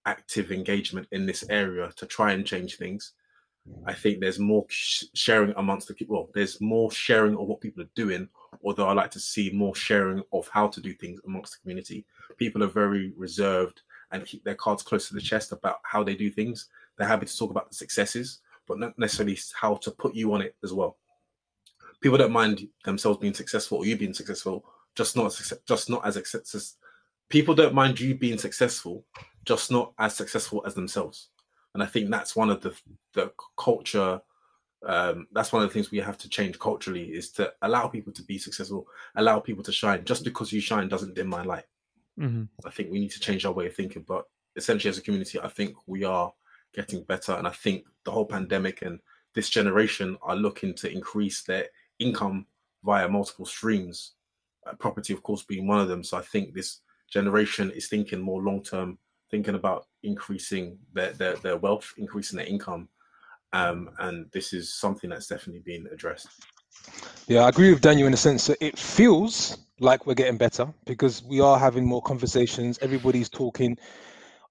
active 0.07 0.53
engagement 0.53 1.09
in 1.13 1.27
this 1.27 1.45
area 1.51 1.93
to 1.97 2.07
try 2.07 2.33
and 2.33 2.47
change 2.47 2.77
things. 2.77 3.13
Mm. 3.69 3.83
I 3.87 3.95
think 3.95 4.21
there's 4.21 4.39
more 4.39 4.65
sh- 4.69 5.05
sharing 5.15 5.55
amongst 5.57 5.89
the 5.89 5.95
people. 5.95 6.17
Well, 6.17 6.31
there's 6.35 6.61
more 6.61 6.91
sharing 6.91 7.37
of 7.37 7.47
what 7.47 7.61
people 7.61 7.83
are 7.83 7.91
doing, 7.95 8.29
although 8.63 8.89
I 8.89 8.93
like 8.93 9.11
to 9.13 9.21
see 9.21 9.51
more 9.51 9.75
sharing 9.75 10.23
of 10.33 10.49
how 10.49 10.69
to 10.69 10.81
do 10.81 10.93
things 10.95 11.21
amongst 11.27 11.53
the 11.53 11.61
community. 11.63 12.05
People 12.37 12.63
are 12.63 12.69
very 12.69 13.13
reserved 13.17 13.83
and 14.13 14.27
keep 14.27 14.45
their 14.45 14.55
cards 14.55 14.83
close 14.83 15.09
to 15.09 15.15
the 15.15 15.21
chest 15.21 15.53
about 15.53 15.79
how 15.83 16.03
they 16.03 16.15
do 16.15 16.31
things. 16.31 16.69
They're 16.97 17.09
happy 17.09 17.27
to 17.27 17.37
talk 17.37 17.51
about 17.51 17.69
the 17.69 17.75
successes, 17.75 18.41
but 18.67 18.79
not 18.79 18.99
necessarily 18.99 19.39
how 19.55 19.77
to 19.77 19.91
put 19.91 20.15
you 20.15 20.33
on 20.33 20.43
it 20.43 20.57
as 20.63 20.73
well. 20.73 20.97
People 22.01 22.19
don't 22.19 22.33
mind 22.33 22.69
themselves 22.85 23.19
being 23.19 23.35
successful 23.35 23.79
or 23.79 23.87
you 23.87 23.97
being 23.97 24.15
successful, 24.15 24.65
just 24.95 25.17
not 25.17 25.33
success, 25.33 25.59
just 25.67 25.91
not 25.91 26.07
as. 26.07 26.17
People 27.29 27.55
don't 27.55 27.75
mind 27.75 27.99
you 27.99 28.15
being 28.15 28.39
successful, 28.39 29.05
just 29.45 29.71
not 29.71 29.93
as 29.99 30.15
successful 30.15 30.63
as 30.67 30.75
themselves. 30.75 31.31
And 31.75 31.83
I 31.83 31.87
think 31.87 32.11
that's 32.11 32.37
one 32.37 32.51
of 32.51 32.61
the 32.61 32.75
the 33.15 33.33
culture. 33.59 34.21
Um, 34.87 35.27
that's 35.33 35.53
one 35.53 35.63
of 35.63 35.69
the 35.69 35.73
things 35.73 35.91
we 35.91 35.99
have 35.99 36.19
to 36.19 36.29
change 36.29 36.59
culturally 36.59 37.05
is 37.05 37.31
to 37.33 37.53
allow 37.63 37.89
people 37.89 38.13
to 38.13 38.23
be 38.23 38.37
successful, 38.37 38.87
allow 39.17 39.41
people 39.41 39.65
to 39.65 39.73
shine. 39.73 40.05
Just 40.05 40.25
because 40.25 40.53
you 40.53 40.61
shine 40.61 40.89
doesn't 40.89 41.15
dim 41.15 41.29
my 41.29 41.43
light. 41.43 41.65
Mm-hmm. 42.21 42.45
I 42.67 42.71
think 42.71 42.91
we 42.91 43.01
need 43.01 43.11
to 43.13 43.21
change 43.21 43.45
our 43.45 43.53
way 43.53 43.67
of 43.67 43.75
thinking. 43.75 44.05
But 44.07 44.27
essentially, 44.57 44.91
as 44.91 44.99
a 44.99 45.03
community, 45.03 45.41
I 45.41 45.49
think 45.49 45.75
we 45.87 46.05
are 46.05 46.33
getting 46.75 47.03
better. 47.05 47.33
And 47.33 47.47
I 47.47 47.51
think 47.51 47.85
the 48.05 48.11
whole 48.11 48.27
pandemic 48.27 48.83
and 48.83 49.01
this 49.35 49.49
generation 49.49 50.17
are 50.23 50.37
looking 50.37 50.75
to 50.75 50.91
increase 50.91 51.43
their 51.43 51.67
income 51.99 52.47
via 52.85 53.09
multiple 53.09 53.47
streams, 53.47 54.13
uh, 54.67 54.75
property, 54.75 55.13
of 55.13 55.23
course, 55.23 55.43
being 55.43 55.67
one 55.67 55.81
of 55.81 55.89
them. 55.89 56.05
So 56.05 56.19
I 56.19 56.23
think 56.23 56.55
this 56.55 56.81
generation 57.15 57.71
is 57.71 57.89
thinking 57.89 58.21
more 58.21 58.43
long 58.43 58.63
term, 58.63 58.99
thinking 59.31 59.55
about 59.55 59.87
increasing 60.03 60.77
their, 60.93 61.13
their, 61.13 61.37
their 61.37 61.57
wealth, 61.57 61.95
increasing 61.97 62.37
their 62.37 62.47
income. 62.47 62.89
Um, 63.53 63.91
and 64.01 64.27
this 64.33 64.53
is 64.53 64.75
something 64.75 65.09
that's 65.09 65.29
definitely 65.29 65.63
being 65.65 65.87
addressed. 65.93 66.29
Yeah, 67.29 67.45
I 67.45 67.49
agree 67.49 67.71
with 67.71 67.81
Daniel 67.81 68.07
in 68.07 68.11
the 68.11 68.19
sense 68.19 68.49
that 68.49 68.59
it 68.61 68.77
feels 68.77 69.59
like 69.79 70.07
we're 70.07 70.15
getting 70.15 70.37
better 70.37 70.67
because 70.85 71.23
we 71.23 71.41
are 71.41 71.59
having 71.59 71.87
more 71.87 72.03
conversations. 72.03 72.79
Everybody's 72.83 73.31
talking 73.31 73.79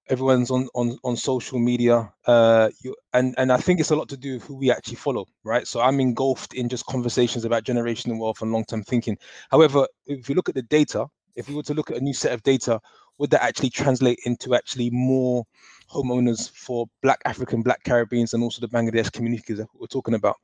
everyone's 0.08 0.50
on 0.50 0.68
on 0.74 0.98
on 1.02 1.16
social 1.16 1.58
media 1.58 2.12
uh 2.26 2.68
you 2.82 2.94
and 3.14 3.34
and 3.38 3.50
i 3.50 3.56
think 3.56 3.80
it's 3.80 3.90
a 3.90 3.96
lot 3.96 4.06
to 4.06 4.18
do 4.18 4.34
with 4.34 4.42
who 4.44 4.54
we 4.54 4.70
actually 4.70 4.96
follow 4.96 5.24
right 5.44 5.66
so 5.66 5.80
i'm 5.80 5.98
engulfed 5.98 6.52
in 6.52 6.68
just 6.68 6.84
conversations 6.86 7.46
about 7.46 7.64
generational 7.64 8.18
wealth 8.18 8.42
and 8.42 8.52
long-term 8.52 8.82
thinking 8.82 9.16
however 9.50 9.86
if 10.06 10.28
you 10.28 10.34
look 10.34 10.50
at 10.50 10.54
the 10.54 10.62
data 10.62 11.06
if 11.36 11.48
we 11.48 11.54
were 11.54 11.62
to 11.62 11.74
look 11.74 11.90
at 11.90 11.96
a 11.96 12.00
new 12.00 12.14
set 12.14 12.32
of 12.32 12.42
data 12.42 12.80
would 13.18 13.30
that 13.30 13.42
actually 13.42 13.70
translate 13.70 14.18
into 14.24 14.54
actually 14.54 14.90
more 14.90 15.44
homeowners 15.90 16.50
for 16.50 16.86
black 17.02 17.20
african 17.24 17.62
black 17.62 17.82
caribbeans 17.84 18.34
and 18.34 18.42
also 18.42 18.60
the 18.60 18.68
bangladesh 18.68 19.12
communities 19.12 19.58
that 19.58 19.68
we're 19.74 19.86
talking 19.86 20.14
about? 20.14 20.36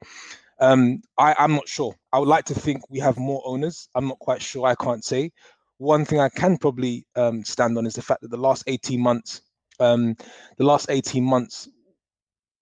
Um 0.60 1.02
i 1.18 1.34
i'm 1.38 1.52
not 1.52 1.68
sure. 1.68 1.94
I 2.12 2.18
would 2.18 2.28
like 2.28 2.44
to 2.46 2.54
think 2.54 2.82
we 2.90 2.98
have 3.00 3.18
more 3.18 3.42
owners. 3.44 3.88
I'm 3.94 4.08
not 4.08 4.18
quite 4.18 4.42
sure. 4.42 4.66
I 4.66 4.74
can't 4.74 5.04
say. 5.04 5.32
One 5.78 6.04
thing 6.04 6.20
i 6.20 6.28
can 6.28 6.58
probably 6.58 7.06
um, 7.16 7.42
stand 7.44 7.78
on 7.78 7.86
is 7.86 7.94
the 7.94 8.02
fact 8.02 8.20
that 8.20 8.30
the 8.30 8.36
last 8.36 8.64
18 8.66 9.00
months 9.00 9.40
um, 9.80 10.14
the 10.58 10.64
last 10.64 10.90
18 10.90 11.24
months, 11.24 11.68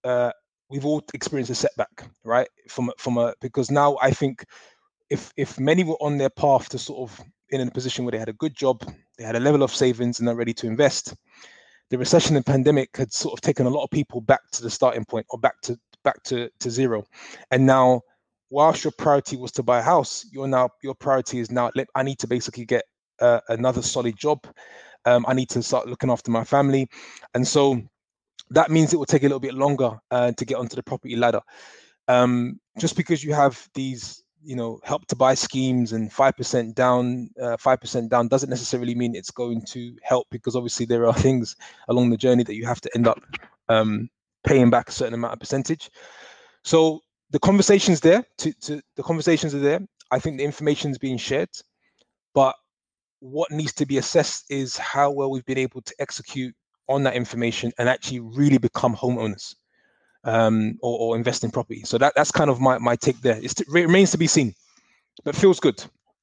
uh, 0.05 0.31
we've 0.71 0.87
all 0.87 1.03
experienced 1.13 1.51
a 1.51 1.55
setback, 1.55 2.09
right? 2.25 2.49
From 2.69 2.91
from 2.97 3.19
a 3.19 3.35
because 3.41 3.71
now 3.71 3.99
I 4.01 4.13
think 4.13 4.45
if 5.11 5.33
if 5.37 5.59
many 5.59 5.85
were 5.85 6.01
on 6.01 6.17
their 6.17 6.31
path 6.31 6.69
to 6.71 6.79
sort 6.79 7.11
of 7.11 7.21
in 7.51 7.61
a 7.61 7.71
position 7.71 8.05
where 8.05 8.13
they 8.13 8.19
had 8.19 8.29
a 8.29 8.35
good 8.35 8.55
job, 8.55 8.85
they 9.17 9.25
had 9.25 9.37
a 9.37 9.41
level 9.41 9.63
of 9.63 9.75
savings 9.75 10.19
and 10.19 10.29
they're 10.29 10.37
ready 10.37 10.55
to 10.55 10.67
invest, 10.67 11.15
the 11.91 11.99
recession 11.99 12.37
and 12.37 12.45
pandemic 12.45 12.97
had 12.97 13.13
sort 13.13 13.33
of 13.33 13.41
taken 13.41 13.67
a 13.67 13.71
lot 13.71 13.85
of 13.85 13.91
people 13.91 14.21
back 14.21 14.41
to 14.53 14.63
the 14.63 14.71
starting 14.71 15.05
point 15.05 15.27
or 15.31 15.39
back 15.39 15.61
to 15.63 15.79
back 16.05 16.23
to, 16.25 16.51
to 16.61 16.71
zero. 16.71 17.05
And 17.51 17.67
now 17.67 18.03
whilst 18.51 18.85
your 18.85 18.93
priority 18.99 19.37
was 19.37 19.53
to 19.53 19.63
buy 19.63 19.79
a 19.79 19.83
house, 19.83 20.27
your 20.33 20.47
now 20.47 20.71
your 20.83 20.95
priority 20.95 21.39
is 21.39 21.51
now 21.51 21.71
I 21.95 22.03
need 22.03 22.19
to 22.21 22.27
basically 22.27 22.67
get 22.67 22.85
uh, 23.21 23.41
another 23.49 23.83
solid 23.83 24.17
job 24.17 24.47
um, 25.05 25.25
I 25.29 25.35
need 25.35 25.49
to 25.51 25.63
start 25.63 25.89
looking 25.89 26.11
after 26.11 26.31
my 26.31 26.45
family, 26.45 26.89
and 27.35 27.47
so 27.47 27.81
that 28.51 28.71
means 28.71 28.93
it 28.93 28.97
will 28.97 29.07
take 29.07 29.23
a 29.23 29.27
little 29.27 29.41
bit 29.41 29.55
longer 29.55 29.99
uh, 30.11 30.33
to 30.33 30.45
get 30.45 30.57
onto 30.57 30.77
the 30.77 30.83
property 30.83 31.17
ladder. 31.17 31.41
Um, 32.09 32.61
just 32.79 32.97
because 32.97 33.23
you 33.23 33.35
have 33.35 33.69
these, 33.75 34.23
you 34.43 34.57
know, 34.57 34.81
help 34.85 35.07
to 35.07 35.17
buy 35.17 35.35
schemes 35.35 35.93
and 35.93 36.13
five 36.13 36.37
percent 36.37 36.75
down, 36.75 37.31
uh, 37.41 37.57
five 37.57 37.81
percent 37.81 38.11
down 38.11 38.29
doesn't 38.29 38.51
necessarily 38.51 38.95
mean 38.95 39.15
it's 39.15 39.31
going 39.31 39.63
to 39.67 39.97
help 40.03 40.27
because 40.31 40.57
obviously 40.57 40.87
there 40.87 41.07
are 41.07 41.15
things 41.27 41.57
along 41.89 42.11
the 42.11 42.17
journey 42.17 42.43
that 42.45 42.55
you 42.55 42.67
have 42.67 42.81
to 42.81 42.91
end 42.95 43.07
up 43.07 43.21
um, 43.69 44.09
paying 44.45 44.71
back 44.71 44.89
a 44.89 44.93
certain 44.93 45.15
amount 45.15 45.33
of 45.33 45.41
percentage. 45.41 45.91
So 46.65 47.01
the 47.31 47.39
conversations 47.39 48.01
there, 48.01 48.25
to, 48.39 48.53
to 48.63 48.81
the 48.97 49.03
conversations 49.03 49.55
are 49.55 49.61
there. 49.61 49.81
I 50.11 50.19
think 50.19 50.39
the 50.39 50.45
information 50.45 50.91
is 50.91 50.99
being 50.99 51.19
shared, 51.19 51.51
but 52.35 52.55
what 53.21 53.51
needs 53.51 53.75
to 53.75 53.87
be 53.87 53.99
assessed 53.99 54.47
is 54.51 54.77
how 54.77 55.11
well 55.11 55.31
we've 55.31 55.45
been 55.45 55.59
able 55.59 55.83
to 55.83 55.95
execute 55.99 56.55
on 56.89 57.03
that 57.03 57.15
information 57.15 57.73
and 57.79 57.89
actually 57.89 58.21
really 58.21 58.59
become 58.59 58.97
homeowners 58.97 59.55
um, 60.29 60.79
or, 60.83 60.99
or, 60.99 61.17
invest 61.17 61.45
in 61.45 61.51
property. 61.51 61.83
So 61.85 61.99
that, 61.99 62.13
that's 62.15 62.31
kind 62.31 62.51
of 62.51 62.61
my, 62.61 62.79
my 62.79 62.97
take 62.97 63.21
there. 63.21 63.39
It 63.43 63.61
remains 63.69 64.11
to 64.13 64.19
be 64.19 64.27
seen, 64.27 64.55
but 65.25 65.35
feels 65.35 65.61
good. 65.61 65.83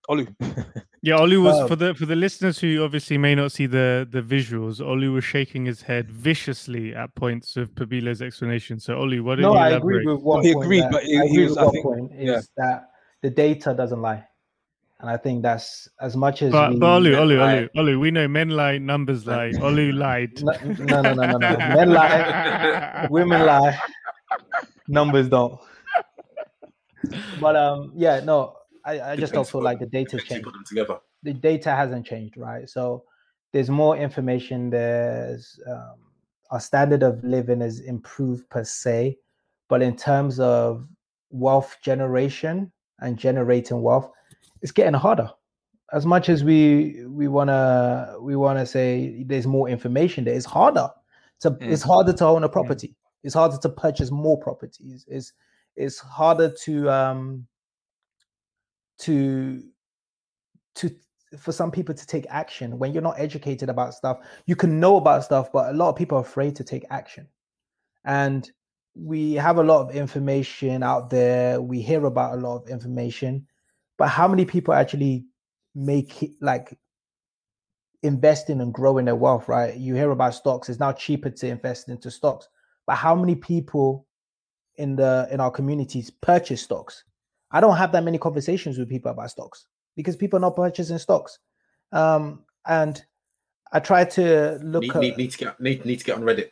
Olu. 0.09 0.27
yeah, 1.01 1.15
Olu 1.17 1.43
was 1.43 1.59
um, 1.59 1.67
for 1.67 1.75
the 1.75 1.95
for 1.95 2.05
the 2.05 2.15
listeners 2.15 2.59
who 2.59 2.83
obviously 2.83 3.17
may 3.17 3.33
not 3.33 3.51
see 3.51 3.65
the 3.65 4.07
the 4.11 4.21
visuals. 4.21 4.79
Olu 4.79 5.13
was 5.13 5.23
shaking 5.23 5.65
his 5.65 5.81
head 5.81 6.11
viciously 6.11 6.93
at 6.93 7.13
points 7.15 7.57
of 7.57 7.73
Pabila's 7.73 8.21
explanation. 8.21 8.79
So 8.79 8.95
Olu, 8.95 9.21
what 9.21 9.35
did 9.35 9.45
you 9.45 9.47
think? 9.47 9.53
no, 9.53 9.53
you 9.53 9.57
I 9.57 9.69
agree 9.71 10.05
with 10.05 10.21
one 10.21 10.43
he 10.43 10.53
point. 10.53 10.65
agreed, 10.65 10.85
but 10.91 11.03
he, 11.03 11.17
I 11.17 11.23
agree 11.23 11.47
with 11.47 11.57
one 11.57 11.81
point 11.81 12.11
is 12.13 12.29
yeah. 12.29 12.41
that 12.57 12.89
the 13.23 13.31
data 13.31 13.73
doesn't 13.73 14.01
lie. 14.01 14.27
And 15.01 15.09
I 15.09 15.17
think 15.17 15.43
that's 15.43 15.89
as 15.99 16.15
much 16.15 16.41
as. 16.41 16.51
But, 16.51 16.73
we, 16.73 16.79
but 16.79 17.01
Olu, 17.01 17.15
Olu, 17.15 17.37
Olu, 17.37 17.69
Olu, 17.75 17.99
we 17.99 18.11
know 18.11 18.27
men 18.27 18.49
lie, 18.49 18.77
numbers 18.77 19.27
lie. 19.27 19.51
Olu 19.51 19.93
lied. 19.93 20.41
No, 20.41 21.01
no, 21.01 21.13
no, 21.13 21.13
no, 21.13 21.37
no. 21.37 21.37
no. 21.37 21.57
Men 21.57 21.91
lie, 21.91 23.07
women 23.11 23.45
lie, 23.45 23.77
numbers 24.87 25.27
don't. 25.27 25.59
But 27.41 27.55
um, 27.55 27.91
yeah, 27.95 28.21
no, 28.21 28.55
I, 28.85 29.01
I 29.01 29.15
just 29.15 29.33
don't 29.33 29.47
feel 29.47 29.61
like 29.61 29.79
the 29.79 29.85
data 29.85 30.17
changed. 30.17 30.45
Put 30.45 30.53
them 30.53 30.63
together. 30.67 30.97
The 31.23 31.33
data 31.33 31.71
hasn't 31.71 32.05
changed, 32.05 32.37
right? 32.37 32.69
So 32.69 33.03
there's 33.51 33.69
more 33.69 33.97
information. 33.97 34.69
There's 34.69 35.59
um, 35.69 35.95
our 36.51 36.59
standard 36.59 37.03
of 37.03 37.23
living 37.23 37.61
is 37.61 37.81
improved 37.81 38.49
per 38.49 38.63
se, 38.63 39.17
but 39.67 39.81
in 39.81 39.95
terms 39.97 40.39
of 40.39 40.87
wealth 41.31 41.77
generation 41.83 42.71
and 42.99 43.17
generating 43.17 43.81
wealth, 43.81 44.09
it's 44.61 44.71
getting 44.71 44.93
harder. 44.93 45.29
As 45.93 46.05
much 46.05 46.29
as 46.29 46.43
we 46.43 47.05
we 47.07 47.27
wanna 47.27 48.15
we 48.19 48.35
wanna 48.35 48.65
say 48.65 49.23
there's 49.25 49.47
more 49.47 49.69
information 49.69 50.23
there, 50.23 50.35
it's 50.35 50.45
harder. 50.45 50.89
To, 51.41 51.51
mm. 51.51 51.57
It's 51.61 51.83
harder 51.83 52.13
to 52.13 52.25
own 52.25 52.43
a 52.43 52.49
property. 52.49 52.87
Yeah. 52.87 53.19
It's 53.25 53.35
harder 53.35 53.57
to 53.57 53.69
purchase 53.69 54.11
more 54.11 54.37
properties. 54.37 55.05
It's 55.07 55.33
it's 55.75 55.99
harder 55.99 56.53
to 56.63 56.89
um 56.89 57.47
to 58.99 59.63
to 60.75 60.95
for 61.37 61.51
some 61.51 61.71
people 61.71 61.93
to 61.93 62.05
take 62.07 62.25
action 62.29 62.77
when 62.77 62.93
you're 62.93 63.03
not 63.03 63.19
educated 63.19 63.69
about 63.69 63.93
stuff 63.93 64.19
you 64.45 64.55
can 64.55 64.79
know 64.79 64.95
about 64.95 65.23
stuff 65.23 65.51
but 65.51 65.69
a 65.69 65.77
lot 65.77 65.89
of 65.89 65.95
people 65.95 66.17
are 66.17 66.21
afraid 66.21 66.55
to 66.55 66.63
take 66.63 66.85
action 66.89 67.27
and 68.05 68.51
we 68.95 69.33
have 69.33 69.57
a 69.57 69.63
lot 69.63 69.81
of 69.81 69.93
information 69.93 70.81
out 70.81 71.09
there 71.09 71.61
we 71.61 71.81
hear 71.81 72.05
about 72.05 72.35
a 72.35 72.37
lot 72.37 72.55
of 72.55 72.69
information 72.69 73.45
but 73.97 74.07
how 74.07 74.27
many 74.27 74.45
people 74.45 74.73
actually 74.73 75.25
make 75.73 76.23
it 76.23 76.31
like 76.41 76.77
investing 78.03 78.61
and 78.61 78.73
growing 78.73 79.05
their 79.05 79.15
wealth 79.15 79.47
right? 79.47 79.75
You 79.75 79.95
hear 79.95 80.11
about 80.11 80.35
stocks 80.35 80.69
it's 80.69 80.79
now 80.79 80.93
cheaper 80.93 81.29
to 81.29 81.47
invest 81.47 81.89
into 81.89 82.11
stocks. 82.11 82.47
But 82.87 82.95
how 82.95 83.15
many 83.15 83.35
people 83.35 84.05
in 84.75 84.95
the 84.95 85.27
in 85.31 85.39
our 85.39 85.51
communities 85.51 86.09
purchase 86.09 86.61
stocks? 86.61 87.03
I 87.51 87.61
don't 87.61 87.77
have 87.77 87.91
that 87.93 88.03
many 88.03 88.17
conversations 88.17 88.77
with 88.77 88.89
people 88.89 89.11
about 89.11 89.31
stocks 89.31 89.65
because 89.95 90.15
people 90.15 90.37
are 90.37 90.41
not 90.41 90.55
purchasing 90.55 90.97
stocks. 90.97 91.39
Um 91.91 92.43
and 92.65 93.03
i 93.71 93.79
try 93.79 94.03
to 94.03 94.59
look 94.63 94.81
need, 94.81 94.95
at, 94.95 95.01
need, 95.01 95.17
need 95.17 95.31
to 95.31 95.37
get 95.37 95.59
need, 95.59 95.85
need 95.85 95.99
to 95.99 96.05
get 96.05 96.17
on 96.17 96.23
reddit 96.23 96.49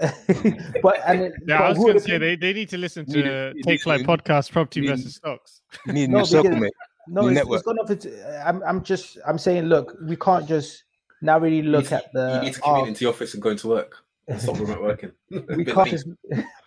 but 0.82 1.00
and 1.06 1.20
yeah, 1.20 1.30
but 1.46 1.60
I 1.60 1.68
was 1.68 1.78
going 1.78 1.94
to 1.94 2.00
say 2.00 2.18
they, 2.18 2.36
they 2.36 2.52
need 2.52 2.68
to 2.70 2.78
listen 2.78 3.06
to 3.06 3.50
a- 3.50 3.62
Take 3.62 3.82
Flight 3.82 4.02
podcast, 4.06 4.50
property 4.50 4.80
need- 4.80 4.88
versus 4.88 5.16
stocks. 5.16 5.62
You 5.86 5.92
need 5.92 6.10
No, 6.10 6.18
new 6.20 6.24
circle, 6.24 6.56
mate. 6.56 6.72
No, 7.08 7.22
New 7.22 7.28
it's, 7.28 7.34
network. 7.34 7.56
it's 7.58 7.66
gone 7.66 7.78
off. 7.78 7.90
It's, 7.90 8.06
I'm, 8.44 8.62
I'm 8.62 8.82
just, 8.82 9.18
I'm 9.26 9.38
saying, 9.38 9.64
look, 9.64 9.96
we 10.04 10.16
can't 10.16 10.46
just 10.46 10.84
now 11.20 11.38
really 11.38 11.62
look 11.62 11.84
need 11.84 11.92
at 11.92 12.12
the. 12.12 12.34
you 12.36 12.40
need 12.46 12.54
to 12.54 12.60
commute 12.60 12.84
oh, 12.84 12.86
into 12.86 13.00
the 13.04 13.10
office 13.10 13.34
and 13.34 13.42
go 13.42 13.50
into 13.50 13.68
work. 13.68 13.96
Stop 14.38 14.60
remote 14.60 14.82
working. 14.82 15.12
we 15.30 15.64
can't 15.64 15.90
just, 15.90 16.06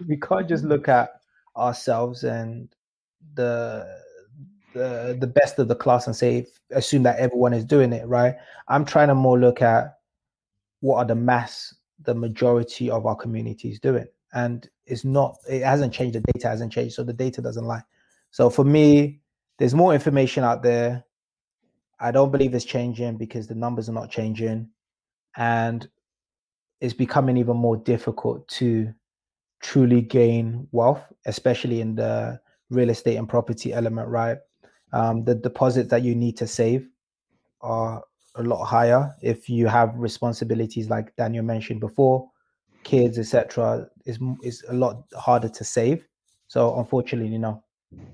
we 0.08 0.18
can't 0.18 0.48
just 0.48 0.66
look 0.66 0.90
at 0.90 1.10
ourselves 1.56 2.24
and 2.26 2.68
the, 3.36 3.88
the, 4.74 5.18
the 5.20 5.28
best 5.28 5.58
of 5.58 5.68
the 5.70 5.76
class 5.76 6.06
and 6.08 6.16
say, 6.16 6.48
assume 6.72 7.04
that 7.04 7.18
everyone 7.18 7.54
is 7.54 7.64
doing 7.64 7.94
it, 7.94 8.06
right? 8.06 8.36
I'm 8.68 8.84
trying 8.84 9.08
to 9.08 9.16
more 9.16 9.40
look 9.40 9.62
at 9.62 9.98
what 10.82 10.98
are 10.98 11.06
the 11.06 11.16
mass, 11.16 11.74
the 12.06 12.16
majority 12.16 12.90
of 12.90 13.06
our 13.06 13.16
communities 13.16 13.80
doing, 13.80 14.08
and 14.34 14.70
it's 14.86 15.06
not, 15.06 15.38
it 15.50 15.64
hasn't 15.64 15.94
changed. 15.94 16.16
The 16.16 16.32
data 16.34 16.48
hasn't 16.48 16.72
changed, 16.72 16.96
so 16.96 17.04
the 17.04 17.14
data 17.14 17.42
doesn't 17.42 17.66
lie. 17.66 17.84
So 18.32 18.50
for 18.50 18.64
me, 18.64 19.22
there's 19.58 19.74
more 19.74 19.94
information 19.94 20.44
out 20.44 20.62
there. 20.62 21.06
I 22.00 22.12
don't 22.12 22.32
believe 22.32 22.54
it's 22.54 22.66
changing 22.66 23.18
because 23.18 23.48
the 23.48 23.56
numbers 23.56 23.88
are 23.88 23.94
not 23.94 24.12
changing. 24.12 24.70
And 25.38 25.88
it's 26.82 26.94
becoming 26.94 27.38
even 27.38 27.58
more 27.58 27.78
difficult 27.78 28.48
to 28.50 28.94
truly 29.62 30.02
gain 30.02 30.68
wealth, 30.72 31.02
especially 31.26 31.82
in 31.82 31.96
the 31.96 32.40
real 32.70 32.90
estate 32.90 33.16
and 33.16 33.30
property 33.30 33.74
element, 33.74 34.10
right? 34.10 34.38
Um, 34.92 35.24
the 35.24 35.36
deposits 35.36 35.90
that 35.90 36.04
you 36.04 36.16
need 36.16 36.38
to 36.38 36.48
save 36.48 36.88
are 37.62 38.04
a 38.36 38.44
lot 38.44 38.66
higher 38.66 39.14
if 39.22 39.50
you 39.50 39.68
have 39.68 39.96
responsibilities 39.96 40.90
like 40.90 41.16
Daniel 41.16 41.44
mentioned 41.44 41.80
before, 41.80 42.30
kids, 42.84 43.18
etc. 43.18 43.88
is 44.06 44.20
is 44.44 44.64
a 44.70 44.74
lot 44.74 45.04
harder 45.18 45.50
to 45.50 45.64
save. 45.64 46.08
So 46.48 46.78
unfortunately, 46.80 47.38
no. 47.38 47.64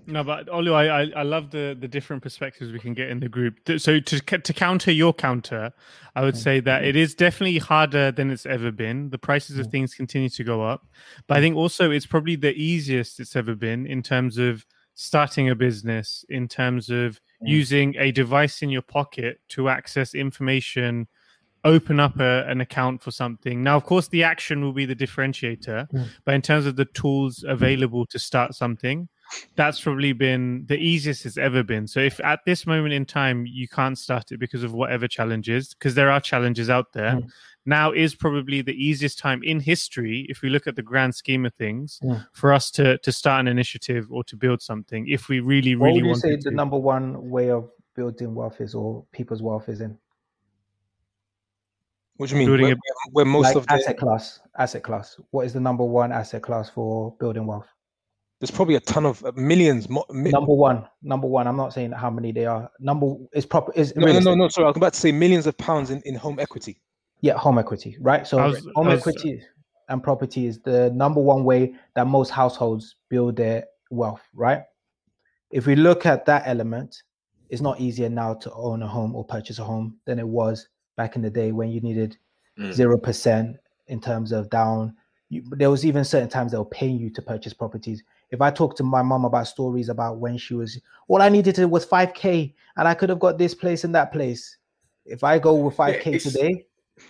No, 0.07 0.23
but 0.23 0.47
Olu, 0.47 0.73
I, 0.73 0.87
I 1.03 1.11
I 1.21 1.23
love 1.23 1.51
the 1.51 1.77
the 1.79 1.87
different 1.87 2.23
perspectives 2.23 2.71
we 2.71 2.79
can 2.79 2.93
get 2.93 3.09
in 3.09 3.19
the 3.19 3.29
group. 3.29 3.59
So 3.77 3.99
to 3.99 4.19
to 4.19 4.53
counter 4.53 4.91
your 4.91 5.13
counter, 5.13 5.71
I 6.15 6.21
would 6.23 6.35
Mm. 6.35 6.43
say 6.43 6.59
that 6.61 6.83
it 6.83 6.95
is 6.95 7.13
definitely 7.15 7.59
harder 7.59 8.11
than 8.11 8.31
it's 8.31 8.45
ever 8.45 8.71
been. 8.71 9.09
The 9.11 9.19
prices 9.19 9.59
of 9.59 9.67
Mm. 9.67 9.71
things 9.71 9.93
continue 9.93 10.29
to 10.29 10.43
go 10.43 10.63
up, 10.63 10.87
but 11.27 11.37
I 11.37 11.41
think 11.41 11.55
also 11.55 11.91
it's 11.91 12.07
probably 12.07 12.35
the 12.35 12.53
easiest 12.53 13.19
it's 13.19 13.35
ever 13.35 13.55
been 13.55 13.85
in 13.85 14.01
terms 14.01 14.37
of 14.37 14.65
starting 14.95 15.49
a 15.49 15.55
business, 15.55 16.25
in 16.29 16.47
terms 16.47 16.89
of. 16.89 17.19
Using 17.43 17.95
a 17.97 18.11
device 18.11 18.61
in 18.61 18.69
your 18.69 18.81
pocket 18.81 19.39
to 19.49 19.69
access 19.69 20.13
information, 20.13 21.07
open 21.63 21.99
up 21.99 22.19
a, 22.19 22.45
an 22.47 22.61
account 22.61 23.01
for 23.01 23.11
something. 23.11 23.61
Now, 23.63 23.77
of 23.77 23.83
course, 23.85 24.07
the 24.07 24.23
action 24.23 24.61
will 24.61 24.73
be 24.73 24.85
the 24.85 24.95
differentiator, 24.95 25.87
Mm. 25.91 26.07
but 26.25 26.33
in 26.35 26.41
terms 26.41 26.65
of 26.65 26.75
the 26.75 26.85
tools 26.85 27.43
available 27.47 28.05
to 28.07 28.19
start 28.19 28.55
something 28.55 29.07
that's 29.55 29.79
probably 29.79 30.13
been 30.13 30.65
the 30.67 30.77
easiest 30.77 31.25
it's 31.25 31.37
ever 31.37 31.63
been. 31.63 31.87
So 31.87 31.99
if 31.99 32.19
at 32.19 32.39
this 32.45 32.65
moment 32.67 32.93
in 32.93 33.05
time 33.05 33.45
you 33.45 33.67
can't 33.67 33.97
start 33.97 34.31
it 34.31 34.39
because 34.39 34.63
of 34.63 34.73
whatever 34.73 35.07
challenges, 35.07 35.73
because 35.73 35.95
there 35.95 36.11
are 36.11 36.19
challenges 36.19 36.69
out 36.69 36.93
there, 36.93 37.13
Mm. 37.13 37.29
Now 37.65 37.91
is 37.91 38.15
probably 38.15 38.61
the 38.61 38.73
easiest 38.73 39.19
time 39.19 39.41
in 39.43 39.59
history, 39.59 40.25
if 40.29 40.41
we 40.41 40.49
look 40.49 40.65
at 40.67 40.75
the 40.75 40.81
grand 40.81 41.13
scheme 41.15 41.45
of 41.45 41.53
things, 41.55 41.99
Yeah. 42.01 42.21
for 42.33 42.53
us 42.53 42.71
to 42.71 42.97
to 42.99 43.11
start 43.11 43.41
an 43.41 43.47
initiative 43.47 44.07
or 44.11 44.23
to 44.25 44.35
build 44.35 44.61
something. 44.61 45.07
If 45.07 45.29
we 45.29 45.39
really, 45.39 45.75
What 45.75 45.87
really 45.87 46.01
would 46.01 46.05
you 46.05 46.11
want 46.11 46.21
say 46.21 46.35
to. 46.37 46.41
the 46.49 46.51
number 46.51 46.77
one 46.77 47.29
way 47.29 47.51
of 47.51 47.69
building 47.95 48.33
wealth 48.33 48.61
is, 48.61 48.73
or 48.73 49.05
people's 49.11 49.41
wealth 49.41 49.69
is 49.69 49.81
in? 49.81 49.97
What 52.17 52.29
do 52.29 52.35
you 52.35 52.39
mean? 52.39 52.47
Building 52.49 52.65
Where, 52.65 52.73
a- 52.73 53.11
where 53.11 53.25
most 53.25 53.45
like 53.45 53.55
of 53.55 53.67
the, 53.67 53.73
asset 53.73 53.97
class, 53.97 54.39
asset 54.57 54.83
class. 54.83 55.19
What 55.31 55.45
is 55.45 55.53
the 55.53 55.59
number 55.59 55.83
one 55.83 56.11
asset 56.11 56.41
class 56.43 56.69
for 56.69 57.15
building 57.19 57.45
wealth? 57.47 57.67
there's 58.39 58.49
probably 58.49 58.73
a 58.73 58.79
ton 58.79 59.05
of 59.05 59.23
uh, 59.23 59.31
millions. 59.35 59.87
Mo, 59.87 60.03
mi- 60.09 60.31
Number 60.31 60.53
one, 60.55 60.87
number 61.03 61.27
one. 61.27 61.45
I'm 61.47 61.55
not 61.57 61.73
saying 61.73 61.91
how 61.91 62.09
many 62.09 62.31
they 62.31 62.47
are. 62.47 62.71
Number 62.79 63.13
is 63.33 63.45
proper 63.45 63.71
is 63.75 63.95
no, 63.95 64.07
no, 64.07 64.17
no, 64.19 64.33
no. 64.33 64.47
Sorry, 64.47 64.65
I 64.65 64.69
was 64.69 64.77
about 64.77 64.93
to 64.93 64.99
say 64.99 65.11
millions 65.11 65.45
of 65.45 65.55
pounds 65.59 65.91
in, 65.91 66.01
in 66.05 66.15
home 66.15 66.39
equity. 66.39 66.81
Yeah, 67.21 67.37
home 67.37 67.57
equity, 67.59 67.97
right? 67.99 68.25
So 68.25 68.37
was- 68.37 68.67
home 68.75 68.87
was- 68.87 68.99
equity 68.99 69.41
and 69.89 70.01
property 70.01 70.47
is 70.47 70.59
the 70.59 70.89
number 70.91 71.21
one 71.21 71.43
way 71.43 71.73
that 71.95 72.07
most 72.07 72.29
households 72.29 72.95
build 73.09 73.35
their 73.35 73.65
wealth, 73.89 74.21
right? 74.33 74.63
If 75.51 75.65
we 75.67 75.75
look 75.75 76.05
at 76.05 76.25
that 76.25 76.43
element, 76.45 77.03
it's 77.49 77.61
not 77.61 77.79
easier 77.79 78.09
now 78.09 78.33
to 78.35 78.51
own 78.53 78.81
a 78.81 78.87
home 78.87 79.15
or 79.15 79.25
purchase 79.25 79.59
a 79.59 79.63
home 79.63 79.97
than 80.05 80.17
it 80.17 80.27
was 80.27 80.67
back 80.95 81.15
in 81.15 81.21
the 81.21 81.29
day 81.29 81.51
when 81.51 81.69
you 81.69 81.81
needed 81.81 82.17
Mm. 82.57 82.71
zero 82.73 82.97
percent 82.97 83.57
in 83.87 83.99
terms 83.99 84.31
of 84.31 84.49
down. 84.49 84.95
You, 85.29 85.43
there 85.51 85.69
was 85.69 85.85
even 85.85 86.03
certain 86.03 86.29
times 86.29 86.51
they 86.51 86.57
were 86.57 86.65
paying 86.65 86.97
you 86.97 87.09
to 87.09 87.21
purchase 87.21 87.53
properties. 87.53 88.03
If 88.31 88.41
I 88.41 88.49
talk 88.51 88.75
to 88.77 88.83
my 88.83 89.01
mom 89.01 89.25
about 89.25 89.47
stories 89.47 89.89
about 89.89 90.17
when 90.19 90.37
she 90.37 90.53
was, 90.53 90.79
all 91.07 91.21
I 91.21 91.29
needed 91.29 91.55
to 91.55 91.65
was 91.67 91.85
five 91.85 92.13
k, 92.13 92.53
and 92.77 92.87
I 92.87 92.93
could 92.93 93.09
have 93.09 93.19
got 93.19 93.37
this 93.37 93.53
place 93.53 93.83
and 93.83 93.93
that 93.95 94.11
place. 94.13 94.57
If 95.05 95.23
I 95.23 95.39
go 95.39 95.53
with 95.55 95.75
five 95.75 96.01
k 96.01 96.13
it's- 96.15 96.23
today, 96.31 96.65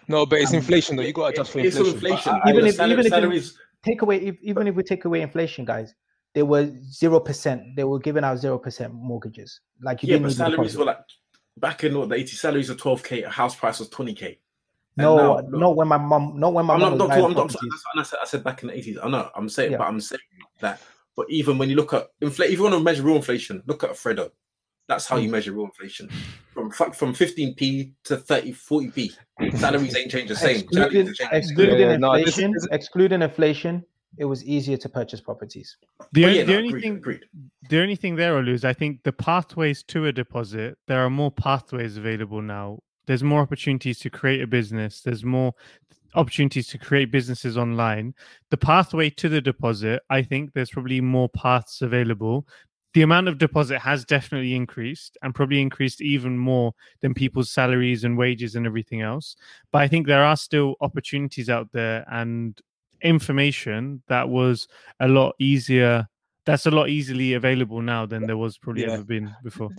No, 0.08 0.26
but 0.26 0.40
it's 0.40 0.52
Um, 0.52 0.58
inflation 0.58 0.96
though. 0.96 1.04
You 1.04 1.14
got 1.14 1.28
to 1.28 1.34
adjust 1.34 1.52
for 1.52 1.60
It's 1.60 1.78
all 1.78 1.86
inflation. 1.86 2.34
inflation. 2.36 2.36
Even 2.48 2.50
Even 2.50 2.66
if- 2.68 2.74
if, 2.76 2.82
even 2.82 3.00
if 3.00 3.06
you- 3.06 3.10
salaries, 3.10 3.58
take 3.84 4.02
away 4.02 4.18
if, 4.18 4.36
even 4.42 4.68
if 4.68 4.76
we 4.76 4.84
take 4.84 5.06
away 5.06 5.22
inflation, 5.22 5.66
guys, 5.66 5.94
they 6.34 6.44
were 6.44 6.70
zero 6.92 7.20
percent. 7.20 7.76
They 7.76 7.84
were 7.84 8.00
giving 8.00 8.24
out 8.24 8.38
zero 8.38 8.58
percent 8.58 8.94
mortgages. 8.94 9.60
Like 9.82 10.04
you 10.04 10.08
yeah, 10.10 10.16
didn't 10.16 10.28
but 10.28 10.34
salaries 10.34 10.78
were 10.78 10.86
like 10.86 11.00
back 11.58 11.84
in 11.84 11.98
what, 11.98 12.10
the 12.10 12.16
80 12.16 12.36
salaries 12.36 12.70
are 12.70 12.76
12k, 12.76 13.26
a 13.26 13.30
house 13.30 13.56
price 13.56 13.80
was 13.80 13.90
20k. 13.90 14.26
And 14.98 15.06
No, 15.06 15.16
now, 15.18 15.48
not 15.50 15.76
when 15.76 15.88
my 15.88 15.98
mom, 15.98 16.40
not 16.40 16.54
when 16.54 16.66
my 16.66 16.74
I'm 16.76 16.80
mom 16.80 16.98
not, 16.98 17.10
was 17.10 17.18
not, 17.18 17.26
I'm 17.26 17.34
not, 17.34 17.50
properties. 17.50 17.84
I 17.98 18.04
said, 18.04 18.20
I 18.22 18.26
said 18.26 18.44
back 18.44 18.62
in 18.64 18.68
the 18.70 18.74
80s. 18.74 18.98
I 19.04 19.10
know, 19.10 19.30
I'm 19.36 19.50
saying, 19.50 19.72
Yeah. 19.74 19.78
but 19.78 19.88
I'm 19.88 20.00
saying 20.00 20.20
that. 20.62 20.82
But 21.16 21.26
even 21.30 21.58
when 21.58 21.70
you 21.70 21.76
look 21.76 21.94
at 21.94 22.08
inflation, 22.22 22.54
if 22.54 22.58
you 22.60 22.64
want 22.64 22.76
to 22.76 22.80
measure 22.82 23.04
real 23.04 23.18
inflation, 23.18 23.62
look 23.68 23.84
at 23.84 23.92
Freddo. 23.92 24.32
That's 24.92 25.08
how 25.08 25.16
you 25.16 25.30
Hmm. 25.30 25.32
measure 25.32 25.54
real 25.54 25.66
inflation. 25.66 26.10
From 26.54 26.70
from 26.70 27.14
15p 27.14 27.94
to 28.04 28.18
30, 28.18 28.52
40p. 28.52 29.12
Salaries 29.58 29.96
ain't 29.96 30.12
changed 30.12 30.30
the 30.30 30.36
same. 30.36 30.58
Excluding, 30.58 31.14
Salaries 31.14 31.22
are 31.22 31.36
excluding 31.38 31.80
Yeah, 31.80 31.92
yeah, 31.92 31.98
no, 31.98 32.12
this- 32.18 32.28
inflation, 32.28 32.52
this- 32.52 32.68
excluding 32.74 33.22
inflation, 33.22 33.86
it 34.18 34.26
was 34.26 34.44
easier 34.44 34.76
to 34.76 34.90
purchase 34.90 35.22
properties. 35.22 35.78
The, 36.12 36.26
only, 36.26 36.38
yeah, 36.40 36.44
the 36.44 36.52
no, 36.52 36.58
only 36.58 36.68
agreed, 36.70 36.82
thing 36.82 36.96
agreed. 36.98 37.26
the 37.70 37.80
only 37.82 37.96
thing 37.96 38.18
there, 38.18 38.34
Olu, 38.34 38.50
is 38.50 38.66
I 38.66 38.74
think 38.74 39.04
the 39.04 39.14
pathways 39.14 39.82
to 39.84 40.08
a 40.08 40.12
deposit, 40.12 40.78
there 40.90 41.00
are 41.06 41.10
more 41.10 41.32
pathways 41.32 41.96
available 41.96 42.42
now. 42.42 42.80
There's 43.08 43.24
more 43.24 43.40
opportunities 43.40 43.98
to 44.00 44.10
create 44.10 44.42
a 44.42 44.48
business. 44.48 45.02
There's 45.02 45.24
more 45.24 45.54
opportunities 46.16 46.68
to 46.68 46.78
create 46.78 47.12
businesses 47.14 47.58
online. 47.58 48.14
The 48.50 48.58
pathway 48.58 49.10
to 49.12 49.30
the 49.30 49.40
deposit, 49.40 50.02
I 50.10 50.22
think 50.22 50.52
there's 50.52 50.70
probably 50.70 51.00
more 51.00 51.30
paths 51.30 51.82
available. 51.82 52.46
The 52.94 53.04
amount 53.04 53.30
of 53.30 53.38
deposit 53.38 53.80
has 53.80 54.04
definitely 54.04 54.54
increased 54.54 55.18
and 55.22 55.34
probably 55.34 55.62
increased 55.62 56.02
even 56.02 56.38
more 56.38 56.74
than 57.02 57.14
people's 57.14 57.50
salaries 57.52 58.04
and 58.04 58.18
wages 58.18 58.56
and 58.56 58.66
everything 58.66 59.02
else. 59.02 59.36
But 59.72 59.82
I 59.82 59.88
think 59.88 60.08
there 60.08 60.24
are 60.24 60.36
still 60.36 60.76
opportunities 60.82 61.50
out 61.50 61.72
there 61.72 62.06
and 62.12 62.60
information 63.02 64.04
that 64.08 64.30
was 64.30 64.68
a 65.00 65.08
lot 65.08 65.36
easier 65.40 66.08
that's 66.46 66.66
a 66.66 66.72
lot 66.72 66.90
easily 66.90 67.34
available 67.34 67.82
now 67.82 68.06
than 68.06 68.26
there 68.26 68.38
was 68.38 68.58
probably 68.58 68.82
Yeah. 68.84 68.94
ever 68.94 69.04
been 69.04 69.34
before. 69.44 69.70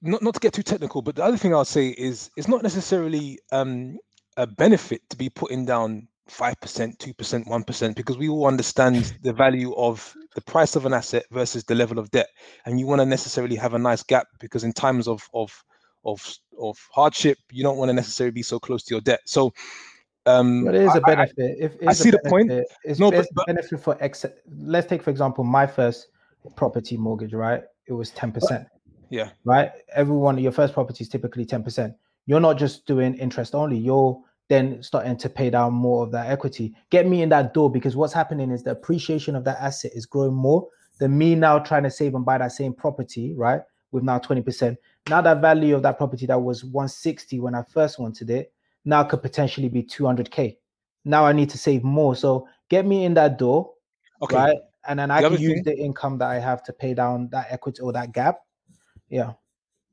Not 0.00 0.22
not 0.22 0.34
to 0.34 0.40
get 0.40 0.52
too 0.52 0.62
technical, 0.62 1.02
but 1.02 1.16
the 1.16 1.24
other 1.24 1.36
thing 1.36 1.54
I'll 1.54 1.64
say 1.64 1.88
is 1.88 2.30
it's 2.36 2.46
not 2.46 2.62
necessarily 2.62 3.40
um, 3.52 3.98
a 4.36 4.46
benefit 4.46 5.02
to 5.10 5.16
be 5.16 5.28
putting 5.30 5.64
down 5.64 6.08
five 6.28 6.58
percent, 6.60 6.98
two 6.98 7.12
percent, 7.14 7.46
one 7.46 7.62
percent, 7.64 7.96
because 7.96 8.16
we 8.16 8.28
all 8.28 8.46
understand 8.46 9.14
the 9.22 9.32
value 9.32 9.74
of 9.74 10.14
the 10.34 10.40
price 10.42 10.74
of 10.76 10.86
an 10.86 10.92
asset 10.94 11.24
versus 11.30 11.64
the 11.64 11.74
level 11.74 11.98
of 11.98 12.10
debt, 12.10 12.28
and 12.66 12.78
you 12.80 12.86
want 12.86 13.00
to 13.00 13.06
necessarily 13.06 13.56
have 13.56 13.74
a 13.74 13.78
nice 13.78 14.02
gap 14.02 14.26
because 14.40 14.64
in 14.64 14.72
times 14.72 15.06
of 15.08 15.28
of 15.34 15.64
of 16.04 16.36
of 16.58 16.78
hardship, 16.92 17.38
you 17.50 17.62
don't 17.62 17.76
want 17.76 17.88
to 17.88 17.92
necessarily 17.92 18.32
be 18.32 18.42
so 18.42 18.58
close 18.58 18.82
to 18.84 18.94
your 18.94 19.00
debt. 19.00 19.20
So. 19.26 19.52
Um, 20.26 20.64
But 20.64 20.74
it 20.74 20.80
is 20.82 20.88
I- 20.94 20.96
a 20.98 21.00
benefit. 21.02 21.56
if 21.60 21.72
I 21.86 21.90
it's 21.90 22.00
a 22.00 22.02
see 22.04 22.10
the 22.10 22.18
point. 22.26 22.50
It's, 22.82 22.98
No, 22.98 23.10
but- 23.10 23.20
it's 23.20 23.28
but- 23.34 23.46
benefit 23.46 23.78
for 23.78 23.94
ex. 24.00 24.24
Let's 24.56 24.86
take 24.86 25.02
for 25.02 25.10
example 25.10 25.44
my 25.44 25.66
first 25.66 26.06
property 26.56 26.96
mortgage. 26.96 27.34
Right, 27.34 27.62
it 27.86 27.92
was 27.92 28.08
ten 28.10 28.32
percent. 28.32 28.66
yeah, 29.10 29.28
right? 29.44 29.70
Everyone, 29.94 30.38
your 30.38 30.50
first 30.52 30.72
property 30.72 31.02
is 31.04 31.10
typically 31.10 31.44
10%. 31.44 31.94
You're 32.26 32.40
not 32.40 32.56
just 32.56 32.86
doing 32.86 33.14
interest 33.16 33.54
only, 33.54 33.76
you're 33.76 34.18
then 34.48 34.82
starting 34.82 35.16
to 35.16 35.28
pay 35.28 35.50
down 35.50 35.72
more 35.72 36.04
of 36.04 36.12
that 36.12 36.26
equity. 36.30 36.74
Get 36.90 37.06
me 37.06 37.22
in 37.22 37.28
that 37.30 37.54
door 37.54 37.70
because 37.70 37.96
what's 37.96 38.12
happening 38.12 38.50
is 38.50 38.62
the 38.62 38.72
appreciation 38.72 39.34
of 39.36 39.44
that 39.44 39.58
asset 39.60 39.92
is 39.94 40.06
growing 40.06 40.34
more 40.34 40.68
than 40.98 41.16
me 41.16 41.34
now 41.34 41.58
trying 41.58 41.82
to 41.84 41.90
save 41.90 42.14
and 42.14 42.24
buy 42.24 42.38
that 42.38 42.52
same 42.52 42.72
property, 42.74 43.32
right? 43.34 43.62
With 43.90 44.04
now 44.04 44.18
20%. 44.18 44.76
Now 45.08 45.20
that 45.22 45.40
value 45.40 45.74
of 45.74 45.82
that 45.82 45.98
property 45.98 46.26
that 46.26 46.40
was 46.40 46.64
160 46.64 47.40
when 47.40 47.54
I 47.54 47.62
first 47.62 47.98
wanted 47.98 48.30
it, 48.30 48.52
now 48.84 49.02
could 49.04 49.22
potentially 49.22 49.68
be 49.68 49.82
200k. 49.82 50.56
Now 51.04 51.24
I 51.24 51.32
need 51.32 51.50
to 51.50 51.58
save 51.58 51.82
more. 51.82 52.14
So 52.14 52.46
get 52.68 52.86
me 52.86 53.04
in 53.04 53.14
that 53.14 53.38
door, 53.38 53.72
okay. 54.22 54.36
right? 54.36 54.56
And 54.86 54.98
then 54.98 55.10
I 55.10 55.22
The 55.22 55.30
can 55.30 55.38
use 55.40 55.52
thing- 55.54 55.62
the 55.64 55.78
income 55.78 56.18
that 56.18 56.28
I 56.28 56.38
have 56.38 56.62
to 56.64 56.72
pay 56.72 56.92
down 56.94 57.28
that 57.32 57.46
equity 57.50 57.80
or 57.80 57.92
that 57.92 58.12
gap. 58.12 58.40
Yeah. 59.08 59.32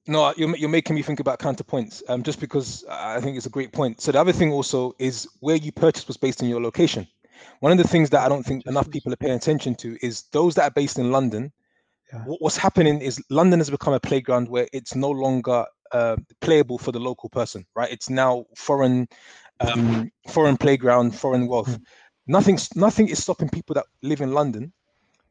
No, 0.07 0.33
you're, 0.35 0.55
you're 0.57 0.69
making 0.69 0.95
me 0.95 1.01
think 1.01 1.19
about 1.19 1.39
counterpoints. 1.39 2.01
Um, 2.09 2.23
just 2.23 2.39
because 2.39 2.83
I 2.89 3.21
think 3.21 3.37
it's 3.37 3.45
a 3.45 3.51
great 3.51 3.71
point. 3.71 4.01
So 4.01 4.11
the 4.11 4.19
other 4.19 4.31
thing 4.31 4.51
also 4.51 4.93
is 4.99 5.27
where 5.39 5.55
you 5.55 5.71
purchased 5.71 6.07
was 6.07 6.17
based 6.17 6.41
on 6.41 6.49
your 6.49 6.61
location. 6.61 7.07
One 7.59 7.71
of 7.71 7.77
the 7.77 7.87
things 7.87 8.09
that 8.11 8.23
I 8.23 8.29
don't 8.29 8.43
think 8.43 8.65
enough 8.65 8.89
people 8.89 9.13
are 9.13 9.17
paying 9.17 9.35
attention 9.35 9.75
to 9.75 9.97
is 10.01 10.23
those 10.31 10.55
that 10.55 10.63
are 10.63 10.71
based 10.71 10.97
in 10.97 11.11
London. 11.11 11.51
Yeah. 12.11 12.23
What's 12.39 12.57
happening 12.57 13.01
is 13.01 13.23
London 13.29 13.59
has 13.59 13.69
become 13.69 13.93
a 13.93 13.99
playground 13.99 14.47
where 14.49 14.67
it's 14.73 14.95
no 14.95 15.09
longer 15.09 15.65
uh, 15.91 16.17
playable 16.41 16.77
for 16.77 16.91
the 16.91 16.99
local 16.99 17.29
person, 17.29 17.65
right? 17.75 17.91
It's 17.91 18.09
now 18.09 18.45
foreign, 18.55 19.07
um, 19.59 20.11
foreign 20.29 20.57
playground, 20.57 21.15
foreign 21.15 21.47
wealth. 21.47 21.79
Nothing. 22.27 22.57
nothing 22.75 23.07
is 23.07 23.21
stopping 23.21 23.49
people 23.49 23.73
that 23.75 23.85
live 24.01 24.21
in 24.21 24.33
London 24.33 24.73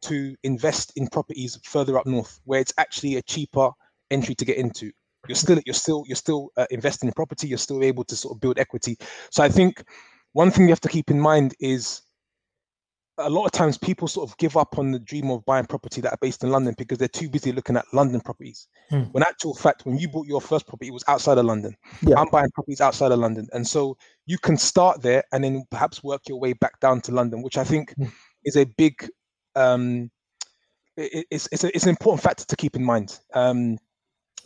to 0.03 0.35
invest 0.43 0.93
in 0.97 1.07
properties 1.09 1.59
further 1.65 1.99
up 1.99 2.07
north, 2.07 2.41
where 2.45 2.61
it's 2.61 2.73
actually 2.79 3.17
a 3.17 3.23
cheaper 3.23 3.71
entry 4.11 4.35
to 4.35 4.45
get 4.45 4.57
into. 4.57 4.93
You're 5.29 5.37
still 5.37 5.61
you're 5.67 5.75
still 5.75 6.05
you're 6.07 6.17
still 6.17 6.51
uh, 6.57 6.67
investing 6.71 7.09
in 7.09 7.13
property. 7.13 7.47
You're 7.47 7.59
still 7.59 7.83
able 7.85 8.05
to 8.05 8.17
sort 8.17 8.35
of 8.35 8.41
build 8.41 8.59
equity. 8.59 8.97
So 9.31 9.43
I 9.43 9.49
think 9.49 9.85
one 10.33 10.51
thing 10.51 10.65
you 10.65 10.71
have 10.71 10.81
to 10.81 10.89
keep 10.89 11.11
in 11.11 11.21
mind 11.21 11.55
is 11.61 12.03
a 13.19 13.29
lot 13.29 13.45
of 13.45 13.53
times 13.53 13.77
people 13.77 14.09
sort 14.09 14.31
of 14.31 14.37
give 14.39 14.57
up 14.57 14.79
on 14.79 14.93
the 14.93 14.99
dream 14.99 15.31
of 15.31 15.45
buying 15.45 15.67
property 15.67 16.01
that 16.01 16.13
are 16.13 16.19
based 16.23 16.43
in 16.43 16.51
London 16.51 16.75
because 16.79 16.97
they're 16.97 17.09
too 17.09 17.29
busy 17.29 17.53
looking 17.53 17.77
at 17.77 17.85
London 17.93 18.21
properties. 18.21 18.67
Hmm. 18.89 19.03
When 19.13 19.23
actual 19.23 19.55
fact, 19.55 19.85
when 19.85 19.99
you 19.99 20.09
bought 20.09 20.27
your 20.27 20.41
first 20.41 20.67
property, 20.67 20.89
it 20.89 20.95
was 20.95 21.05
outside 21.07 21.37
of 21.37 21.45
London. 21.45 21.77
Yeah. 22.01 22.19
I'm 22.19 22.31
buying 22.31 22.51
properties 22.53 22.81
outside 22.81 23.13
of 23.13 23.19
London, 23.19 23.47
and 23.53 23.67
so 23.67 23.99
you 24.27 24.39
can 24.39 24.57
start 24.57 25.03
there 25.03 25.23
and 25.33 25.45
then 25.45 25.65
perhaps 25.71 26.03
work 26.03 26.23
your 26.29 26.41
way 26.41 26.55
back 26.55 26.81
down 26.81 27.03
to 27.03 27.13
London, 27.13 27.43
which 27.43 27.59
I 27.59 27.65
think 27.65 27.93
Hmm. 27.95 28.07
is 28.45 28.57
a 28.57 28.65
big 28.65 29.07
um, 29.55 30.11
it's 30.97 31.49
it's, 31.53 31.65
a, 31.65 31.75
it's 31.75 31.85
an 31.85 31.91
important 31.91 32.23
factor 32.23 32.45
to 32.45 32.57
keep 32.57 32.77
in 32.77 32.85
mind. 32.85 33.19
Um, 33.35 33.79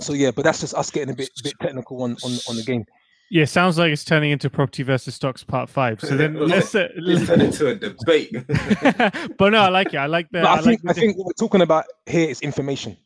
so 0.01 0.13
yeah, 0.13 0.31
but 0.31 0.43
that's 0.43 0.61
just 0.61 0.75
us 0.75 0.91
getting 0.91 1.11
a 1.11 1.17
bit 1.17 1.31
bit 1.43 1.55
technical 1.61 2.03
on 2.03 2.17
on, 2.25 2.33
on 2.49 2.57
the 2.57 2.65
game. 2.65 2.85
Yeah, 3.31 3.47
sounds 3.47 3.79
like 3.79 3.91
it's 3.91 4.05
turning 4.05 4.31
into 4.31 4.51
property 4.51 4.83
versus 4.83 5.15
stocks 5.15 5.43
part 5.43 5.69
five. 5.69 6.01
So 6.01 6.17
then 6.17 6.35
let's. 6.35 6.75
Uh, 6.75 6.89
Let's 6.97 7.27
turn 7.27 7.41
it 7.41 7.47
into 7.47 7.69
a 7.69 7.75
debate. 7.75 8.33
but 9.39 9.51
no, 9.51 9.61
I 9.61 9.69
like 9.69 9.95
it. 9.95 9.97
I 9.97 10.07
like 10.07 10.29
the. 10.31 10.43
But 10.43 10.47
I, 10.47 10.53
I 10.53 10.55
like 10.57 10.65
think 10.65 10.83
the 10.83 10.91
I 10.91 10.93
think 10.93 11.17
what 11.17 11.27
we're 11.27 11.33
talking 11.33 11.63
about 11.63 11.87
here 12.07 12.29
is 12.29 12.41
information, 12.43 12.97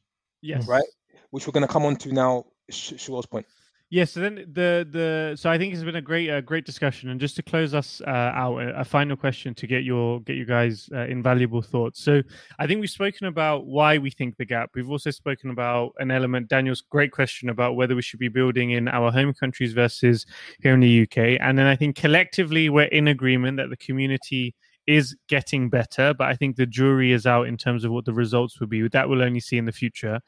yes. 0.42 0.66
right? 0.66 0.84
which 1.30 1.46
we're 1.46 1.52
going 1.52 1.66
to 1.66 1.72
come 1.72 1.84
on 1.84 1.96
to 1.96 2.12
now. 2.12 2.44
Sh- 2.70 2.94
Shua's 2.96 3.26
point. 3.26 3.46
Yeah, 3.90 4.04
so 4.04 4.20
then 4.20 4.34
the 4.52 4.86
the 4.90 5.34
so 5.34 5.48
I 5.48 5.56
think 5.56 5.72
it's 5.72 5.82
been 5.82 5.96
a 5.96 6.02
great 6.02 6.28
uh, 6.28 6.42
great 6.42 6.66
discussion, 6.66 7.08
and 7.08 7.18
just 7.18 7.36
to 7.36 7.42
close 7.42 7.72
us 7.72 8.02
uh, 8.06 8.10
out, 8.10 8.58
a, 8.58 8.84
final 8.84 9.16
question 9.16 9.54
to 9.54 9.66
get 9.66 9.82
your 9.82 10.20
get 10.20 10.36
you 10.36 10.44
guys 10.44 10.90
uh, 10.94 11.06
invaluable 11.06 11.62
thoughts. 11.62 12.02
So 12.02 12.22
I 12.58 12.66
think 12.66 12.82
we've 12.82 12.90
spoken 12.90 13.28
about 13.28 13.64
why 13.64 13.96
we 13.96 14.10
think 14.10 14.36
the 14.36 14.44
gap. 14.44 14.72
We've 14.74 14.90
also 14.90 15.10
spoken 15.10 15.48
about 15.48 15.94
an 16.00 16.10
element. 16.10 16.48
Daniel's 16.48 16.82
great 16.82 17.12
question 17.12 17.48
about 17.48 17.76
whether 17.76 17.94
we 17.94 18.02
should 18.02 18.20
be 18.20 18.28
building 18.28 18.72
in 18.72 18.88
our 18.88 19.10
home 19.10 19.32
countries 19.32 19.72
versus 19.72 20.26
here 20.62 20.74
in 20.74 20.80
the 20.80 21.02
UK, 21.04 21.40
and 21.40 21.56
then 21.56 21.66
I 21.66 21.74
think 21.74 21.96
collectively 21.96 22.68
we're 22.68 22.88
in 22.88 23.08
agreement 23.08 23.56
that 23.56 23.70
the 23.70 23.76
community 23.78 24.54
is 24.86 25.14
getting 25.28 25.68
better, 25.68 26.14
but 26.14 26.28
I 26.28 26.34
think 26.34 26.56
the 26.56 26.66
jury 26.66 27.12
is 27.12 27.26
out 27.26 27.46
in 27.46 27.56
terms 27.56 27.84
of 27.84 27.92
what 27.92 28.04
the 28.04 28.14
results 28.14 28.60
will 28.60 28.66
be. 28.66 28.86
That 28.88 29.08
we'll 29.08 29.22
only 29.22 29.40
see 29.40 29.56
in 29.56 29.64
the 29.64 29.72
future. 29.72 30.20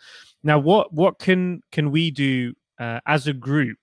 Now, 0.43 0.59
what 0.59 0.95
what 0.95 1.19
can 1.19 1.61
can 1.73 1.91
we 1.91 2.11
do 2.11 2.55
uh, 2.81 3.01
as 3.07 3.27
a 3.27 3.33
group 3.33 3.79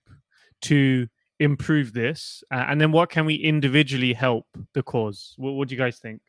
to 0.62 1.06
improve 1.40 1.92
this, 1.92 2.42
uh, 2.50 2.64
and 2.68 2.80
then 2.80 2.92
what 2.92 3.10
can 3.10 3.24
we 3.24 3.36
individually 3.36 4.12
help 4.12 4.46
the 4.74 4.82
cause? 4.82 5.34
What, 5.36 5.52
what 5.52 5.68
do 5.68 5.74
you 5.74 5.78
guys 5.78 5.98
think? 5.98 6.20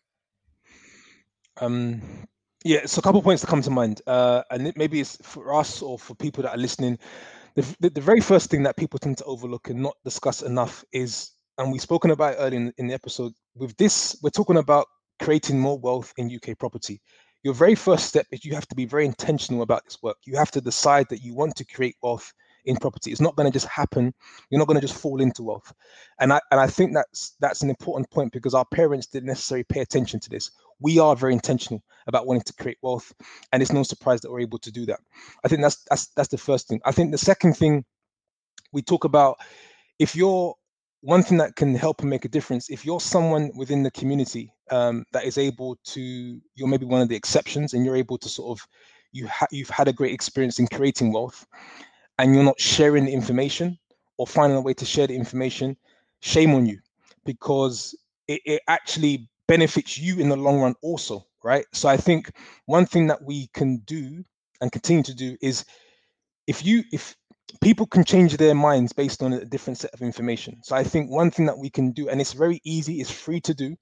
Um, 1.60 2.02
yeah, 2.64 2.86
so 2.86 3.00
a 3.00 3.02
couple 3.02 3.22
points 3.22 3.42
to 3.42 3.48
come 3.48 3.62
to 3.62 3.70
mind, 3.70 4.02
uh, 4.06 4.44
and 4.52 4.68
it, 4.68 4.78
maybe 4.78 5.00
it's 5.00 5.18
for 5.24 5.56
us 5.56 5.82
or 5.82 5.98
for 5.98 6.14
people 6.16 6.44
that 6.44 6.52
are 6.52 6.58
listening. 6.58 7.00
The, 7.56 7.76
the, 7.80 7.90
the 7.90 8.02
very 8.02 8.22
first 8.22 8.50
thing 8.50 8.64
that 8.64 8.78
people 8.78 9.00
tend 9.00 9.18
to 9.18 9.24
overlook 9.26 9.70
and 9.70 9.82
not 9.82 9.96
discuss 10.04 10.42
enough 10.42 10.86
is, 10.94 11.32
and 11.58 11.72
we've 11.72 11.82
spoken 11.82 12.12
about 12.12 12.36
earlier 12.38 12.60
in, 12.60 12.74
in 12.78 12.88
the 12.88 12.94
episode. 12.94 13.34
With 13.56 13.76
this, 13.78 14.18
we're 14.22 14.30
talking 14.30 14.58
about 14.58 14.86
creating 15.20 15.60
more 15.60 15.80
wealth 15.80 16.14
in 16.18 16.34
UK 16.34 16.58
property. 16.58 17.02
Your 17.44 17.54
very 17.54 17.76
first 17.76 18.06
step 18.06 18.28
is 18.32 18.46
you 18.46 18.54
have 18.54 18.68
to 18.68 18.76
be 18.76 18.86
very 18.86 19.06
intentional 19.06 19.64
about 19.64 19.86
this 19.86 19.98
work. 20.04 20.18
You 20.26 20.38
have 20.38 20.52
to 20.52 20.62
decide 20.62 21.08
that 21.10 21.24
you 21.24 21.34
want 21.34 21.56
to 21.56 21.66
create 21.66 21.96
wealth 22.02 22.32
in 22.66 22.76
property. 22.76 23.12
It's 23.12 23.22
not 23.22 23.36
going 23.36 23.50
to 23.50 23.54
just 23.54 23.68
happen. 23.68 24.14
You're 24.50 24.60
not 24.60 24.68
going 24.68 24.80
to 24.80 24.86
just 24.86 25.00
fall 25.00 25.22
into 25.22 25.44
wealth. 25.44 25.74
And 26.20 26.34
I 26.34 26.42
and 26.52 26.60
I 26.60 26.68
think 26.68 26.94
that's 26.94 27.36
that's 27.40 27.62
an 27.62 27.70
important 27.70 28.10
point 28.12 28.32
because 28.34 28.54
our 28.54 28.66
parents 28.66 29.08
didn't 29.08 29.28
necessarily 29.28 29.64
pay 29.64 29.82
attention 29.82 30.20
to 30.22 30.30
this. 30.30 30.52
We 30.80 31.00
are 31.00 31.16
very 31.16 31.34
intentional 31.34 31.84
about 32.08 32.26
wanting 32.26 32.44
to 32.44 32.54
create 32.54 32.78
wealth, 32.82 33.14
and 33.52 33.62
it's 33.62 33.72
no 33.72 33.84
surprise 33.84 34.22
that 34.22 34.32
we're 34.32 34.40
able 34.42 34.60
to 34.60 34.72
do 34.72 34.86
that. 34.88 35.00
I 35.44 35.48
think 35.48 35.62
that's 35.62 35.84
that's 35.90 36.08
that's 36.16 36.30
the 36.30 36.38
first 36.38 36.68
thing. 36.68 36.82
I 36.86 36.92
think 36.92 37.12
the 37.12 37.18
second 37.18 37.56
thing 37.56 37.86
we 38.72 38.82
talk 38.82 39.04
about 39.04 39.38
if 39.98 40.16
you're 40.16 40.56
one 41.02 41.24
thing 41.24 41.38
that 41.38 41.56
can 41.56 41.76
help 41.76 42.02
and 42.02 42.10
make 42.10 42.26
a 42.26 42.30
difference 42.30 42.70
if 42.70 42.86
you're 42.86 43.00
someone 43.00 43.52
within 43.56 43.84
the 43.84 43.92
community 43.92 44.54
um, 44.72 45.06
that 45.14 45.26
is 45.26 45.38
able 45.38 45.78
to 45.84 46.40
you're 46.56 46.68
maybe 46.68 46.86
one 46.86 47.02
of 47.02 47.10
the 47.10 47.16
exceptions 47.16 47.74
and 47.74 47.86
you're 47.86 47.96
able 47.96 48.18
to 48.18 48.30
sort 48.30 48.58
of 48.58 48.68
you 49.12 49.28
ha- 49.28 49.48
you've 49.52 49.70
had 49.70 49.88
a 49.88 49.94
great 49.94 50.14
experience 50.14 50.60
in 50.60 50.68
creating 50.68 51.12
wealth 51.12 51.46
and 52.20 52.36
you're 52.36 52.46
not 52.46 52.62
sharing 52.62 53.06
the 53.06 53.14
information 53.14 53.80
or 54.20 54.28
finding 54.28 54.58
a 54.60 54.62
way 54.62 54.76
to 54.76 54.86
share 54.86 55.08
the 55.08 55.16
information 55.18 55.78
shame 56.22 56.56
on 56.56 56.68
you 56.68 56.80
because 57.26 57.98
it, 58.30 58.42
it 58.46 58.64
actually 58.70 59.30
benefits 59.48 60.00
you 60.00 60.20
in 60.20 60.30
the 60.30 60.38
long 60.38 60.62
run 60.62 60.76
also 60.84 61.26
right 61.44 61.66
so 61.74 61.90
i 61.90 61.98
think 61.98 62.32
one 62.68 62.88
thing 62.88 63.08
that 63.08 63.24
we 63.24 63.48
can 63.56 63.78
do 63.88 64.24
and 64.62 64.74
continue 64.74 65.04
to 65.04 65.16
do 65.16 65.38
is 65.42 65.66
if 66.48 66.66
you 66.66 66.84
if 66.94 67.16
people 67.62 67.88
can 67.88 68.04
change 68.06 68.38
their 68.38 68.56
minds 68.56 68.94
based 68.94 69.24
on 69.24 69.34
a 69.34 69.46
different 69.46 69.78
set 69.78 69.94
of 69.94 70.02
information. 70.02 70.60
So 70.64 70.76
I 70.76 70.84
think 70.84 71.12
one 71.12 71.32
thing 71.32 71.48
that 71.48 71.58
we 71.58 71.70
can 71.70 71.92
do, 71.92 72.10
and 72.10 72.22
it's 72.22 72.34
very 72.34 72.62
easy, 72.64 73.02
it's 73.02 73.12
free 73.12 73.42
to 73.42 73.54
do. 73.54 73.76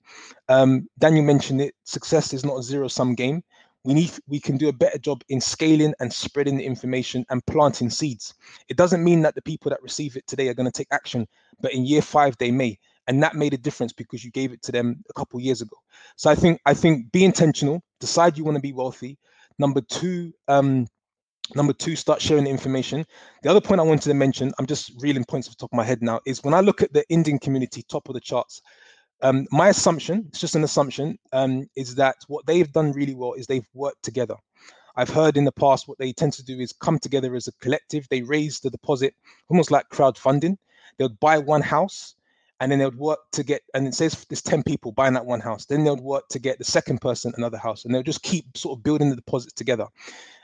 Um, 0.50 0.88
Daniel 1.00 1.26
mentioned 1.26 1.62
it. 1.62 1.76
Success 1.86 2.34
is 2.34 2.46
not 2.46 2.60
a 2.60 2.64
zero 2.64 2.88
sum 2.90 3.16
game. 3.16 3.44
We 3.88 3.94
need 3.94 4.12
we 4.28 4.42
can 4.42 4.58
do 4.58 4.68
a 4.68 4.74
better 4.74 4.98
job 4.98 5.24
in 5.30 5.40
scaling 5.40 5.94
and 6.02 6.12
spreading 6.12 6.58
the 6.58 6.66
information 6.66 7.26
and 7.30 7.46
planting 7.46 7.90
seeds. 7.90 8.34
It 8.68 8.76
doesn't 8.76 9.02
mean 9.02 9.22
that 9.22 9.34
the 9.34 9.42
people 9.42 9.70
that 9.70 9.82
receive 9.82 10.18
it 10.18 10.28
today 10.28 10.50
are 10.50 10.54
going 10.54 10.70
to 10.70 10.78
take 10.78 10.90
action, 10.92 11.26
but 11.62 11.74
in 11.74 11.86
year 11.86 12.02
five 12.02 12.36
they 12.38 12.52
may, 12.52 12.78
and 13.08 13.24
that 13.24 13.36
made 13.36 13.54
a 13.54 13.58
difference 13.58 13.94
because 13.94 14.26
you 14.26 14.32
gave 14.32 14.52
it 14.52 14.62
to 14.64 14.74
them 14.74 15.02
a 15.10 15.14
couple 15.14 15.40
years 15.40 15.62
ago. 15.62 15.78
So 16.18 16.30
I 16.30 16.36
think 16.36 16.60
I 16.66 16.74
think 16.74 17.14
be 17.14 17.24
intentional. 17.24 17.82
Decide 18.02 18.38
you 18.38 18.44
want 18.44 18.58
to 18.58 18.62
be 18.62 18.74
wealthy. 18.74 19.18
Number 19.58 19.80
two. 19.80 20.34
Um, 20.50 20.86
Number 21.56 21.72
two, 21.72 21.96
start 21.96 22.22
sharing 22.22 22.44
the 22.44 22.50
information. 22.50 23.06
The 23.42 23.50
other 23.50 23.62
point 23.62 23.80
I 23.80 23.86
wanted 23.86 24.10
to 24.10 24.14
mention, 24.14 24.52
I'm 24.60 24.66
just 24.66 24.92
reeling 25.00 25.24
points 25.24 25.48
off 25.48 25.56
the 25.56 25.62
top 25.62 25.72
of 25.72 25.78
my 25.78 25.84
head 25.86 26.02
now, 26.02 26.20
is 26.26 26.44
when 26.44 26.54
I 26.54 26.60
look 26.60 26.82
at 26.82 26.92
the 26.92 27.06
Indian 27.08 27.40
community, 27.40 27.84
top 27.84 28.10
of 28.10 28.16
the 28.16 28.20
charts, 28.20 28.62
um, 29.22 29.48
my 29.52 29.70
assumption, 29.70 30.26
it's 30.30 30.40
just 30.40 30.56
an 30.56 30.64
assumption, 30.64 31.18
um, 31.34 31.70
is 31.76 31.96
that 31.96 32.16
what 32.28 32.46
they've 32.46 32.72
done 32.72 32.92
really 32.92 33.16
well 33.16 33.34
is 33.34 33.48
they've 33.48 33.68
worked 33.74 34.04
together. 34.04 34.36
I've 34.96 35.10
heard 35.10 35.38
in 35.38 35.46
the 35.46 35.52
past 35.52 35.88
what 35.88 35.98
they 36.00 36.12
tend 36.12 36.34
to 36.34 36.44
do 36.44 36.60
is 36.60 36.74
come 36.74 36.98
together 36.98 37.36
as 37.36 37.48
a 37.48 37.52
collective. 37.54 38.08
They 38.10 38.24
raise 38.24 38.60
the 38.60 38.72
deposit 38.72 39.14
almost 39.50 39.70
like 39.72 39.90
crowdfunding. 39.90 40.58
They'll 40.98 41.10
buy 41.10 41.38
one 41.38 41.62
house 41.62 42.16
and 42.60 42.72
then 42.72 42.80
they 42.80 42.86
would 42.86 42.98
work 42.98 43.20
to 43.32 43.44
get 43.44 43.62
and 43.74 43.88
it 43.88 43.94
says 43.94 44.26
there's 44.30 44.42
10 44.42 44.64
people 44.64 44.92
buying 44.92 45.14
that 45.14 45.26
one 45.26 45.40
house 45.40 45.66
then 45.66 45.84
they 45.84 45.90
would 45.90 46.00
work 46.00 46.28
to 46.30 46.40
get 46.40 46.58
the 46.58 46.64
second 46.64 47.00
person 47.00 47.34
another 47.38 47.58
house 47.58 47.86
and 47.86 47.94
they'll 47.94 48.04
just 48.04 48.24
keep 48.24 48.58
sort 48.58 48.78
of 48.78 48.84
building 48.84 49.10
the 49.10 49.16
deposits 49.16 49.54
together 49.54 49.86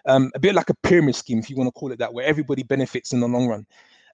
um, 0.06 0.32
a 0.36 0.40
bit 0.40 0.54
like 0.54 0.70
a 0.70 0.76
pyramid 0.84 1.16
scheme 1.16 1.40
if 1.40 1.50
you 1.50 1.56
want 1.56 1.68
to 1.68 1.72
call 1.72 1.92
it 1.92 2.00
that 2.00 2.14
where 2.14 2.26
everybody 2.26 2.64
benefits 2.64 3.14
in 3.14 3.20
the 3.20 3.28
long 3.28 3.48
run 3.48 3.66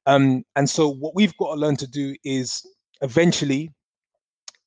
um, 0.05 0.43
and 0.55 0.69
so 0.69 0.89
what 0.89 1.13
we've 1.15 1.35
got 1.37 1.53
to 1.53 1.59
learn 1.59 1.75
to 1.75 1.87
do 1.87 2.15
is 2.23 2.65
eventually 3.01 3.71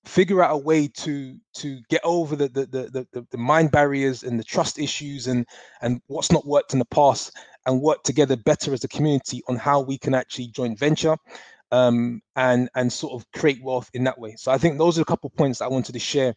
figure 0.05 0.43
out 0.43 0.55
a 0.55 0.59
way 0.59 0.89
to 0.89 1.37
to 1.55 1.81
get 1.89 2.01
over 2.05 2.35
the 2.37 2.49
the, 2.49 2.67
the 2.67 3.07
the 3.13 3.27
the 3.31 3.39
mind 3.39 3.71
barriers 3.71 4.23
and 4.23 4.39
the 4.39 4.45
trust 4.45 4.79
issues 4.79 5.27
and 5.27 5.47
and 5.81 6.01
what's 6.09 6.33
not 6.33 6.47
worked 6.47 6.73
in 6.73 6.79
the 6.79 6.85
past 6.87 7.37
and 7.67 7.81
work 7.81 8.03
together 8.03 8.37
better 8.37 8.73
as 8.73 8.83
a 8.85 8.89
community 8.89 9.43
on 9.49 9.57
how 9.57 9.81
we 9.81 9.97
can 9.99 10.15
actually 10.15 10.49
joint 10.49 10.79
venture 10.79 11.17
um, 11.71 12.21
and 12.37 12.69
and 12.75 12.93
sort 12.93 13.15
of 13.15 13.31
create 13.33 13.63
wealth 13.63 13.91
in 13.95 14.05
that 14.05 14.19
way. 14.19 14.35
So 14.37 14.53
I 14.53 14.59
think 14.59 14.79
those 14.79 14.99
are 14.99 15.03
a 15.03 15.07
couple 15.07 15.29
of 15.29 15.37
points 15.37 15.61
I 15.61 15.69
wanted 15.69 15.93
to 15.93 15.99
share 15.99 16.35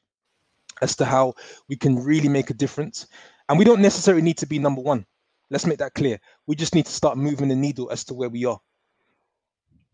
as 0.82 0.96
to 0.98 1.06
how 1.06 1.34
we 1.70 1.76
can 1.76 2.04
really 2.04 2.30
make 2.30 2.50
a 2.50 2.54
difference. 2.54 3.08
And 3.50 3.60
we 3.60 3.66
don't 3.66 3.82
necessarily 3.82 4.24
need 4.24 4.38
to 4.40 4.48
be 4.48 4.60
number 4.60 4.82
one. 4.82 5.06
Let's 5.50 5.66
make 5.66 5.78
that 5.78 5.94
clear. 5.94 6.20
We 6.48 6.56
just 6.56 6.74
need 6.74 6.86
to 6.88 6.92
start 6.92 7.18
moving 7.18 7.50
the 7.50 7.56
needle 7.56 7.92
as 7.92 8.04
to 8.06 8.14
where 8.14 8.30
we 8.30 8.46
are. 8.46 8.60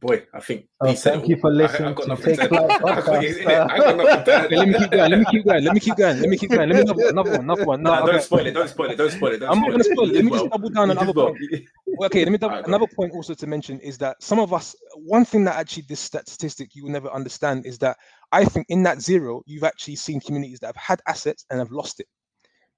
Boy, 0.01 0.25
I 0.33 0.39
think. 0.39 0.65
Oh, 0.81 0.91
thank 0.93 1.27
you 1.27 1.37
for 1.37 1.51
listening 1.51 1.89
I, 1.89 1.91
I 1.91 1.93
got 1.93 2.17
to 2.17 2.35
Take 2.35 2.49
Flight. 2.49 2.81
Podcast. 2.81 3.21
innit? 3.21 3.69
I 3.69 3.77
got 3.77 3.97
nothing 3.97 4.23
to 4.25 4.33
add. 4.33 4.51
Let 4.51 4.67
me 4.67 4.73
keep 4.79 4.91
going. 4.91 5.11
Let 5.11 5.19
me 5.19 5.25
keep 5.29 5.45
going. 5.45 5.63
Let 5.63 5.73
me 5.75 5.79
keep 5.79 5.95
going. 5.95 6.19
Let 6.19 6.29
me 6.29 6.37
keep 6.37 6.49
going. 6.49 6.69
Let 6.69 6.75
me 6.75 6.81
another, 6.81 7.09
another 7.09 7.31
one. 7.31 7.39
Another 7.41 7.65
one. 7.65 7.83
No, 7.83 7.91
Nah, 7.91 8.01
okay. 8.01 8.11
don't 8.13 8.21
spoil 8.23 8.45
it. 8.47 8.51
Don't 8.51 8.67
spoil 8.69 8.89
it. 8.91 8.95
Don't 8.97 9.11
spoil 9.11 9.33
it. 9.33 9.37
Don't 9.39 9.49
I'm 9.51 9.59
not 9.61 9.67
going 9.67 9.77
to 9.77 9.83
spoil 9.83 10.09
it. 10.09 10.13
Let 10.15 10.23
me 10.25 10.31
did 10.31 10.31
just 10.31 10.41
well. 10.45 10.49
double 10.49 10.69
down 10.69 10.87
You 10.87 10.91
another 10.93 11.11
well. 11.15 11.27
point. 11.27 11.39
Well, 11.85 12.05
okay, 12.07 12.23
let 12.23 12.31
me 12.31 12.37
double, 12.39 12.53
Alright, 12.55 12.65
go. 12.65 12.69
another 12.69 12.87
point 12.95 13.13
also 13.13 13.35
to 13.35 13.45
mention 13.47 13.79
is 13.81 13.99
that 13.99 14.17
some 14.23 14.39
of 14.39 14.53
us, 14.53 14.75
one 14.95 15.23
thing 15.23 15.43
that 15.43 15.55
actually 15.57 15.83
this 15.87 15.99
statistic 15.99 16.71
you 16.73 16.83
will 16.85 16.91
never 16.91 17.09
understand 17.11 17.67
is 17.67 17.77
that 17.79 17.95
I 18.31 18.43
think 18.45 18.65
in 18.69 18.81
that 18.83 19.01
zero, 19.01 19.43
you've 19.45 19.63
actually 19.63 19.97
seen 19.97 20.19
communities 20.19 20.59
that 20.61 20.67
have 20.67 20.75
had 20.77 21.01
assets 21.07 21.45
and 21.51 21.59
have 21.59 21.71
lost 21.71 21.99
it. 21.99 22.07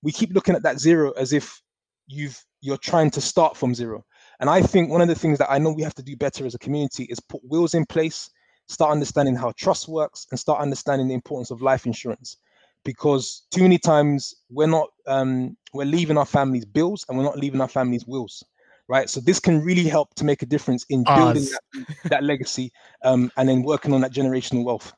We 0.01 0.11
keep 0.11 0.33
looking 0.33 0.55
at 0.55 0.63
that 0.63 0.77
zero 0.79 1.11
as 1.13 1.31
if 1.31 1.61
you've 2.07 2.37
you're 2.59 2.77
trying 2.77 3.11
to 3.11 3.21
start 3.21 3.55
from 3.55 3.73
zero. 3.73 4.03
And 4.39 4.49
I 4.49 4.61
think 4.61 4.89
one 4.89 5.01
of 5.01 5.07
the 5.07 5.15
things 5.15 5.37
that 5.39 5.51
I 5.51 5.57
know 5.57 5.71
we 5.71 5.83
have 5.83 5.95
to 5.95 6.03
do 6.03 6.15
better 6.15 6.45
as 6.45 6.55
a 6.55 6.59
community 6.59 7.05
is 7.05 7.19
put 7.19 7.41
wheels 7.47 7.73
in 7.73 7.85
place, 7.85 8.29
start 8.67 8.91
understanding 8.91 9.35
how 9.35 9.53
trust 9.57 9.87
works, 9.87 10.27
and 10.31 10.39
start 10.39 10.61
understanding 10.61 11.07
the 11.07 11.13
importance 11.13 11.51
of 11.51 11.61
life 11.61 11.85
insurance. 11.85 12.37
Because 12.83 13.43
too 13.51 13.61
many 13.61 13.77
times 13.77 14.35
we're 14.49 14.67
not 14.67 14.89
um, 15.07 15.55
we're 15.73 15.85
leaving 15.85 16.17
our 16.17 16.25
families 16.25 16.65
bills 16.65 17.05
and 17.07 17.17
we're 17.17 17.23
not 17.23 17.37
leaving 17.39 17.61
our 17.61 17.67
families 17.67 18.05
wills, 18.05 18.43
right? 18.87 19.09
So 19.09 19.21
this 19.21 19.39
can 19.39 19.61
really 19.61 19.85
help 19.85 20.13
to 20.15 20.25
make 20.25 20.41
a 20.41 20.45
difference 20.45 20.85
in 20.89 21.03
building 21.03 21.45
that, 21.45 21.85
that 22.09 22.23
legacy 22.23 22.73
um, 23.03 23.31
and 23.37 23.47
then 23.47 23.63
working 23.63 23.93
on 23.93 24.01
that 24.01 24.11
generational 24.11 24.65
wealth. 24.65 24.91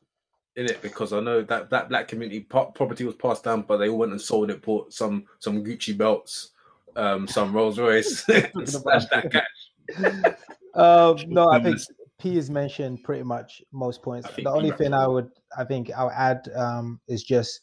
in 0.56 0.66
it 0.66 0.82
because 0.82 1.14
I 1.14 1.20
know 1.20 1.44
that 1.44 1.70
that 1.70 1.90
black 1.90 2.08
community 2.08 2.42
po- 2.42 2.72
property 2.72 3.04
was 3.04 3.16
passed 3.16 3.44
down, 3.44 3.64
but 3.64 3.78
they 3.78 3.90
all 3.90 4.00
went 4.00 4.14
and 4.14 4.22
sold 4.22 4.50
it, 4.50 4.62
bought 4.62 4.94
some 4.94 5.26
some 5.40 5.64
Gucci 5.64 5.96
belts, 5.98 6.52
um, 6.96 7.28
some 7.28 7.54
Rolls 7.54 7.80
Royce, 7.80 8.28
and 8.30 8.70
slashed 8.70 9.10
that 9.12 9.32
cash. 9.32 10.36
Um, 10.74 11.18
no, 11.28 11.50
I 11.50 11.62
think 11.62 11.80
P 12.20 12.36
has 12.36 12.50
mentioned 12.50 13.04
pretty 13.04 13.24
much 13.24 13.62
most 13.72 14.02
points. 14.02 14.30
The 14.36 14.50
only 14.50 14.72
thing 14.72 14.94
I 14.94 15.08
would, 15.08 15.30
I 15.58 15.64
think, 15.64 15.92
I'll 15.96 16.12
add 16.12 16.50
um, 16.56 17.00
is 17.08 17.24
just 17.24 17.62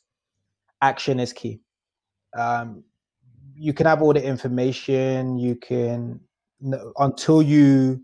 action 0.80 1.20
is 1.20 1.32
key. 1.32 1.60
Um, 2.36 2.84
you 3.54 3.72
can 3.72 3.86
have 3.86 4.02
all 4.02 4.12
the 4.12 4.24
information, 4.24 5.38
you 5.38 5.56
can 5.56 6.20
until 6.98 7.42
you 7.42 8.02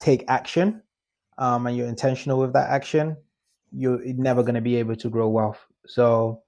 take 0.00 0.24
action 0.28 0.82
um, 1.38 1.66
and 1.66 1.76
you're 1.76 1.88
intentional 1.88 2.38
with 2.38 2.52
that 2.52 2.70
action, 2.70 3.16
you're 3.72 4.00
never 4.04 4.42
going 4.42 4.54
to 4.54 4.60
be 4.60 4.76
able 4.76 4.96
to 4.96 5.08
grow 5.08 5.28
wealth. 5.28 5.64
So 5.86 6.42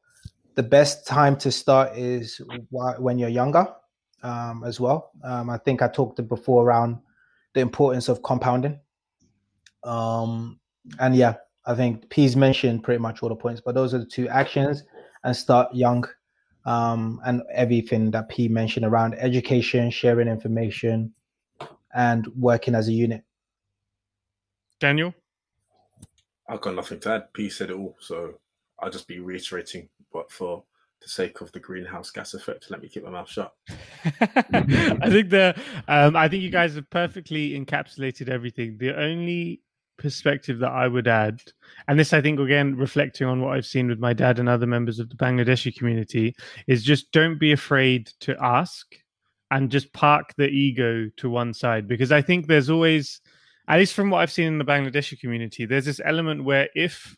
the 0.55 0.63
best 0.63 1.07
time 1.07 1.37
to 1.37 1.51
start 1.51 1.97
is 1.97 2.41
when 2.71 3.19
you're 3.19 3.29
younger 3.29 3.67
um, 4.23 4.65
as 4.65 4.81
well. 4.81 5.11
Um, 5.23 5.51
I 5.51 5.59
think 5.59 5.83
I 5.83 5.89
talked 5.89 6.27
before 6.29 6.65
around 6.65 6.99
the 7.55 7.61
importance 7.61 8.09
of 8.09 8.23
compounding. 8.23 8.79
Um, 9.85 10.59
and 10.99 11.15
yeah, 11.15 11.35
I 11.67 11.75
think 11.75 12.09
P's 12.11 12.37
mentioned 12.37 12.83
pretty 12.83 13.01
much 13.01 13.23
all 13.23 13.29
the 13.29 13.37
points, 13.37 13.61
but 13.65 13.75
those 13.75 13.95
are 13.95 13.99
the 13.99 14.07
two 14.07 14.29
actions 14.29 14.85
and 15.25 15.37
start 15.37 15.75
young. 15.75 16.05
Um, 16.67 17.21
and 17.27 17.43
everything 17.53 18.11
that 18.13 18.31
P 18.31 18.49
mentioned 18.49 18.87
around 18.87 19.15
education, 19.19 19.91
sharing 19.91 20.29
information, 20.29 21.13
and 21.95 22.27
working 22.39 22.75
as 22.75 22.89
a 22.89 22.93
unit. 22.93 23.23
Daniel? 24.81 25.15
I've 26.49 26.63
got 26.63 26.75
nothing 26.75 27.01
to 27.01 27.11
add. 27.11 27.33
P 27.35 27.51
said 27.51 27.71
it 27.71 27.77
all, 27.77 27.97
so 28.01 28.39
I'll 28.81 28.91
just 28.91 29.07
be 29.07 29.19
reiterating. 29.19 29.91
But 30.15 30.31
for 30.31 30.65
the 31.03 31.09
sake 31.09 31.43
of 31.43 31.53
the 31.53 31.61
greenhouse 31.61 32.11
gas 32.11 32.33
effect, 32.33 32.71
let 32.71 32.81
me 32.81 32.89
keep 32.89 33.05
my 33.05 33.11
mouth 33.11 33.29
shut. 33.29 33.53
I 34.21 35.11
think 35.11 35.29
the 35.29 35.55
um, 35.89 36.17
I 36.17 36.29
think 36.29 36.43
you 36.43 36.51
guys 36.51 36.77
have 36.77 36.89
perfectly 36.89 37.51
encapsulated 37.51 38.31
everything. 38.31 38.79
The 38.79 38.99
only 38.99 39.61
perspective 39.99 40.61
that 40.61 40.73
I 40.73 40.89
would 40.89 41.09
add, 41.09 41.43
and 41.89 41.99
this 41.99 42.15
I 42.15 42.23
think 42.23 42.41
again 42.41 42.77
reflecting 42.77 43.27
on 43.27 43.43
what 43.43 43.55
I've 43.55 43.67
seen 43.67 43.89
with 43.89 43.99
my 43.99 44.13
dad 44.13 44.39
and 44.39 44.49
other 44.49 44.67
members 44.67 44.99
of 44.99 45.11
the 45.11 45.17
Bangladeshi 45.17 45.77
community, 45.77 46.35
is 46.69 46.85
just 46.85 47.13
don't 47.13 47.39
be 47.39 47.53
afraid 47.53 48.11
to 48.21 48.37
ask 48.41 48.87
and 49.51 49.71
just 49.71 49.93
park 49.93 50.33
the 50.39 50.49
ego 50.49 51.11
to 51.17 51.29
one 51.29 51.53
side 51.53 51.87
because 51.87 52.11
I 52.11 52.23
think 52.23 52.47
there's 52.47 52.71
always 52.71 53.21
at 53.69 53.79
least 53.79 53.95
from 53.95 54.11
what 54.11 54.19
I've 54.19 54.33
seen 54.33 54.47
in 54.47 54.59
the 54.59 54.65
Bangladeshi 54.65 55.19
community, 55.19 55.65
there's 55.65 55.87
this 55.87 56.01
element 56.05 56.45
where 56.45 56.69
if 56.75 57.17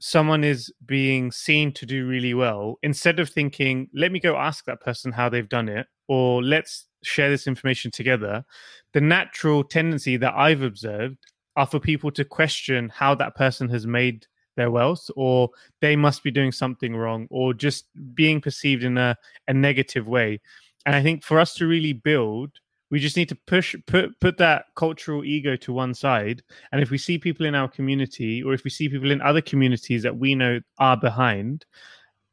someone 0.00 0.44
is 0.44 0.72
being 0.86 1.32
seen 1.32 1.72
to 1.72 1.86
do 1.86 2.06
really 2.06 2.34
well, 2.34 2.76
instead 2.82 3.18
of 3.20 3.28
thinking, 3.28 3.88
let 3.94 4.12
me 4.12 4.20
go 4.20 4.36
ask 4.36 4.64
that 4.64 4.80
person 4.80 5.12
how 5.12 5.28
they've 5.28 5.48
done 5.48 5.68
it, 5.68 5.86
or 6.06 6.42
let's 6.42 6.86
share 7.02 7.30
this 7.30 7.46
information 7.46 7.90
together, 7.90 8.44
the 8.92 9.00
natural 9.00 9.64
tendency 9.64 10.16
that 10.16 10.34
I've 10.34 10.62
observed 10.62 11.18
are 11.56 11.66
for 11.66 11.80
people 11.80 12.10
to 12.12 12.24
question 12.24 12.88
how 12.94 13.14
that 13.16 13.34
person 13.34 13.68
has 13.68 13.86
made 13.86 14.26
their 14.56 14.70
wealth 14.70 15.08
or 15.16 15.50
they 15.80 15.96
must 15.96 16.22
be 16.22 16.30
doing 16.30 16.52
something 16.52 16.96
wrong 16.96 17.26
or 17.30 17.54
just 17.54 17.86
being 18.14 18.40
perceived 18.40 18.84
in 18.84 18.98
a, 18.98 19.16
a 19.46 19.54
negative 19.54 20.06
way. 20.06 20.40
And 20.86 20.94
i 20.94 21.02
think 21.02 21.22
for 21.22 21.38
us 21.38 21.54
to 21.54 21.66
really 21.66 21.92
build 21.92 22.50
we 22.90 22.98
just 22.98 23.16
need 23.16 23.28
to 23.28 23.34
push 23.46 23.74
put 23.86 24.18
put 24.20 24.38
that 24.38 24.66
cultural 24.74 25.24
ego 25.24 25.56
to 25.56 25.72
one 25.72 25.94
side. 25.94 26.42
And 26.72 26.80
if 26.80 26.90
we 26.90 26.98
see 26.98 27.18
people 27.18 27.46
in 27.46 27.54
our 27.54 27.68
community 27.68 28.42
or 28.42 28.54
if 28.54 28.64
we 28.64 28.70
see 28.70 28.88
people 28.88 29.10
in 29.10 29.20
other 29.20 29.40
communities 29.40 30.02
that 30.02 30.16
we 30.16 30.34
know 30.34 30.60
are 30.78 30.96
behind 30.96 31.66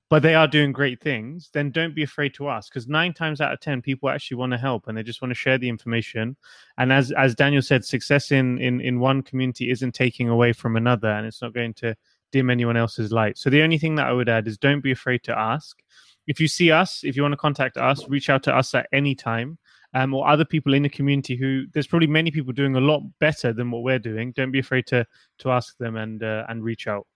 but 0.08 0.22
they 0.22 0.36
are 0.36 0.48
doing 0.48 0.72
great 0.72 1.02
things 1.02 1.50
then 1.54 1.72
don't 1.72 1.96
be 1.96 2.04
afraid 2.04 2.34
to 2.34 2.48
ask 2.48 2.72
because 2.72 2.88
nine 2.88 3.12
times 3.12 3.42
out 3.42 3.52
of 3.52 3.60
ten 3.60 3.82
people 3.82 4.08
actually 4.08 4.38
want 4.38 4.52
to 4.52 4.58
help 4.58 4.88
and 4.88 4.98
they 4.98 5.04
just 5.04 5.22
want 5.22 5.32
to 5.32 5.36
share 5.36 5.58
the 5.58 5.70
information. 5.70 6.36
And 6.78 6.94
as 6.94 7.12
as 7.12 7.36
daniel 7.36 7.62
said 7.62 7.84
success 7.84 8.32
in 8.32 8.60
in 8.60 8.82
in 8.82 9.00
one 9.00 9.24
community 9.24 9.72
isn't 9.72 9.94
taking 9.94 10.30
away 10.30 10.54
from 10.54 10.78
another 10.78 11.10
and 11.10 11.26
it's 11.26 11.42
not 11.42 11.54
going 11.54 11.74
to 11.76 11.96
dim 12.32 12.50
anyone 12.50 12.78
else's 12.78 13.12
light. 13.12 13.38
So 13.38 13.50
the 13.50 13.62
only 13.62 13.78
thing 13.78 13.96
that 13.96 14.08
i 14.08 14.14
would 14.14 14.30
add 14.30 14.48
is 14.48 14.58
don't 14.58 14.82
be 14.82 14.92
afraid 14.92 15.24
to 15.24 15.38
ask. 15.38 15.82
If 16.28 16.40
you 16.40 16.48
see 16.48 16.72
us 16.72 17.04
if 17.04 17.16
you 17.16 17.22
want 17.22 17.34
to 17.34 17.38
contact 17.38 17.78
us 17.78 18.08
reach 18.08 18.30
out 18.30 18.44
to 18.44 18.56
us 18.56 18.74
at 18.74 18.88
any 18.94 19.16
time 19.16 19.58
um, 19.96 20.14
or 20.14 20.28
other 20.28 20.46
people 20.46 20.74
in 20.74 20.84
the 20.84 20.90
community 20.90 21.36
who 21.36 21.66
there's 21.74 21.88
probably 21.88 22.08
many 22.08 22.30
people 22.30 22.54
doing 22.54 22.76
a 22.76 22.80
lot 22.82 23.02
better 23.20 23.54
than 23.54 23.72
what 23.72 23.82
we're 23.82 23.98
doing. 23.98 24.34
Don't 24.34 24.52
be 24.52 24.60
afraid 24.60 24.86
to 24.88 25.08
to 25.40 25.52
ask 25.52 25.78
them 25.78 25.96
and 25.96 26.22
uh, 26.22 26.46
and 26.50 26.64
reach 26.64 26.88
out. 26.88 27.08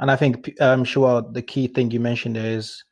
And 0.00 0.10
I 0.10 0.16
think 0.16 0.52
I'm 0.60 0.80
um, 0.80 0.84
sure 0.84 1.22
the 1.22 1.42
key 1.42 1.68
thing 1.68 1.90
you 1.90 2.00
mentioned 2.00 2.36
is 2.36 2.82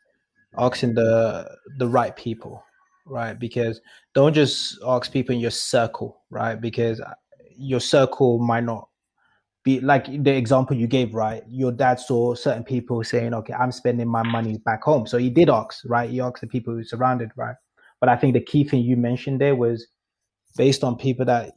asking 0.59 0.95
the 0.95 1.51
the 1.79 1.89
right 1.89 2.15
people, 2.15 2.63
right? 3.07 3.37
Because 3.39 3.81
don't 4.15 4.35
just 4.35 4.79
ask 4.87 5.11
people 5.11 5.35
in 5.35 5.41
your 5.41 5.51
circle, 5.51 6.23
right? 6.31 6.61
Because 6.61 7.01
your 7.57 7.81
circle 7.81 8.39
might 8.39 8.65
not 8.65 8.87
be 9.65 9.81
like 9.81 10.07
the 10.25 10.37
example 10.37 10.77
you 10.77 10.87
gave, 10.87 11.15
right? 11.15 11.43
Your 11.49 11.73
dad 11.73 11.99
saw 11.99 12.35
certain 12.35 12.65
people 12.65 13.03
saying, 13.03 13.33
"Okay, 13.33 13.55
I'm 13.55 13.73
spending 13.73 14.09
my 14.09 14.23
money 14.23 14.59
back 14.59 14.83
home," 14.83 15.07
so 15.07 15.17
he 15.17 15.31
did 15.31 15.49
ask, 15.49 15.83
right? 15.87 16.11
He 16.11 16.21
asked 16.21 16.43
the 16.43 16.47
people 16.47 16.75
who 16.75 16.85
surrounded, 16.85 17.31
right? 17.35 17.57
But 18.03 18.09
I 18.09 18.17
think 18.17 18.35
the 18.35 18.41
key 18.41 18.65
thing 18.65 18.83
you 18.83 18.97
mentioned 18.97 19.41
there 19.41 19.55
was 19.55 19.87
based 20.57 20.83
on 20.83 20.97
people 20.97 21.25
that 21.27 21.53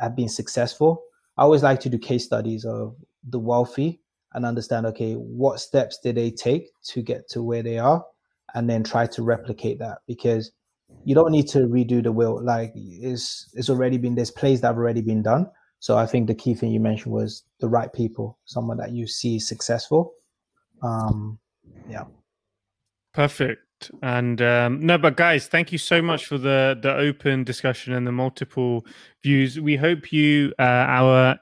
have 0.00 0.14
been 0.14 0.28
successful. 0.28 1.02
I 1.36 1.42
always 1.42 1.64
like 1.64 1.80
to 1.80 1.88
do 1.88 1.98
case 1.98 2.24
studies 2.24 2.64
of 2.64 2.94
the 3.28 3.40
wealthy 3.40 4.00
and 4.32 4.46
understand, 4.46 4.86
okay, 4.86 5.14
what 5.14 5.58
steps 5.58 5.98
did 5.98 6.14
they 6.14 6.30
take 6.30 6.68
to 6.84 7.02
get 7.02 7.28
to 7.30 7.42
where 7.42 7.64
they 7.64 7.78
are, 7.78 8.06
and 8.54 8.70
then 8.70 8.84
try 8.84 9.08
to 9.08 9.24
replicate 9.24 9.80
that 9.80 9.98
because 10.06 10.52
you 11.04 11.16
don't 11.16 11.32
need 11.32 11.48
to 11.48 11.66
redo 11.66 12.00
the 12.00 12.12
wheel. 12.12 12.40
Like 12.40 12.70
it's 12.76 13.48
it's 13.52 13.68
already 13.68 13.98
been 13.98 14.14
there's 14.14 14.30
plays 14.30 14.60
that 14.60 14.68
have 14.68 14.76
already 14.76 15.02
been 15.02 15.24
done. 15.24 15.50
So 15.80 15.98
I 15.98 16.06
think 16.06 16.28
the 16.28 16.34
key 16.36 16.54
thing 16.54 16.70
you 16.70 16.78
mentioned 16.78 17.12
was 17.12 17.42
the 17.58 17.68
right 17.68 17.92
people, 17.92 18.38
someone 18.44 18.76
that 18.76 18.92
you 18.92 19.08
see 19.08 19.40
successful. 19.40 20.14
Um, 20.80 21.40
yeah. 21.88 22.04
Perfect. 23.12 23.62
And 24.02 24.40
um, 24.42 24.80
no, 24.80 24.98
but 24.98 25.16
guys, 25.16 25.46
thank 25.46 25.72
you 25.72 25.78
so 25.78 26.02
much 26.02 26.26
for 26.26 26.38
the 26.38 26.78
the 26.80 26.94
open 26.94 27.44
discussion 27.44 27.92
and 27.92 28.06
the 28.06 28.12
multiple 28.12 28.86
views. 29.22 29.60
We 29.60 29.76
hope 29.76 30.12
you, 30.12 30.52
uh, 30.58 30.62
our 30.62 31.38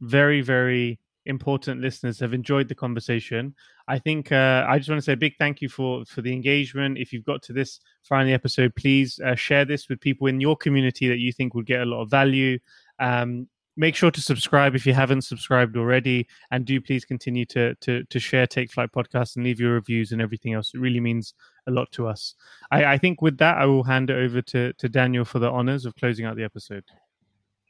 very 0.00 0.40
very 0.40 0.98
important 1.26 1.80
listeners, 1.80 2.20
have 2.20 2.34
enjoyed 2.34 2.68
the 2.68 2.74
conversation. 2.74 3.54
I 3.88 3.98
think 3.98 4.32
uh, 4.32 4.64
I 4.68 4.78
just 4.78 4.90
want 4.90 4.98
to 4.98 5.04
say 5.04 5.12
a 5.12 5.16
big 5.16 5.36
thank 5.38 5.60
you 5.60 5.68
for 5.68 6.04
for 6.04 6.22
the 6.22 6.32
engagement. 6.32 6.98
If 6.98 7.12
you've 7.12 7.24
got 7.24 7.42
to 7.44 7.52
this 7.52 7.80
the 8.08 8.32
episode, 8.32 8.74
please 8.74 9.20
uh, 9.24 9.34
share 9.34 9.64
this 9.64 9.88
with 9.88 10.00
people 10.00 10.26
in 10.26 10.40
your 10.40 10.56
community 10.56 11.08
that 11.08 11.18
you 11.18 11.32
think 11.32 11.54
would 11.54 11.66
get 11.66 11.82
a 11.82 11.86
lot 11.86 12.02
of 12.02 12.10
value. 12.10 12.58
Um, 12.98 13.48
make 13.76 13.94
sure 13.94 14.10
to 14.10 14.20
subscribe 14.20 14.74
if 14.74 14.86
you 14.86 14.94
haven't 14.94 15.22
subscribed 15.22 15.76
already 15.76 16.26
and 16.50 16.64
do 16.64 16.80
please 16.80 17.04
continue 17.04 17.44
to 17.46 17.74
to 17.76 18.04
to 18.04 18.18
share 18.18 18.46
take 18.46 18.72
flight 18.72 18.90
podcast 18.92 19.36
and 19.36 19.44
leave 19.44 19.60
your 19.60 19.74
reviews 19.74 20.12
and 20.12 20.22
everything 20.22 20.54
else. 20.54 20.72
It 20.74 20.80
really 20.80 21.00
means 21.00 21.34
a 21.66 21.70
lot 21.70 21.90
to 21.92 22.06
us. 22.06 22.34
I 22.70 22.84
i 22.84 22.98
think 22.98 23.22
with 23.22 23.38
that 23.38 23.58
i 23.58 23.66
will 23.66 23.82
hand 23.82 24.10
it 24.10 24.16
over 24.16 24.40
to 24.42 24.72
to 24.72 24.88
daniel 24.88 25.24
for 25.24 25.38
the 25.38 25.50
honors 25.50 25.84
of 25.84 25.94
closing 25.96 26.24
out 26.24 26.36
the 26.36 26.44
episode. 26.44 26.84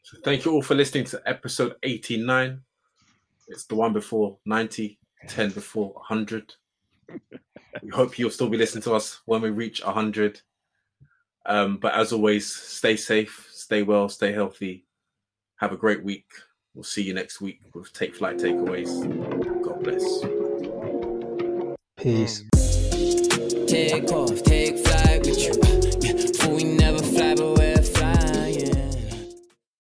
So 0.03 0.19
thank 0.23 0.45
you 0.45 0.53
all 0.53 0.63
for 0.63 0.75
listening 0.75 1.05
to 1.07 1.23
episode 1.27 1.75
89 1.83 2.61
it's 3.49 3.65
the 3.65 3.75
one 3.75 3.93
before 3.93 4.39
90 4.45 4.99
10 5.29 5.51
before 5.51 5.93
100 5.95 6.55
we 7.83 7.89
hope 7.91 8.19
you'll 8.19 8.31
still 8.31 8.49
be 8.49 8.57
listening 8.57 8.83
to 8.83 8.95
us 8.95 9.21
when 9.25 9.43
we 9.43 9.51
reach 9.51 9.85
100 9.85 10.41
um, 11.47 11.77
but 11.77 11.95
as 11.95 12.13
always 12.13 12.53
stay 12.53 12.97
safe 12.97 13.49
stay 13.51 13.83
well 13.83 14.09
stay 14.09 14.33
healthy 14.33 14.86
have 15.57 15.73
a 15.73 15.77
great 15.77 16.05
week. 16.05 16.27
We'll 16.75 16.85
see 16.85 17.03
you 17.03 17.15
next 17.15 17.41
week 17.41 17.61
with 17.75 17.93
Take 17.93 18.15
Flight 18.15 18.37
Takeaways. 18.37 18.91
God 19.63 19.83
bless. 19.83 20.03
Peace. 21.97 22.45
Take 23.67 24.13
off. 24.13 24.46